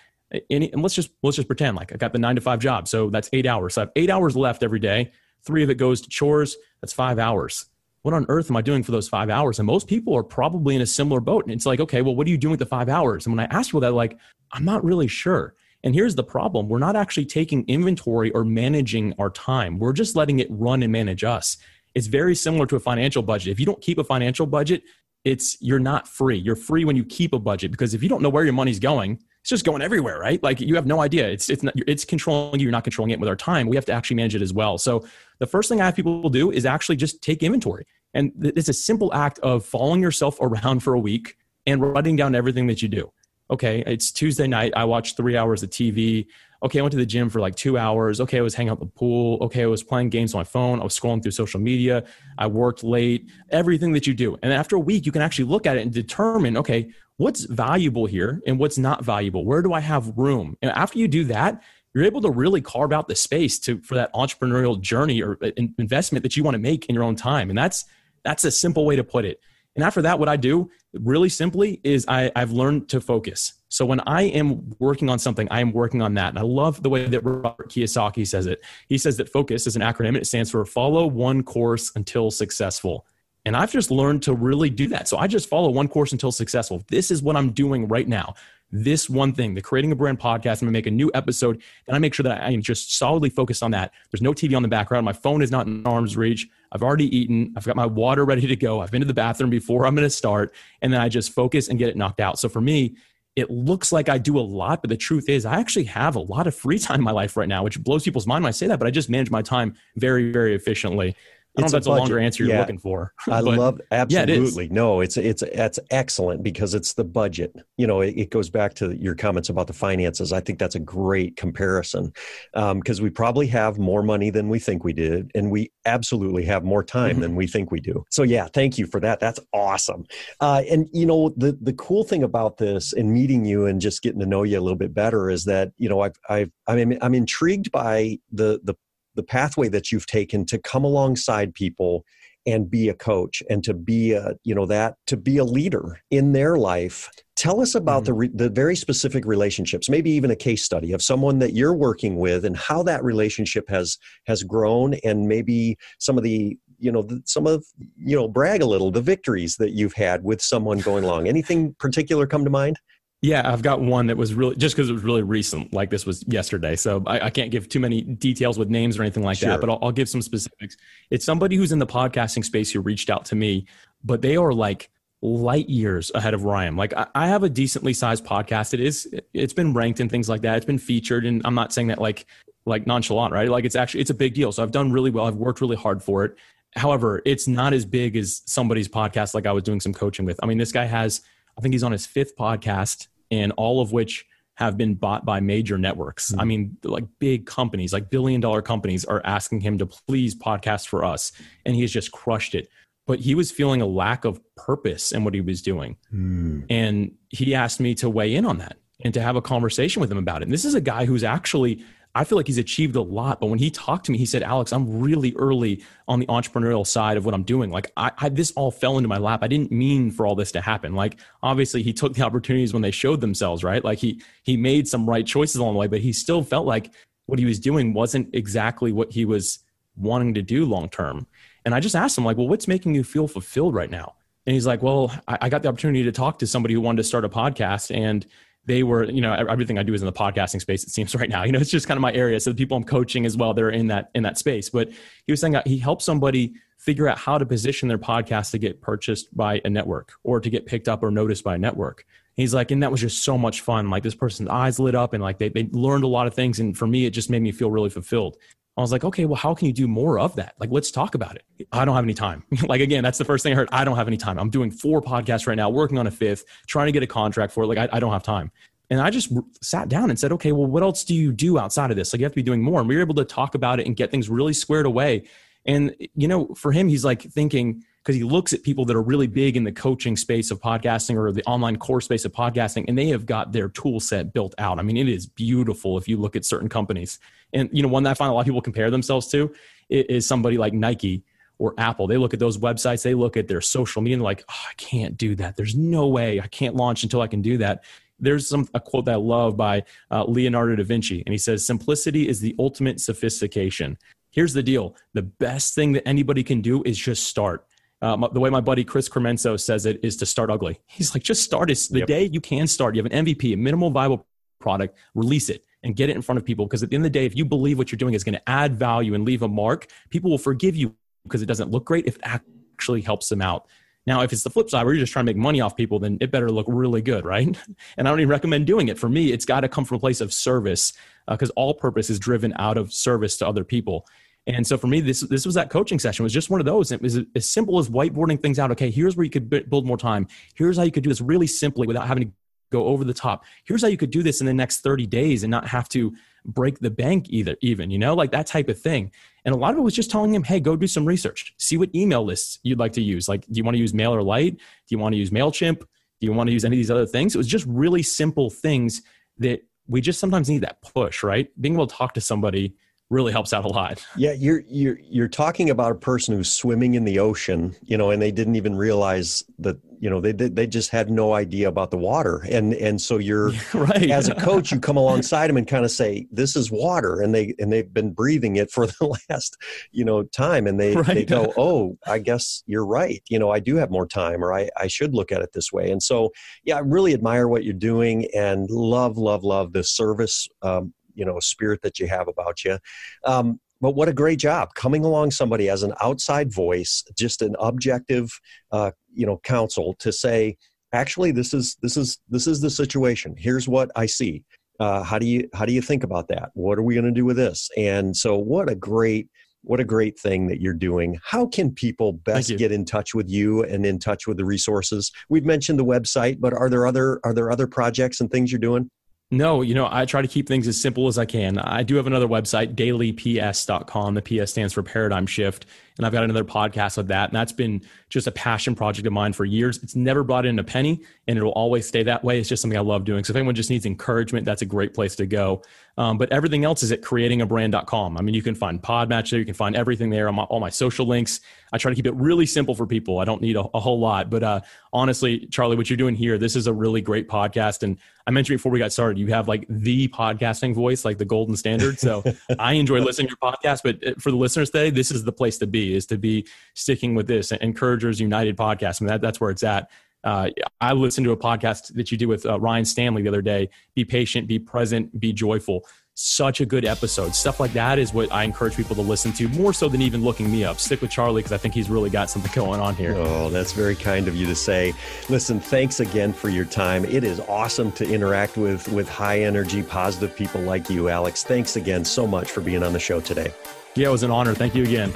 And 0.50 0.70
let's 0.82 0.94
just 0.94 1.10
let's 1.22 1.36
just 1.36 1.46
pretend 1.46 1.76
like 1.76 1.92
I 1.92 1.96
got 1.96 2.12
the 2.12 2.18
nine 2.18 2.36
to 2.36 2.40
five 2.40 2.58
job. 2.58 2.88
So 2.88 3.10
that's 3.10 3.28
eight 3.32 3.46
hours. 3.46 3.74
So 3.74 3.82
I 3.82 3.84
have 3.84 3.92
eight 3.96 4.10
hours 4.10 4.34
left 4.34 4.62
every 4.62 4.80
day. 4.80 5.12
Three 5.44 5.62
of 5.62 5.70
it 5.70 5.74
goes 5.74 6.00
to 6.00 6.08
chores. 6.08 6.56
That's 6.80 6.92
five 6.92 7.18
hours. 7.18 7.66
What 8.02 8.14
on 8.14 8.26
earth 8.28 8.50
am 8.50 8.56
I 8.56 8.62
doing 8.62 8.82
for 8.82 8.92
those 8.92 9.08
five 9.08 9.30
hours? 9.30 9.58
And 9.58 9.66
most 9.66 9.86
people 9.86 10.16
are 10.16 10.24
probably 10.24 10.74
in 10.74 10.82
a 10.82 10.86
similar 10.86 11.20
boat. 11.20 11.44
And 11.44 11.52
it's 11.52 11.66
like, 11.66 11.80
okay, 11.80 12.02
well, 12.02 12.16
what 12.16 12.26
are 12.26 12.30
you 12.30 12.38
doing 12.38 12.52
with 12.52 12.58
the 12.58 12.66
five 12.66 12.88
hours? 12.88 13.26
And 13.26 13.36
when 13.36 13.46
I 13.46 13.56
ask 13.56 13.68
people 13.68 13.80
that, 13.80 13.92
like, 13.92 14.18
I'm 14.50 14.64
not 14.64 14.84
really 14.84 15.06
sure. 15.06 15.54
And 15.84 15.94
here's 15.94 16.14
the 16.14 16.24
problem 16.24 16.68
we're 16.68 16.78
not 16.78 16.96
actually 16.96 17.26
taking 17.26 17.64
inventory 17.66 18.30
or 18.32 18.44
managing 18.44 19.14
our 19.18 19.30
time, 19.30 19.78
we're 19.78 19.92
just 19.92 20.16
letting 20.16 20.38
it 20.38 20.48
run 20.50 20.82
and 20.82 20.92
manage 20.92 21.24
us. 21.24 21.56
It's 21.94 22.06
very 22.06 22.34
similar 22.34 22.66
to 22.66 22.76
a 22.76 22.80
financial 22.80 23.22
budget. 23.22 23.52
If 23.52 23.60
you 23.60 23.66
don't 23.66 23.80
keep 23.80 23.98
a 23.98 24.04
financial 24.04 24.46
budget, 24.46 24.82
it's 25.24 25.60
you're 25.60 25.78
not 25.78 26.08
free. 26.08 26.38
You're 26.38 26.56
free 26.56 26.84
when 26.84 26.96
you 26.96 27.04
keep 27.04 27.32
a 27.32 27.38
budget 27.38 27.70
because 27.70 27.94
if 27.94 28.02
you 28.02 28.08
don't 28.08 28.22
know 28.22 28.28
where 28.28 28.44
your 28.44 28.54
money's 28.54 28.78
going, 28.78 29.20
it's 29.40 29.50
just 29.50 29.64
going 29.64 29.82
everywhere, 29.82 30.18
right? 30.18 30.42
Like 30.42 30.60
you 30.60 30.74
have 30.76 30.86
no 30.86 31.00
idea. 31.00 31.28
It's 31.28 31.50
it's 31.50 31.62
not, 31.62 31.74
it's 31.76 32.04
controlling 32.04 32.60
you. 32.60 32.64
You're 32.64 32.72
not 32.72 32.84
controlling 32.84 33.10
it 33.10 33.20
with 33.20 33.28
our 33.28 33.36
time. 33.36 33.66
We 33.66 33.76
have 33.76 33.84
to 33.86 33.92
actually 33.92 34.16
manage 34.16 34.34
it 34.34 34.42
as 34.42 34.52
well. 34.52 34.78
So 34.78 35.04
the 35.38 35.46
first 35.46 35.68
thing 35.68 35.80
I 35.80 35.86
have 35.86 35.96
people 35.96 36.28
do 36.30 36.50
is 36.50 36.64
actually 36.64 36.96
just 36.96 37.22
take 37.22 37.42
inventory, 37.42 37.84
and 38.14 38.32
it's 38.40 38.68
a 38.68 38.72
simple 38.72 39.12
act 39.12 39.38
of 39.40 39.64
following 39.64 40.00
yourself 40.00 40.38
around 40.40 40.80
for 40.80 40.94
a 40.94 41.00
week 41.00 41.36
and 41.66 41.80
writing 41.80 42.16
down 42.16 42.34
everything 42.34 42.66
that 42.68 42.82
you 42.82 42.88
do 42.88 43.12
okay, 43.50 43.82
it's 43.86 44.10
Tuesday 44.10 44.46
night. 44.46 44.72
I 44.76 44.84
watched 44.84 45.16
three 45.16 45.36
hours 45.36 45.62
of 45.62 45.70
TV. 45.70 46.26
Okay, 46.62 46.78
I 46.78 46.82
went 46.82 46.92
to 46.92 46.98
the 46.98 47.06
gym 47.06 47.28
for 47.28 47.40
like 47.40 47.56
two 47.56 47.76
hours. 47.76 48.20
Okay, 48.20 48.38
I 48.38 48.40
was 48.40 48.54
hanging 48.54 48.70
out 48.70 48.78
the 48.78 48.86
pool. 48.86 49.38
Okay, 49.42 49.62
I 49.62 49.66
was 49.66 49.82
playing 49.82 50.10
games 50.10 50.34
on 50.34 50.38
my 50.38 50.44
phone. 50.44 50.80
I 50.80 50.84
was 50.84 50.98
scrolling 50.98 51.22
through 51.22 51.32
social 51.32 51.60
media. 51.60 52.04
I 52.38 52.46
worked 52.46 52.84
late. 52.84 53.30
Everything 53.50 53.92
that 53.92 54.06
you 54.06 54.14
do. 54.14 54.38
And 54.42 54.52
after 54.52 54.76
a 54.76 54.80
week, 54.80 55.04
you 55.04 55.12
can 55.12 55.22
actually 55.22 55.46
look 55.46 55.66
at 55.66 55.76
it 55.76 55.80
and 55.80 55.92
determine, 55.92 56.56
okay, 56.56 56.90
what's 57.16 57.44
valuable 57.44 58.06
here 58.06 58.40
and 58.46 58.58
what's 58.58 58.78
not 58.78 59.04
valuable? 59.04 59.44
Where 59.44 59.60
do 59.60 59.72
I 59.72 59.80
have 59.80 60.16
room? 60.16 60.56
And 60.62 60.70
after 60.70 60.98
you 60.98 61.08
do 61.08 61.24
that, 61.24 61.62
you're 61.94 62.04
able 62.04 62.22
to 62.22 62.30
really 62.30 62.60
carve 62.60 62.92
out 62.92 63.08
the 63.08 63.16
space 63.16 63.58
to 63.60 63.80
for 63.80 63.96
that 63.96 64.12
entrepreneurial 64.14 64.80
journey 64.80 65.22
or 65.22 65.38
uh, 65.42 65.50
investment 65.78 66.22
that 66.22 66.36
you 66.36 66.44
want 66.44 66.54
to 66.54 66.58
make 66.58 66.86
in 66.86 66.94
your 66.94 67.04
own 67.04 67.16
time. 67.16 67.50
And 67.50 67.58
that's 67.58 67.84
that's 68.24 68.44
a 68.44 68.50
simple 68.50 68.86
way 68.86 68.96
to 68.96 69.04
put 69.04 69.24
it. 69.24 69.40
And 69.74 69.84
after 69.84 70.02
that, 70.02 70.18
what 70.18 70.28
I 70.28 70.36
do 70.36 70.70
really 70.92 71.28
simply 71.28 71.80
is 71.82 72.04
I, 72.06 72.30
I've 72.36 72.52
learned 72.52 72.88
to 72.90 73.00
focus. 73.00 73.54
So 73.68 73.86
when 73.86 74.00
I 74.00 74.22
am 74.24 74.74
working 74.78 75.08
on 75.08 75.18
something, 75.18 75.48
I 75.50 75.60
am 75.60 75.72
working 75.72 76.02
on 76.02 76.14
that. 76.14 76.28
And 76.28 76.38
I 76.38 76.42
love 76.42 76.82
the 76.82 76.90
way 76.90 77.06
that 77.06 77.20
Robert 77.20 77.70
Kiyosaki 77.70 78.26
says 78.26 78.46
it. 78.46 78.62
He 78.88 78.98
says 78.98 79.16
that 79.16 79.30
focus 79.30 79.66
is 79.66 79.76
an 79.76 79.82
acronym 79.82 80.08
and 80.08 80.18
it 80.18 80.26
stands 80.26 80.50
for 80.50 80.64
follow 80.66 81.06
one 81.06 81.42
course 81.42 81.90
until 81.96 82.30
successful. 82.30 83.06
And 83.44 83.56
I've 83.56 83.72
just 83.72 83.90
learned 83.90 84.22
to 84.24 84.34
really 84.34 84.70
do 84.70 84.88
that. 84.88 85.08
So 85.08 85.16
I 85.16 85.26
just 85.26 85.48
follow 85.48 85.70
one 85.70 85.88
course 85.88 86.12
until 86.12 86.32
successful. 86.32 86.84
This 86.88 87.10
is 87.10 87.22
what 87.22 87.36
I'm 87.36 87.50
doing 87.50 87.88
right 87.88 88.06
now. 88.06 88.34
This 88.72 89.08
one 89.08 89.32
thing, 89.32 89.54
the 89.54 89.60
creating 89.60 89.92
a 89.92 89.94
brand 89.94 90.18
podcast. 90.18 90.62
I'm 90.62 90.66
gonna 90.66 90.72
make 90.72 90.86
a 90.86 90.90
new 90.90 91.10
episode, 91.14 91.62
and 91.86 91.94
I 91.94 91.98
make 91.98 92.14
sure 92.14 92.24
that 92.24 92.42
I 92.42 92.50
am 92.50 92.62
just 92.62 92.96
solidly 92.96 93.30
focused 93.30 93.62
on 93.62 93.70
that. 93.72 93.92
There's 94.10 94.22
no 94.22 94.32
TV 94.32 94.56
on 94.56 94.62
the 94.62 94.68
background. 94.68 95.04
My 95.04 95.12
phone 95.12 95.42
is 95.42 95.50
not 95.50 95.66
in 95.66 95.86
arm's 95.86 96.16
reach. 96.16 96.48
I've 96.72 96.82
already 96.82 97.14
eaten. 97.16 97.52
I've 97.56 97.66
got 97.66 97.76
my 97.76 97.86
water 97.86 98.24
ready 98.24 98.46
to 98.46 98.56
go. 98.56 98.80
I've 98.80 98.90
been 98.90 99.02
to 99.02 99.06
the 99.06 99.14
bathroom 99.14 99.50
before 99.50 99.86
I'm 99.86 99.94
gonna 99.94 100.10
start, 100.10 100.54
and 100.80 100.92
then 100.92 101.00
I 101.00 101.08
just 101.08 101.32
focus 101.32 101.68
and 101.68 101.78
get 101.78 101.90
it 101.90 101.96
knocked 101.96 102.20
out. 102.20 102.38
So 102.38 102.48
for 102.48 102.60
me, 102.60 102.96
it 103.36 103.50
looks 103.50 103.92
like 103.92 104.08
I 104.08 104.18
do 104.18 104.38
a 104.38 104.40
lot, 104.40 104.82
but 104.82 104.90
the 104.90 104.96
truth 104.96 105.28
is, 105.28 105.46
I 105.46 105.58
actually 105.58 105.84
have 105.84 106.16
a 106.16 106.20
lot 106.20 106.46
of 106.46 106.54
free 106.54 106.78
time 106.80 107.00
in 107.00 107.04
my 107.04 107.12
life 107.12 107.36
right 107.36 107.48
now, 107.48 107.62
which 107.62 107.82
blows 107.82 108.04
people's 108.04 108.26
mind 108.26 108.42
when 108.42 108.48
I 108.48 108.52
say 108.52 108.66
that. 108.66 108.78
But 108.78 108.88
I 108.88 108.90
just 108.90 109.10
manage 109.10 109.30
my 109.30 109.42
time 109.42 109.74
very, 109.96 110.32
very 110.32 110.54
efficiently. 110.54 111.14
I 111.56 111.60
don't 111.60 111.64
know 111.64 111.66
if 111.66 111.72
that's 111.72 111.86
a, 111.86 111.90
a 111.90 111.98
longer 111.98 112.18
answer 112.18 112.44
you're 112.44 112.54
yeah. 112.54 112.60
looking 112.60 112.78
for. 112.78 113.12
I 113.28 113.40
love 113.40 113.78
absolutely 113.90 114.66
yeah, 114.66 114.72
no. 114.72 115.00
It's 115.00 115.18
it's 115.18 115.42
that's 115.54 115.78
excellent 115.90 116.42
because 116.42 116.72
it's 116.72 116.94
the 116.94 117.04
budget. 117.04 117.54
You 117.76 117.86
know, 117.86 118.00
it, 118.00 118.14
it, 118.16 118.30
goes 118.30 118.48
back 118.48 118.72
to 118.74 118.96
your 118.96 119.14
comments 119.14 119.50
about 119.50 119.66
the 119.66 119.74
finances. 119.74 120.32
I 120.32 120.40
think 120.40 120.58
that's 120.58 120.76
a 120.76 120.80
great 120.80 121.36
comparison 121.36 122.12
because 122.54 122.98
um, 122.98 123.04
we 123.04 123.10
probably 123.10 123.46
have 123.48 123.78
more 123.78 124.02
money 124.02 124.30
than 124.30 124.48
we 124.48 124.58
think 124.58 124.82
we 124.82 124.94
did, 124.94 125.30
and 125.34 125.50
we 125.50 125.70
absolutely 125.84 126.44
have 126.46 126.64
more 126.64 126.82
time 126.82 127.12
mm-hmm. 127.12 127.20
than 127.20 127.36
we 127.36 127.46
think 127.46 127.70
we 127.70 127.80
do. 127.80 128.02
So 128.10 128.22
yeah, 128.22 128.48
thank 128.54 128.78
you 128.78 128.86
for 128.86 129.00
that. 129.00 129.20
That's 129.20 129.40
awesome. 129.52 130.06
Uh, 130.40 130.62
and 130.70 130.88
you 130.92 131.04
know, 131.04 131.34
the 131.36 131.58
the 131.60 131.74
cool 131.74 132.02
thing 132.02 132.22
about 132.22 132.56
this 132.56 132.94
and 132.94 133.12
meeting 133.12 133.44
you 133.44 133.66
and 133.66 133.78
just 133.78 134.02
getting 134.02 134.20
to 134.20 134.26
know 134.26 134.42
you 134.42 134.58
a 134.58 134.62
little 134.62 134.78
bit 134.78 134.94
better 134.94 135.28
is 135.28 135.44
that 135.44 135.72
you 135.76 135.90
know 135.90 136.00
I've 136.00 136.16
I've 136.30 136.50
I'm 136.66 136.96
I'm 137.02 137.14
intrigued 137.14 137.70
by 137.70 138.18
the 138.32 138.58
the 138.64 138.74
the 139.14 139.22
pathway 139.22 139.68
that 139.68 139.92
you've 139.92 140.06
taken 140.06 140.44
to 140.46 140.58
come 140.58 140.84
alongside 140.84 141.54
people 141.54 142.04
and 142.46 142.70
be 142.70 142.88
a 142.88 142.94
coach 142.94 143.42
and 143.48 143.62
to 143.64 143.74
be 143.74 144.12
a 144.12 144.32
you 144.42 144.54
know 144.54 144.66
that 144.66 144.96
to 145.06 145.16
be 145.16 145.38
a 145.38 145.44
leader 145.44 146.00
in 146.10 146.32
their 146.32 146.56
life. 146.56 147.08
Tell 147.36 147.60
us 147.60 147.74
about 147.74 147.98
mm-hmm. 147.98 148.04
the 148.04 148.12
re, 148.14 148.30
the 148.34 148.48
very 148.50 148.76
specific 148.76 149.24
relationships 149.24 149.88
maybe 149.88 150.10
even 150.10 150.30
a 150.30 150.36
case 150.36 150.64
study 150.64 150.92
of 150.92 151.02
someone 151.02 151.38
that 151.38 151.54
you're 151.54 151.74
working 151.74 152.16
with 152.16 152.44
and 152.44 152.56
how 152.56 152.82
that 152.84 153.04
relationship 153.04 153.68
has 153.68 153.98
has 154.26 154.42
grown 154.42 154.94
and 155.04 155.28
maybe 155.28 155.76
some 155.98 156.18
of 156.18 156.24
the 156.24 156.56
you 156.78 156.90
know 156.90 157.06
some 157.24 157.46
of 157.46 157.64
you 157.96 158.16
know 158.16 158.28
brag 158.28 158.60
a 158.60 158.66
little 158.66 158.90
the 158.90 159.00
victories 159.00 159.56
that 159.56 159.72
you've 159.72 159.94
had 159.94 160.24
with 160.24 160.42
someone 160.42 160.78
going 160.78 161.04
along. 161.04 161.28
Anything 161.28 161.74
particular 161.78 162.26
come 162.26 162.44
to 162.44 162.50
mind 162.50 162.78
yeah, 163.22 163.48
I've 163.50 163.62
got 163.62 163.80
one 163.80 164.08
that 164.08 164.16
was 164.16 164.34
really 164.34 164.56
just 164.56 164.74
because 164.74 164.90
it 164.90 164.92
was 164.92 165.04
really 165.04 165.22
recent, 165.22 165.72
like 165.72 165.90
this 165.90 166.04
was 166.04 166.24
yesterday. 166.26 166.74
So 166.74 167.04
I, 167.06 167.26
I, 167.26 167.30
can't 167.30 167.52
give 167.52 167.68
too 167.68 167.78
many 167.78 168.02
details 168.02 168.58
with 168.58 168.68
names 168.68 168.98
or 168.98 169.02
anything 169.02 169.22
like 169.22 169.38
sure. 169.38 169.50
that, 169.50 169.60
but 169.60 169.70
I'll, 169.70 169.78
I'll, 169.80 169.92
give 169.92 170.08
some 170.08 170.20
specifics. 170.20 170.76
It's 171.10 171.24
somebody 171.24 171.54
who's 171.54 171.70
in 171.70 171.78
the 171.78 171.86
podcasting 171.86 172.44
space 172.44 172.72
who 172.72 172.80
reached 172.80 173.10
out 173.10 173.24
to 173.26 173.36
me, 173.36 173.66
but 174.02 174.22
they 174.22 174.36
are 174.36 174.52
like 174.52 174.90
light 175.22 175.68
years 175.68 176.10
ahead 176.16 176.34
of 176.34 176.42
Ryan. 176.42 176.74
Like 176.74 176.94
I, 176.94 177.06
I 177.14 177.28
have 177.28 177.44
a 177.44 177.48
decently 177.48 177.92
sized 177.92 178.24
podcast. 178.24 178.74
It 178.74 178.80
is, 178.80 179.08
it's 179.32 179.52
been 179.52 179.72
ranked 179.72 180.00
and 180.00 180.10
things 180.10 180.28
like 180.28 180.40
that. 180.40 180.56
It's 180.56 180.66
been 180.66 180.78
featured, 180.78 181.24
and 181.24 181.42
I'm 181.44 181.54
not 181.54 181.72
saying 181.72 181.86
that 181.88 182.00
like 182.00 182.26
like 182.64 182.88
nonchalant, 182.88 183.32
right? 183.32 183.48
Like 183.48 183.64
it's 183.64 183.76
actually 183.76 184.00
it's 184.00 184.10
a 184.10 184.14
big 184.14 184.34
deal. 184.34 184.50
So 184.50 184.64
I've 184.64 184.72
done 184.72 184.90
really 184.90 185.12
well. 185.12 185.26
I've 185.26 185.36
worked 185.36 185.60
really 185.60 185.76
hard 185.76 186.02
for 186.02 186.24
it. 186.24 186.36
However, 186.74 187.22
it's 187.24 187.46
not 187.46 187.72
as 187.72 187.84
big 187.84 188.16
as 188.16 188.42
somebody's 188.46 188.88
podcast. 188.88 189.32
Like 189.32 189.46
I 189.46 189.52
was 189.52 189.62
doing 189.62 189.78
some 189.78 189.92
coaching 189.94 190.24
with. 190.24 190.40
I 190.42 190.46
mean, 190.46 190.58
this 190.58 190.72
guy 190.72 190.86
has. 190.86 191.20
I 191.56 191.60
think 191.60 191.74
he's 191.74 191.82
on 191.84 191.92
his 191.92 192.06
fifth 192.06 192.34
podcast 192.34 193.08
and 193.32 193.50
all 193.52 193.80
of 193.80 193.90
which 193.90 194.24
have 194.54 194.76
been 194.76 194.94
bought 194.94 195.24
by 195.24 195.40
major 195.40 195.78
networks. 195.78 196.30
Mm-hmm. 196.30 196.40
I 196.40 196.44
mean, 196.44 196.76
like 196.84 197.04
big 197.18 197.46
companies, 197.46 197.92
like 197.92 198.10
billion 198.10 198.40
dollar 198.40 198.62
companies 198.62 199.04
are 199.04 199.22
asking 199.24 199.62
him 199.62 199.78
to 199.78 199.86
please 199.86 200.34
podcast 200.36 200.86
for 200.86 201.04
us. 201.04 201.32
And 201.66 201.74
he's 201.74 201.90
just 201.90 202.12
crushed 202.12 202.54
it. 202.54 202.68
But 203.06 203.18
he 203.18 203.34
was 203.34 203.50
feeling 203.50 203.80
a 203.80 203.86
lack 203.86 204.24
of 204.24 204.40
purpose 204.54 205.10
in 205.10 205.24
what 205.24 205.34
he 205.34 205.40
was 205.40 205.62
doing. 205.62 205.96
Mm. 206.14 206.66
And 206.70 207.12
he 207.30 207.54
asked 207.54 207.80
me 207.80 207.94
to 207.96 208.08
weigh 208.08 208.34
in 208.34 208.46
on 208.46 208.58
that 208.58 208.76
and 209.02 209.12
to 209.14 209.20
have 209.20 209.34
a 209.34 209.42
conversation 209.42 210.00
with 210.00 210.12
him 210.12 210.18
about 210.18 210.42
it. 210.42 210.44
And 210.44 210.52
this 210.52 210.64
is 210.64 210.74
a 210.74 210.80
guy 210.80 211.06
who's 211.06 211.24
actually 211.24 211.84
I 212.14 212.24
feel 212.24 212.36
like 212.36 212.46
he's 212.46 212.58
achieved 212.58 212.94
a 212.96 213.00
lot. 213.00 213.40
But 213.40 213.46
when 213.46 213.58
he 213.58 213.70
talked 213.70 214.06
to 214.06 214.12
me, 214.12 214.18
he 214.18 214.26
said, 214.26 214.42
Alex, 214.42 214.72
I'm 214.72 215.00
really 215.00 215.34
early 215.36 215.82
on 216.08 216.20
the 216.20 216.26
entrepreneurial 216.26 216.86
side 216.86 217.16
of 217.16 217.24
what 217.24 217.34
I'm 217.34 217.42
doing. 217.42 217.70
Like, 217.70 217.90
I, 217.96 218.10
I, 218.18 218.28
this 218.28 218.52
all 218.52 218.70
fell 218.70 218.98
into 218.98 219.08
my 219.08 219.16
lap. 219.16 219.40
I 219.42 219.48
didn't 219.48 219.72
mean 219.72 220.10
for 220.10 220.26
all 220.26 220.34
this 220.34 220.52
to 220.52 220.60
happen. 220.60 220.94
Like, 220.94 221.18
obviously, 221.42 221.82
he 221.82 221.92
took 221.92 222.14
the 222.14 222.22
opportunities 222.26 222.72
when 222.72 222.82
they 222.82 222.90
showed 222.90 223.20
themselves, 223.20 223.64
right? 223.64 223.82
Like, 223.82 223.98
he 223.98 224.22
he 224.42 224.56
made 224.56 224.86
some 224.86 225.08
right 225.08 225.26
choices 225.26 225.56
along 225.56 225.74
the 225.74 225.78
way, 225.78 225.86
but 225.86 226.00
he 226.00 226.12
still 226.12 226.42
felt 226.42 226.66
like 226.66 226.92
what 227.26 227.38
he 227.38 227.44
was 227.46 227.58
doing 227.58 227.94
wasn't 227.94 228.34
exactly 228.34 228.92
what 228.92 229.12
he 229.12 229.24
was 229.24 229.60
wanting 229.96 230.34
to 230.34 230.42
do 230.42 230.64
long 230.66 230.88
term. 230.88 231.26
And 231.64 231.74
I 231.74 231.80
just 231.80 231.94
asked 231.94 232.18
him, 232.18 232.24
like, 232.24 232.36
well, 232.36 232.48
what's 232.48 232.68
making 232.68 232.94
you 232.94 233.04
feel 233.04 233.28
fulfilled 233.28 233.74
right 233.74 233.90
now? 233.90 234.14
And 234.46 234.54
he's 234.54 234.66
like, 234.66 234.82
well, 234.82 235.12
I, 235.28 235.38
I 235.42 235.48
got 235.48 235.62
the 235.62 235.68
opportunity 235.68 236.02
to 236.04 236.12
talk 236.12 236.38
to 236.40 236.46
somebody 236.46 236.74
who 236.74 236.80
wanted 236.80 236.98
to 236.98 237.04
start 237.04 237.24
a 237.24 237.28
podcast 237.28 237.94
and 237.94 238.26
they 238.64 238.82
were, 238.82 239.04
you 239.04 239.20
know, 239.20 239.32
everything 239.32 239.78
I 239.78 239.82
do 239.82 239.92
is 239.92 240.02
in 240.02 240.06
the 240.06 240.12
podcasting 240.12 240.60
space. 240.60 240.84
It 240.84 240.90
seems 240.90 241.14
right 241.16 241.28
now, 241.28 241.44
you 241.44 241.52
know, 241.52 241.58
it's 241.58 241.70
just 241.70 241.88
kind 241.88 241.98
of 241.98 242.02
my 242.02 242.12
area. 242.12 242.38
So 242.40 242.50
the 242.50 242.56
people 242.56 242.76
I'm 242.76 242.84
coaching 242.84 243.26
as 243.26 243.36
well, 243.36 243.54
they're 243.54 243.70
in 243.70 243.88
that 243.88 244.10
in 244.14 244.22
that 244.22 244.38
space. 244.38 244.70
But 244.70 244.90
he 244.90 245.32
was 245.32 245.40
saying 245.40 245.54
that 245.54 245.66
he 245.66 245.78
helped 245.78 246.02
somebody 246.02 246.54
figure 246.82 247.06
out 247.06 247.16
how 247.16 247.38
to 247.38 247.46
position 247.46 247.88
their 247.88 247.98
podcast 247.98 248.50
to 248.50 248.58
get 248.58 248.80
purchased 248.80 249.34
by 249.36 249.60
a 249.64 249.70
network 249.70 250.14
or 250.24 250.40
to 250.40 250.50
get 250.50 250.66
picked 250.66 250.88
up 250.88 251.04
or 251.04 251.12
noticed 251.12 251.44
by 251.44 251.54
a 251.54 251.58
network. 251.58 252.04
He's 252.34 252.52
like, 252.52 252.72
and 252.72 252.82
that 252.82 252.90
was 252.90 253.00
just 253.00 253.22
so 253.22 253.38
much 253.38 253.60
fun. 253.60 253.88
Like 253.88 254.02
this 254.02 254.16
person's 254.16 254.48
eyes 254.48 254.80
lit 254.80 254.96
up 254.96 255.12
and 255.12 255.22
like 255.22 255.38
they, 255.38 255.48
they 255.48 255.68
learned 255.70 256.02
a 256.02 256.08
lot 256.08 256.26
of 256.26 256.34
things. 256.34 256.58
And 256.58 256.76
for 256.76 256.88
me, 256.88 257.06
it 257.06 257.10
just 257.10 257.30
made 257.30 257.40
me 257.40 257.52
feel 257.52 257.70
really 257.70 257.88
fulfilled. 257.88 258.36
I 258.76 258.80
was 258.80 258.90
like, 258.90 259.04
okay, 259.04 259.26
well, 259.26 259.36
how 259.36 259.54
can 259.54 259.68
you 259.68 259.72
do 259.72 259.86
more 259.86 260.18
of 260.18 260.34
that? 260.36 260.54
Like, 260.58 260.70
let's 260.72 260.90
talk 260.90 261.14
about 261.14 261.36
it. 261.36 261.44
I 261.70 261.84
don't 261.84 261.94
have 261.94 262.04
any 262.04 262.14
time. 262.14 262.42
like, 262.66 262.80
again, 262.80 263.04
that's 263.04 263.18
the 263.18 263.24
first 263.24 263.44
thing 263.44 263.52
I 263.52 263.56
heard. 263.56 263.68
I 263.70 263.84
don't 263.84 263.96
have 263.96 264.08
any 264.08 264.16
time. 264.16 264.38
I'm 264.38 264.50
doing 264.50 264.72
four 264.72 265.00
podcasts 265.00 265.46
right 265.46 265.56
now, 265.56 265.70
working 265.70 265.98
on 265.98 266.08
a 266.08 266.10
fifth, 266.10 266.46
trying 266.66 266.86
to 266.86 266.92
get 266.92 267.04
a 267.04 267.06
contract 267.06 267.52
for 267.52 267.62
it. 267.62 267.66
Like, 267.68 267.78
I, 267.78 267.88
I 267.92 268.00
don't 268.00 268.12
have 268.12 268.24
time. 268.24 268.50
And 268.90 269.00
I 269.00 269.10
just 269.10 269.30
sat 269.60 269.88
down 269.88 270.10
and 270.10 270.18
said, 270.18 270.32
okay, 270.32 270.52
well, 270.52 270.66
what 270.66 270.82
else 270.82 271.04
do 271.04 271.14
you 271.14 271.32
do 271.32 271.58
outside 271.58 271.90
of 271.90 271.96
this? 271.96 272.12
Like, 272.12 272.20
you 272.20 272.24
have 272.24 272.32
to 272.32 272.36
be 272.36 272.42
doing 272.42 272.62
more. 272.62 272.80
And 272.80 272.88
we 272.88 272.96
were 272.96 273.02
able 273.02 273.14
to 273.16 273.24
talk 273.24 273.54
about 273.54 273.78
it 273.78 273.86
and 273.86 273.94
get 273.94 274.10
things 274.10 274.28
really 274.28 274.54
squared 274.54 274.86
away. 274.86 275.24
And, 275.64 275.94
you 276.14 276.28
know, 276.28 276.48
for 276.54 276.72
him, 276.72 276.88
he's 276.88 277.04
like 277.04 277.22
thinking, 277.22 277.84
because 278.02 278.16
he 278.16 278.24
looks 278.24 278.52
at 278.52 278.64
people 278.64 278.84
that 278.86 278.96
are 278.96 279.02
really 279.02 279.28
big 279.28 279.56
in 279.56 279.62
the 279.62 279.70
coaching 279.70 280.16
space 280.16 280.50
of 280.50 280.60
podcasting 280.60 281.16
or 281.16 281.30
the 281.30 281.44
online 281.44 281.76
course 281.76 282.06
space 282.06 282.24
of 282.24 282.32
podcasting, 282.32 282.84
and 282.88 282.98
they 282.98 283.08
have 283.08 283.26
got 283.26 283.52
their 283.52 283.68
tool 283.68 284.00
set 284.00 284.32
built 284.32 284.54
out. 284.58 284.78
I 284.80 284.82
mean, 284.82 284.96
it 284.96 285.08
is 285.08 285.26
beautiful 285.26 285.96
if 285.98 286.08
you 286.08 286.16
look 286.16 286.34
at 286.34 286.44
certain 286.44 286.68
companies. 286.68 287.20
And, 287.52 287.68
you 287.72 287.82
know, 287.82 287.88
one 287.88 288.02
that 288.02 288.10
I 288.10 288.14
find 288.14 288.30
a 288.30 288.34
lot 288.34 288.40
of 288.40 288.46
people 288.46 288.60
compare 288.60 288.90
themselves 288.90 289.28
to 289.28 289.54
is 289.88 290.26
somebody 290.26 290.58
like 290.58 290.72
Nike 290.72 291.22
or 291.58 291.74
Apple. 291.78 292.08
They 292.08 292.16
look 292.16 292.34
at 292.34 292.40
those 292.40 292.58
websites, 292.58 293.04
they 293.04 293.14
look 293.14 293.36
at 293.36 293.46
their 293.46 293.60
social 293.60 294.02
media 294.02 294.16
and 294.16 294.22
like, 294.22 294.44
oh, 294.48 294.64
I 294.68 294.74
can't 294.74 295.16
do 295.16 295.36
that. 295.36 295.56
There's 295.56 295.76
no 295.76 296.08
way 296.08 296.40
I 296.40 296.48
can't 296.48 296.74
launch 296.74 297.04
until 297.04 297.20
I 297.20 297.28
can 297.28 297.40
do 297.40 297.58
that 297.58 297.84
there's 298.22 298.48
some 298.48 298.68
a 298.72 298.80
quote 298.80 299.04
that 299.04 299.14
I 299.14 299.16
love 299.16 299.56
by 299.56 299.82
uh, 300.10 300.24
Leonardo 300.24 300.76
da 300.76 300.84
Vinci, 300.84 301.22
and 301.26 301.32
he 301.32 301.38
says, 301.38 301.66
"Simplicity 301.66 302.28
is 302.28 302.40
the 302.40 302.54
ultimate 302.58 303.00
sophistication." 303.00 303.98
Here's 304.32 304.52
the 304.52 304.62
deal: 304.62 304.96
the 305.14 305.22
best 305.22 305.76
thing 305.76 305.92
that 305.92 306.06
anybody 306.06 306.42
can 306.42 306.60
do 306.60 306.82
is 306.82 306.98
just 306.98 307.28
start. 307.28 307.64
Um, 308.00 308.26
the 308.32 308.40
way 308.40 308.50
my 308.50 308.60
buddy 308.60 308.82
Chris 308.82 309.08
Cremenso 309.08 309.58
says 309.58 309.86
it 309.86 310.00
is 310.02 310.16
to 310.16 310.26
start 310.26 310.50
ugly. 310.50 310.80
He's 310.86 311.14
like, 311.14 311.22
just 311.22 311.44
start. 311.44 311.70
It's 311.70 311.86
the 311.86 312.00
yep. 312.00 312.08
day 312.08 312.24
you 312.24 312.40
can 312.40 312.66
start. 312.66 312.96
You 312.96 313.02
have 313.04 313.12
an 313.12 313.24
MVP, 313.24 313.54
a 313.54 313.56
minimal 313.56 313.90
viable 313.90 314.26
product, 314.58 314.98
release 315.14 315.48
it 315.48 315.64
and 315.84 315.94
get 315.94 316.10
it 316.10 316.16
in 316.16 316.22
front 316.22 316.38
of 316.38 316.44
people. 316.44 316.66
Because 316.66 316.82
at 316.82 316.90
the 316.90 316.96
end 316.96 317.04
of 317.04 317.12
the 317.12 317.18
day, 317.18 317.26
if 317.26 317.36
you 317.36 317.44
believe 317.44 317.78
what 317.78 317.92
you're 317.92 317.98
doing 317.98 318.14
is 318.14 318.24
going 318.24 318.34
to 318.34 318.48
add 318.48 318.74
value 318.74 319.14
and 319.14 319.24
leave 319.24 319.42
a 319.42 319.48
mark, 319.48 319.86
people 320.10 320.30
will 320.30 320.38
forgive 320.38 320.74
you 320.74 320.96
because 321.24 321.42
it 321.42 321.46
doesn't 321.46 321.70
look 321.70 321.84
great 321.84 322.06
if 322.06 322.16
it 322.16 322.22
actually 322.24 323.02
helps 323.02 323.28
them 323.28 323.40
out. 323.40 323.66
Now, 324.06 324.22
if 324.22 324.32
it's 324.32 324.42
the 324.42 324.50
flip 324.50 324.68
side 324.68 324.84
where 324.84 324.94
you're 324.94 325.02
just 325.02 325.12
trying 325.12 325.26
to 325.26 325.30
make 325.30 325.36
money 325.36 325.60
off 325.60 325.76
people, 325.76 325.98
then 325.98 326.18
it 326.20 326.30
better 326.30 326.50
look 326.50 326.66
really 326.68 327.02
good, 327.02 327.24
right? 327.24 327.56
And 327.96 328.08
I 328.08 328.10
don't 328.10 328.20
even 328.20 328.30
recommend 328.30 328.66
doing 328.66 328.88
it. 328.88 328.98
For 328.98 329.08
me, 329.08 329.32
it's 329.32 329.44
got 329.44 329.60
to 329.60 329.68
come 329.68 329.84
from 329.84 329.96
a 329.96 330.00
place 330.00 330.20
of 330.20 330.32
service 330.32 330.92
because 331.28 331.50
uh, 331.50 331.54
all 331.56 331.74
purpose 331.74 332.10
is 332.10 332.18
driven 332.18 332.52
out 332.58 332.76
of 332.76 332.92
service 332.92 333.36
to 333.38 333.46
other 333.46 333.64
people. 333.64 334.06
And 334.46 334.66
so 334.66 334.76
for 334.76 334.88
me, 334.88 335.00
this 335.00 335.20
this 335.20 335.46
was 335.46 335.54
that 335.54 335.70
coaching 335.70 335.98
session. 336.00 336.24
It 336.24 336.26
was 336.26 336.32
just 336.32 336.50
one 336.50 336.58
of 336.58 336.66
those. 336.66 336.90
It 336.90 337.00
was 337.00 337.18
as 337.36 337.46
simple 337.46 337.78
as 337.78 337.88
whiteboarding 337.88 338.40
things 338.40 338.58
out. 338.58 338.72
Okay, 338.72 338.90
here's 338.90 339.16
where 339.16 339.24
you 339.24 339.30
could 339.30 339.48
build 339.48 339.86
more 339.86 339.96
time. 339.96 340.26
Here's 340.54 340.76
how 340.76 340.82
you 340.82 340.90
could 340.90 341.04
do 341.04 341.10
this 341.10 341.20
really 341.20 341.46
simply 341.46 341.86
without 341.86 342.08
having 342.08 342.24
to 342.24 342.32
go 342.72 342.86
over 342.86 343.04
the 343.04 343.14
top. 343.14 343.44
Here's 343.64 343.82
how 343.82 343.88
you 343.88 343.96
could 343.96 344.10
do 344.10 344.22
this 344.22 344.40
in 344.40 344.46
the 344.46 344.54
next 344.54 344.80
30 344.80 345.06
days 345.06 345.44
and 345.44 345.50
not 345.50 345.68
have 345.68 345.88
to 345.90 346.12
break 346.44 346.80
the 346.80 346.90
bank 346.90 347.26
either, 347.28 347.56
even, 347.60 347.90
you 347.90 347.98
know, 347.98 348.14
like 348.14 348.32
that 348.32 348.46
type 348.46 348.68
of 348.68 348.80
thing. 348.80 349.12
And 349.44 349.54
a 349.54 349.58
lot 349.58 349.72
of 349.72 349.78
it 349.78 349.82
was 349.82 349.94
just 349.94 350.10
telling 350.10 350.34
him, 350.34 350.42
hey, 350.42 350.58
go 350.58 350.74
do 350.74 350.86
some 350.86 351.04
research, 351.04 351.54
see 351.58 351.76
what 351.76 351.94
email 351.94 352.24
lists 352.24 352.58
you'd 352.62 352.78
like 352.78 352.92
to 352.94 353.02
use. 353.02 353.28
Like, 353.28 353.46
do 353.46 353.52
you 353.52 353.64
want 353.64 353.76
to 353.76 353.80
use 353.80 353.92
MailerLite? 353.92 354.56
Do 354.56 354.60
you 354.88 354.98
want 354.98 355.12
to 355.12 355.18
use 355.18 355.30
MailChimp? 355.30 355.78
Do 355.78 356.26
you 356.26 356.32
want 356.32 356.48
to 356.48 356.52
use 356.52 356.64
any 356.64 356.76
of 356.76 356.78
these 356.78 356.90
other 356.90 357.06
things? 357.06 357.34
It 357.34 357.38
was 357.38 357.46
just 357.46 357.66
really 357.66 358.02
simple 358.02 358.50
things 358.50 359.02
that 359.38 359.62
we 359.86 360.00
just 360.00 360.20
sometimes 360.20 360.48
need 360.48 360.62
that 360.62 360.80
push, 360.82 361.22
right? 361.22 361.48
Being 361.60 361.74
able 361.74 361.86
to 361.86 361.94
talk 361.94 362.14
to 362.14 362.20
somebody 362.20 362.74
really 363.10 363.32
helps 363.32 363.52
out 363.52 363.64
a 363.64 363.68
lot. 363.68 364.04
Yeah, 364.16 364.32
you're 364.32 364.62
you're 364.68 364.98
you're 365.00 365.28
talking 365.28 365.70
about 365.70 365.92
a 365.92 365.96
person 365.96 366.34
who's 366.34 366.50
swimming 366.50 366.94
in 366.94 367.04
the 367.04 367.18
ocean, 367.18 367.76
you 367.82 367.98
know, 367.98 368.10
and 368.10 368.22
they 368.22 368.30
didn't 368.30 368.56
even 368.56 368.74
realize 368.74 369.42
that 369.58 369.76
you 370.02 370.10
know 370.10 370.20
they 370.20 370.32
they 370.32 370.66
just 370.66 370.90
had 370.90 371.10
no 371.10 371.32
idea 371.32 371.68
about 371.68 371.92
the 371.92 371.96
water. 371.96 372.44
And 372.50 372.74
and 372.74 373.00
so 373.00 373.18
you're 373.18 373.52
right. 373.74 374.10
as 374.10 374.28
a 374.28 374.34
coach 374.34 374.72
you 374.72 374.80
come 374.80 374.96
alongside 375.04 375.46
them 375.46 375.56
and 375.56 375.66
kind 375.66 375.84
of 375.84 375.92
say 375.92 376.26
this 376.32 376.56
is 376.56 376.72
water 376.72 377.20
and 377.20 377.32
they 377.32 377.54
and 377.60 377.72
they've 377.72 377.94
been 377.94 378.12
breathing 378.12 378.56
it 378.56 378.68
for 378.68 378.86
the 378.98 379.16
last 379.30 379.56
you 379.92 380.04
know 380.04 380.24
time. 380.24 380.66
And 380.66 380.80
they 380.80 380.96
right. 380.96 381.06
they 381.06 381.24
go 381.24 381.52
oh 381.56 381.96
i 382.04 382.18
guess 382.18 382.64
you're 382.66 382.84
right. 382.84 383.22
You 383.28 383.38
know 383.38 383.52
i 383.52 383.60
do 383.60 383.76
have 383.76 383.92
more 383.92 384.08
time 384.08 384.42
or 384.44 384.52
i 384.52 384.68
i 384.76 384.88
should 384.88 385.14
look 385.14 385.30
at 385.30 385.40
it 385.40 385.52
this 385.52 385.72
way. 385.72 385.92
And 385.92 386.02
so 386.02 386.32
yeah 386.64 386.78
i 386.78 386.80
really 386.80 387.14
admire 387.14 387.46
what 387.46 387.62
you're 387.62 387.72
doing 387.72 388.26
and 388.34 388.68
love 388.70 389.16
love 389.16 389.44
love 389.44 389.72
the 389.72 389.84
service 389.84 390.48
um, 390.62 390.92
you 391.14 391.24
know 391.24 391.38
spirit 391.38 391.80
that 391.82 392.00
you 392.00 392.08
have 392.08 392.26
about 392.26 392.64
you. 392.64 392.76
Um, 393.24 393.60
but 393.82 393.96
what 393.96 394.08
a 394.08 394.12
great 394.12 394.38
job 394.38 394.74
coming 394.74 395.04
along 395.04 395.32
somebody 395.32 395.68
as 395.68 395.82
an 395.82 395.92
outside 396.00 396.52
voice, 396.52 397.02
just 397.18 397.42
an 397.42 397.56
objective, 397.58 398.30
uh, 398.70 398.92
you 399.12 399.26
know, 399.26 399.38
counsel 399.42 399.96
to 399.98 400.12
say, 400.12 400.56
actually, 400.92 401.32
this 401.32 401.52
is 401.52 401.76
this 401.82 401.96
is 401.96 402.18
this 402.28 402.46
is 402.46 402.60
the 402.60 402.70
situation. 402.70 403.34
Here's 403.36 403.68
what 403.68 403.90
I 403.96 404.06
see. 404.06 404.44
Uh, 404.78 405.02
how 405.02 405.18
do 405.18 405.26
you 405.26 405.48
how 405.52 405.66
do 405.66 405.72
you 405.72 405.82
think 405.82 406.04
about 406.04 406.28
that? 406.28 406.50
What 406.54 406.78
are 406.78 406.82
we 406.82 406.94
going 406.94 407.06
to 407.06 407.10
do 407.10 407.24
with 407.24 407.36
this? 407.36 407.68
And 407.76 408.16
so, 408.16 408.38
what 408.38 408.70
a 408.70 408.76
great 408.76 409.28
what 409.64 409.80
a 409.80 409.84
great 409.84 410.18
thing 410.18 410.46
that 410.46 410.60
you're 410.60 410.74
doing. 410.74 411.18
How 411.24 411.46
can 411.46 411.72
people 411.72 412.12
best 412.12 412.56
get 412.56 412.72
in 412.72 412.84
touch 412.84 413.14
with 413.14 413.28
you 413.28 413.64
and 413.64 413.84
in 413.84 413.98
touch 413.98 414.26
with 414.28 414.36
the 414.36 414.44
resources? 414.44 415.10
We've 415.28 415.44
mentioned 415.44 415.78
the 415.78 415.84
website, 415.84 416.40
but 416.40 416.52
are 416.52 416.70
there 416.70 416.86
other 416.86 417.20
are 417.24 417.34
there 417.34 417.50
other 417.50 417.66
projects 417.66 418.20
and 418.20 418.30
things 418.30 418.52
you're 418.52 418.60
doing? 418.60 418.90
No, 419.32 419.62
you 419.62 419.74
know, 419.74 419.88
I 419.90 420.04
try 420.04 420.20
to 420.20 420.28
keep 420.28 420.46
things 420.46 420.68
as 420.68 420.78
simple 420.78 421.08
as 421.08 421.16
I 421.16 421.24
can. 421.24 421.58
I 421.58 421.84
do 421.84 421.96
have 421.96 422.06
another 422.06 422.28
website, 422.28 422.74
dailyps.com. 422.74 424.14
The 424.14 424.20
PS 424.20 424.50
stands 424.50 424.74
for 424.74 424.82
Paradigm 424.82 425.26
Shift. 425.26 425.64
And 425.96 426.06
I've 426.06 426.12
got 426.12 426.24
another 426.24 426.44
podcast 426.44 426.98
of 426.98 427.08
that. 427.08 427.30
And 427.30 427.36
that's 427.36 427.52
been 427.52 427.82
just 428.08 428.26
a 428.26 428.32
passion 428.32 428.74
project 428.74 429.06
of 429.06 429.12
mine 429.12 429.32
for 429.32 429.44
years. 429.44 429.82
It's 429.82 429.94
never 429.94 430.22
brought 430.22 430.46
in 430.46 430.58
a 430.58 430.64
penny 430.64 431.02
and 431.28 431.38
it 431.38 431.42
will 431.42 431.52
always 431.52 431.86
stay 431.86 432.02
that 432.04 432.24
way. 432.24 432.38
It's 432.38 432.48
just 432.48 432.62
something 432.62 432.78
I 432.78 432.82
love 432.82 433.04
doing. 433.04 433.24
So 433.24 433.32
if 433.32 433.36
anyone 433.36 433.54
just 433.54 433.70
needs 433.70 433.86
encouragement, 433.86 434.44
that's 434.44 434.62
a 434.62 434.66
great 434.66 434.94
place 434.94 435.16
to 435.16 435.26
go. 435.26 435.62
Um, 435.98 436.16
but 436.16 436.32
everything 436.32 436.64
else 436.64 436.82
is 436.82 436.90
at 436.90 437.02
creatingabrand.com. 437.02 438.16
I 438.16 438.22
mean, 438.22 438.34
you 438.34 438.42
can 438.42 438.54
find 438.54 438.80
Podmatch 438.82 439.30
there. 439.30 439.38
You 439.38 439.44
can 439.44 439.54
find 439.54 439.76
everything 439.76 440.08
there 440.08 440.28
on 440.28 440.34
my, 440.34 440.44
all 440.44 440.58
my 440.58 440.70
social 440.70 441.06
links. 441.06 441.40
I 441.72 441.78
try 441.78 441.90
to 441.90 441.94
keep 441.94 442.06
it 442.06 442.14
really 442.14 442.46
simple 442.46 442.74
for 442.74 442.86
people. 442.86 443.18
I 443.18 443.24
don't 443.24 443.42
need 443.42 443.56
a, 443.56 443.64
a 443.74 443.80
whole 443.80 443.98
lot. 443.98 444.30
But 444.30 444.42
uh, 444.42 444.60
honestly, 444.92 445.46
Charlie, 445.46 445.76
what 445.76 445.90
you're 445.90 445.98
doing 445.98 446.14
here, 446.14 446.38
this 446.38 446.56
is 446.56 446.66
a 446.66 446.72
really 446.72 447.02
great 447.02 447.28
podcast. 447.28 447.82
And 447.82 447.98
I 448.26 448.30
mentioned 448.30 448.58
before 448.58 448.72
we 448.72 448.78
got 448.78 448.92
started, 448.92 449.18
you 449.18 449.26
have 449.28 449.48
like 449.48 449.66
the 449.68 450.08
podcasting 450.08 450.74
voice, 450.74 451.04
like 451.04 451.18
the 451.18 451.24
golden 451.24 451.56
standard. 451.56 451.98
So 451.98 452.22
I 452.58 452.74
enjoy 452.74 453.00
listening 453.00 453.28
to 453.28 453.36
your 453.40 453.52
podcast. 453.52 453.82
But 453.82 454.06
uh, 454.06 454.14
for 454.18 454.30
the 454.30 454.36
listeners 454.36 454.70
today, 454.70 454.90
this 454.90 455.10
is 455.10 455.24
the 455.24 455.32
place 455.32 455.58
to 455.58 455.66
be, 455.66 455.81
is 455.90 456.06
to 456.06 456.18
be 456.18 456.46
sticking 456.74 457.14
with 457.14 457.26
this 457.26 457.52
Encouragers 457.52 458.20
United 458.20 458.56
podcast. 458.56 459.00
I 459.00 459.04
mean, 459.04 459.08
that, 459.08 459.20
that's 459.20 459.40
where 459.40 459.50
it's 459.50 459.62
at. 459.62 459.90
Uh, 460.24 460.50
I 460.80 460.92
listened 460.92 461.24
to 461.24 461.32
a 461.32 461.36
podcast 461.36 461.94
that 461.94 462.12
you 462.12 462.18
did 462.18 462.26
with 462.26 462.46
uh, 462.46 462.60
Ryan 462.60 462.84
Stanley 462.84 463.22
the 463.22 463.28
other 463.28 463.42
day. 463.42 463.70
Be 463.94 464.04
patient, 464.04 464.46
be 464.46 464.58
present, 464.58 465.18
be 465.18 465.32
joyful 465.32 465.84
such 466.14 466.60
a 466.60 466.66
good 466.66 466.84
episode. 466.84 467.34
Stuff 467.34 467.58
like 467.58 467.72
that 467.72 467.98
is 467.98 468.12
what 468.12 468.30
I 468.30 468.44
encourage 468.44 468.76
people 468.76 468.94
to 468.96 469.02
listen 469.02 469.32
to 469.32 469.48
more 469.48 469.72
so 469.72 469.88
than 469.88 470.02
even 470.02 470.22
looking 470.22 470.50
me 470.50 470.64
up. 470.64 470.78
Stick 470.78 471.00
with 471.00 471.10
Charlie 471.10 471.40
because 471.40 471.52
I 471.52 471.56
think 471.56 471.74
he's 471.74 471.88
really 471.88 472.10
got 472.10 472.28
something 472.28 472.52
going 472.54 472.80
on 472.80 472.94
here. 472.94 473.14
Oh, 473.16 473.48
that's 473.48 473.72
very 473.72 473.96
kind 473.96 474.28
of 474.28 474.36
you 474.36 474.46
to 474.46 474.54
say. 474.54 474.92
Listen, 475.28 475.58
thanks 475.58 476.00
again 476.00 476.32
for 476.32 476.48
your 476.48 476.64
time. 476.64 477.04
It 477.04 477.24
is 477.24 477.40
awesome 477.40 477.92
to 477.92 478.06
interact 478.08 478.56
with 478.56 478.88
with 478.88 479.08
high 479.08 479.40
energy, 479.40 479.82
positive 479.82 480.36
people 480.36 480.60
like 480.60 480.90
you, 480.90 481.08
Alex. 481.08 481.44
Thanks 481.44 481.76
again 481.76 482.04
so 482.04 482.26
much 482.26 482.50
for 482.50 482.60
being 482.60 482.82
on 482.82 482.92
the 482.92 483.00
show 483.00 483.20
today. 483.20 483.52
Yeah, 483.94 484.08
it 484.08 484.12
was 484.12 484.22
an 484.22 484.30
honor. 484.30 484.54
Thank 484.54 484.74
you 484.74 484.84
again. 484.84 485.12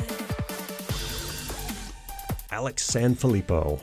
Alex 2.56 2.90
Sanfilippo. 2.90 3.78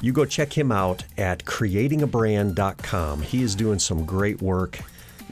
You 0.00 0.12
go 0.12 0.24
check 0.24 0.56
him 0.56 0.70
out 0.70 1.02
at 1.18 1.44
creatingabrand.com. 1.44 3.22
He 3.22 3.42
is 3.42 3.56
doing 3.56 3.80
some 3.80 4.04
great 4.04 4.40
work. 4.40 4.78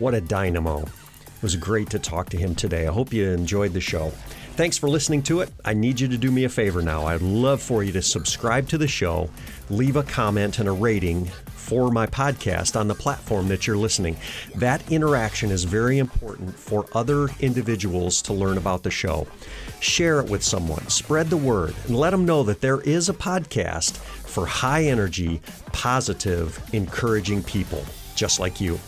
What 0.01 0.13
a 0.13 0.21
dynamo 0.21 0.81
It 0.81 1.41
was 1.41 1.55
great 1.55 1.89
to 1.91 2.01
talk 2.01 2.31
to 2.31 2.37
him 2.37 2.57
today. 2.57 2.89
I 2.89 2.93
hope 2.93 3.13
you 3.13 3.31
enjoyed 3.31 3.75
the 3.75 3.81
show. 3.81 4.13
Thanks 4.57 4.79
for 4.79 4.89
listening 4.89 5.23
to 5.25 5.41
it. 5.41 5.51
I 5.65 5.75
need 5.75 5.99
you 5.99 6.07
to 6.07 6.17
do 6.17 6.31
me 6.31 6.45
a 6.45 6.49
favor 6.49 6.81
now. 6.81 7.07
I'd 7.07 7.23
love 7.23 7.61
for 7.61 7.83
you 7.83 7.91
to 7.91 8.01
subscribe 8.01 8.69
to 8.69 8.79
the 8.79 8.87
show, 8.87 9.29
leave 9.69 9.97
a 9.97 10.05
comment 10.05 10.61
and 10.61 10.69
a 10.69 10.73
rating 10.73 11.25
for 11.25 11.91
my 11.91 12.07
podcast 12.07 12.79
on 12.79 12.87
the 12.87 12.95
platform 12.95 13.49
that 13.49 13.67
you're 13.67 13.77
listening. 13.77 14.17
That 14.55 14.93
interaction 14.93 15.51
is 15.51 15.65
very 15.65 15.99
important 15.99 16.55
for 16.55 16.87
other 16.93 17.31
individuals 17.41 18.23
to 18.23 18.33
learn 18.33 18.57
about 18.57 18.85
the 18.85 18.93
show. 18.93 19.27
Share 19.81 20.21
it 20.21 20.31
with 20.31 20.45
someone, 20.45 20.87
spread 20.87 21.31
the 21.31 21.37
word, 21.37 21.75
and 21.89 21.97
let 21.97 22.11
them 22.11 22.25
know 22.25 22.45
that 22.45 22.61
there 22.61 22.81
is 22.83 23.09
a 23.09 23.15
podcast 23.15 23.97
for 23.97 24.47
high 24.47 24.85
energy, 24.85 25.41
positive, 25.73 26.63
encouraging 26.73 27.43
people 27.43 27.85
just 28.15 28.39
like 28.39 28.61
you. 28.61 28.79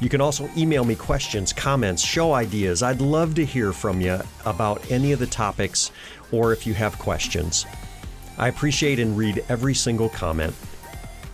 You 0.00 0.08
can 0.08 0.22
also 0.22 0.48
email 0.56 0.84
me 0.84 0.94
questions, 0.94 1.52
comments, 1.52 2.02
show 2.02 2.32
ideas. 2.32 2.82
I'd 2.82 3.02
love 3.02 3.34
to 3.34 3.44
hear 3.44 3.72
from 3.72 4.00
you 4.00 4.18
about 4.46 4.90
any 4.90 5.12
of 5.12 5.18
the 5.18 5.26
topics 5.26 5.90
or 6.32 6.52
if 6.52 6.66
you 6.66 6.74
have 6.74 6.98
questions. 6.98 7.66
I 8.38 8.48
appreciate 8.48 8.98
and 8.98 9.16
read 9.16 9.44
every 9.50 9.74
single 9.74 10.08
comment. 10.08 10.54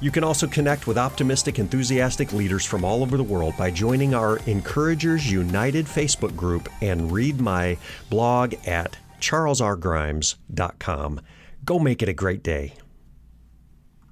You 0.00 0.11
can 0.11 0.24
also 0.24 0.46
connect 0.46 0.87
with 0.87 0.98
optimistic, 0.98 1.59
enthusiastic 1.59 2.33
leaders 2.33 2.66
from 2.66 2.85
all 2.85 3.02
over 3.02 3.16
the 3.16 3.22
world 3.22 3.57
by 3.57 3.70
joining 3.70 4.14
our 4.14 4.38
Encouragers 4.46 5.31
United 5.31 5.87
Facebook 5.87 6.37
group 6.37 6.68
and 6.83 7.11
read 7.11 7.40
my 7.40 7.79
blog 8.11 8.55
at 8.66 8.98
charlesrgrimes.com. 9.20 11.20
Go 11.64 11.79
make 11.79 12.02
it 12.02 12.09
a 12.09 12.12
great 12.12 12.42
day. 12.42 12.74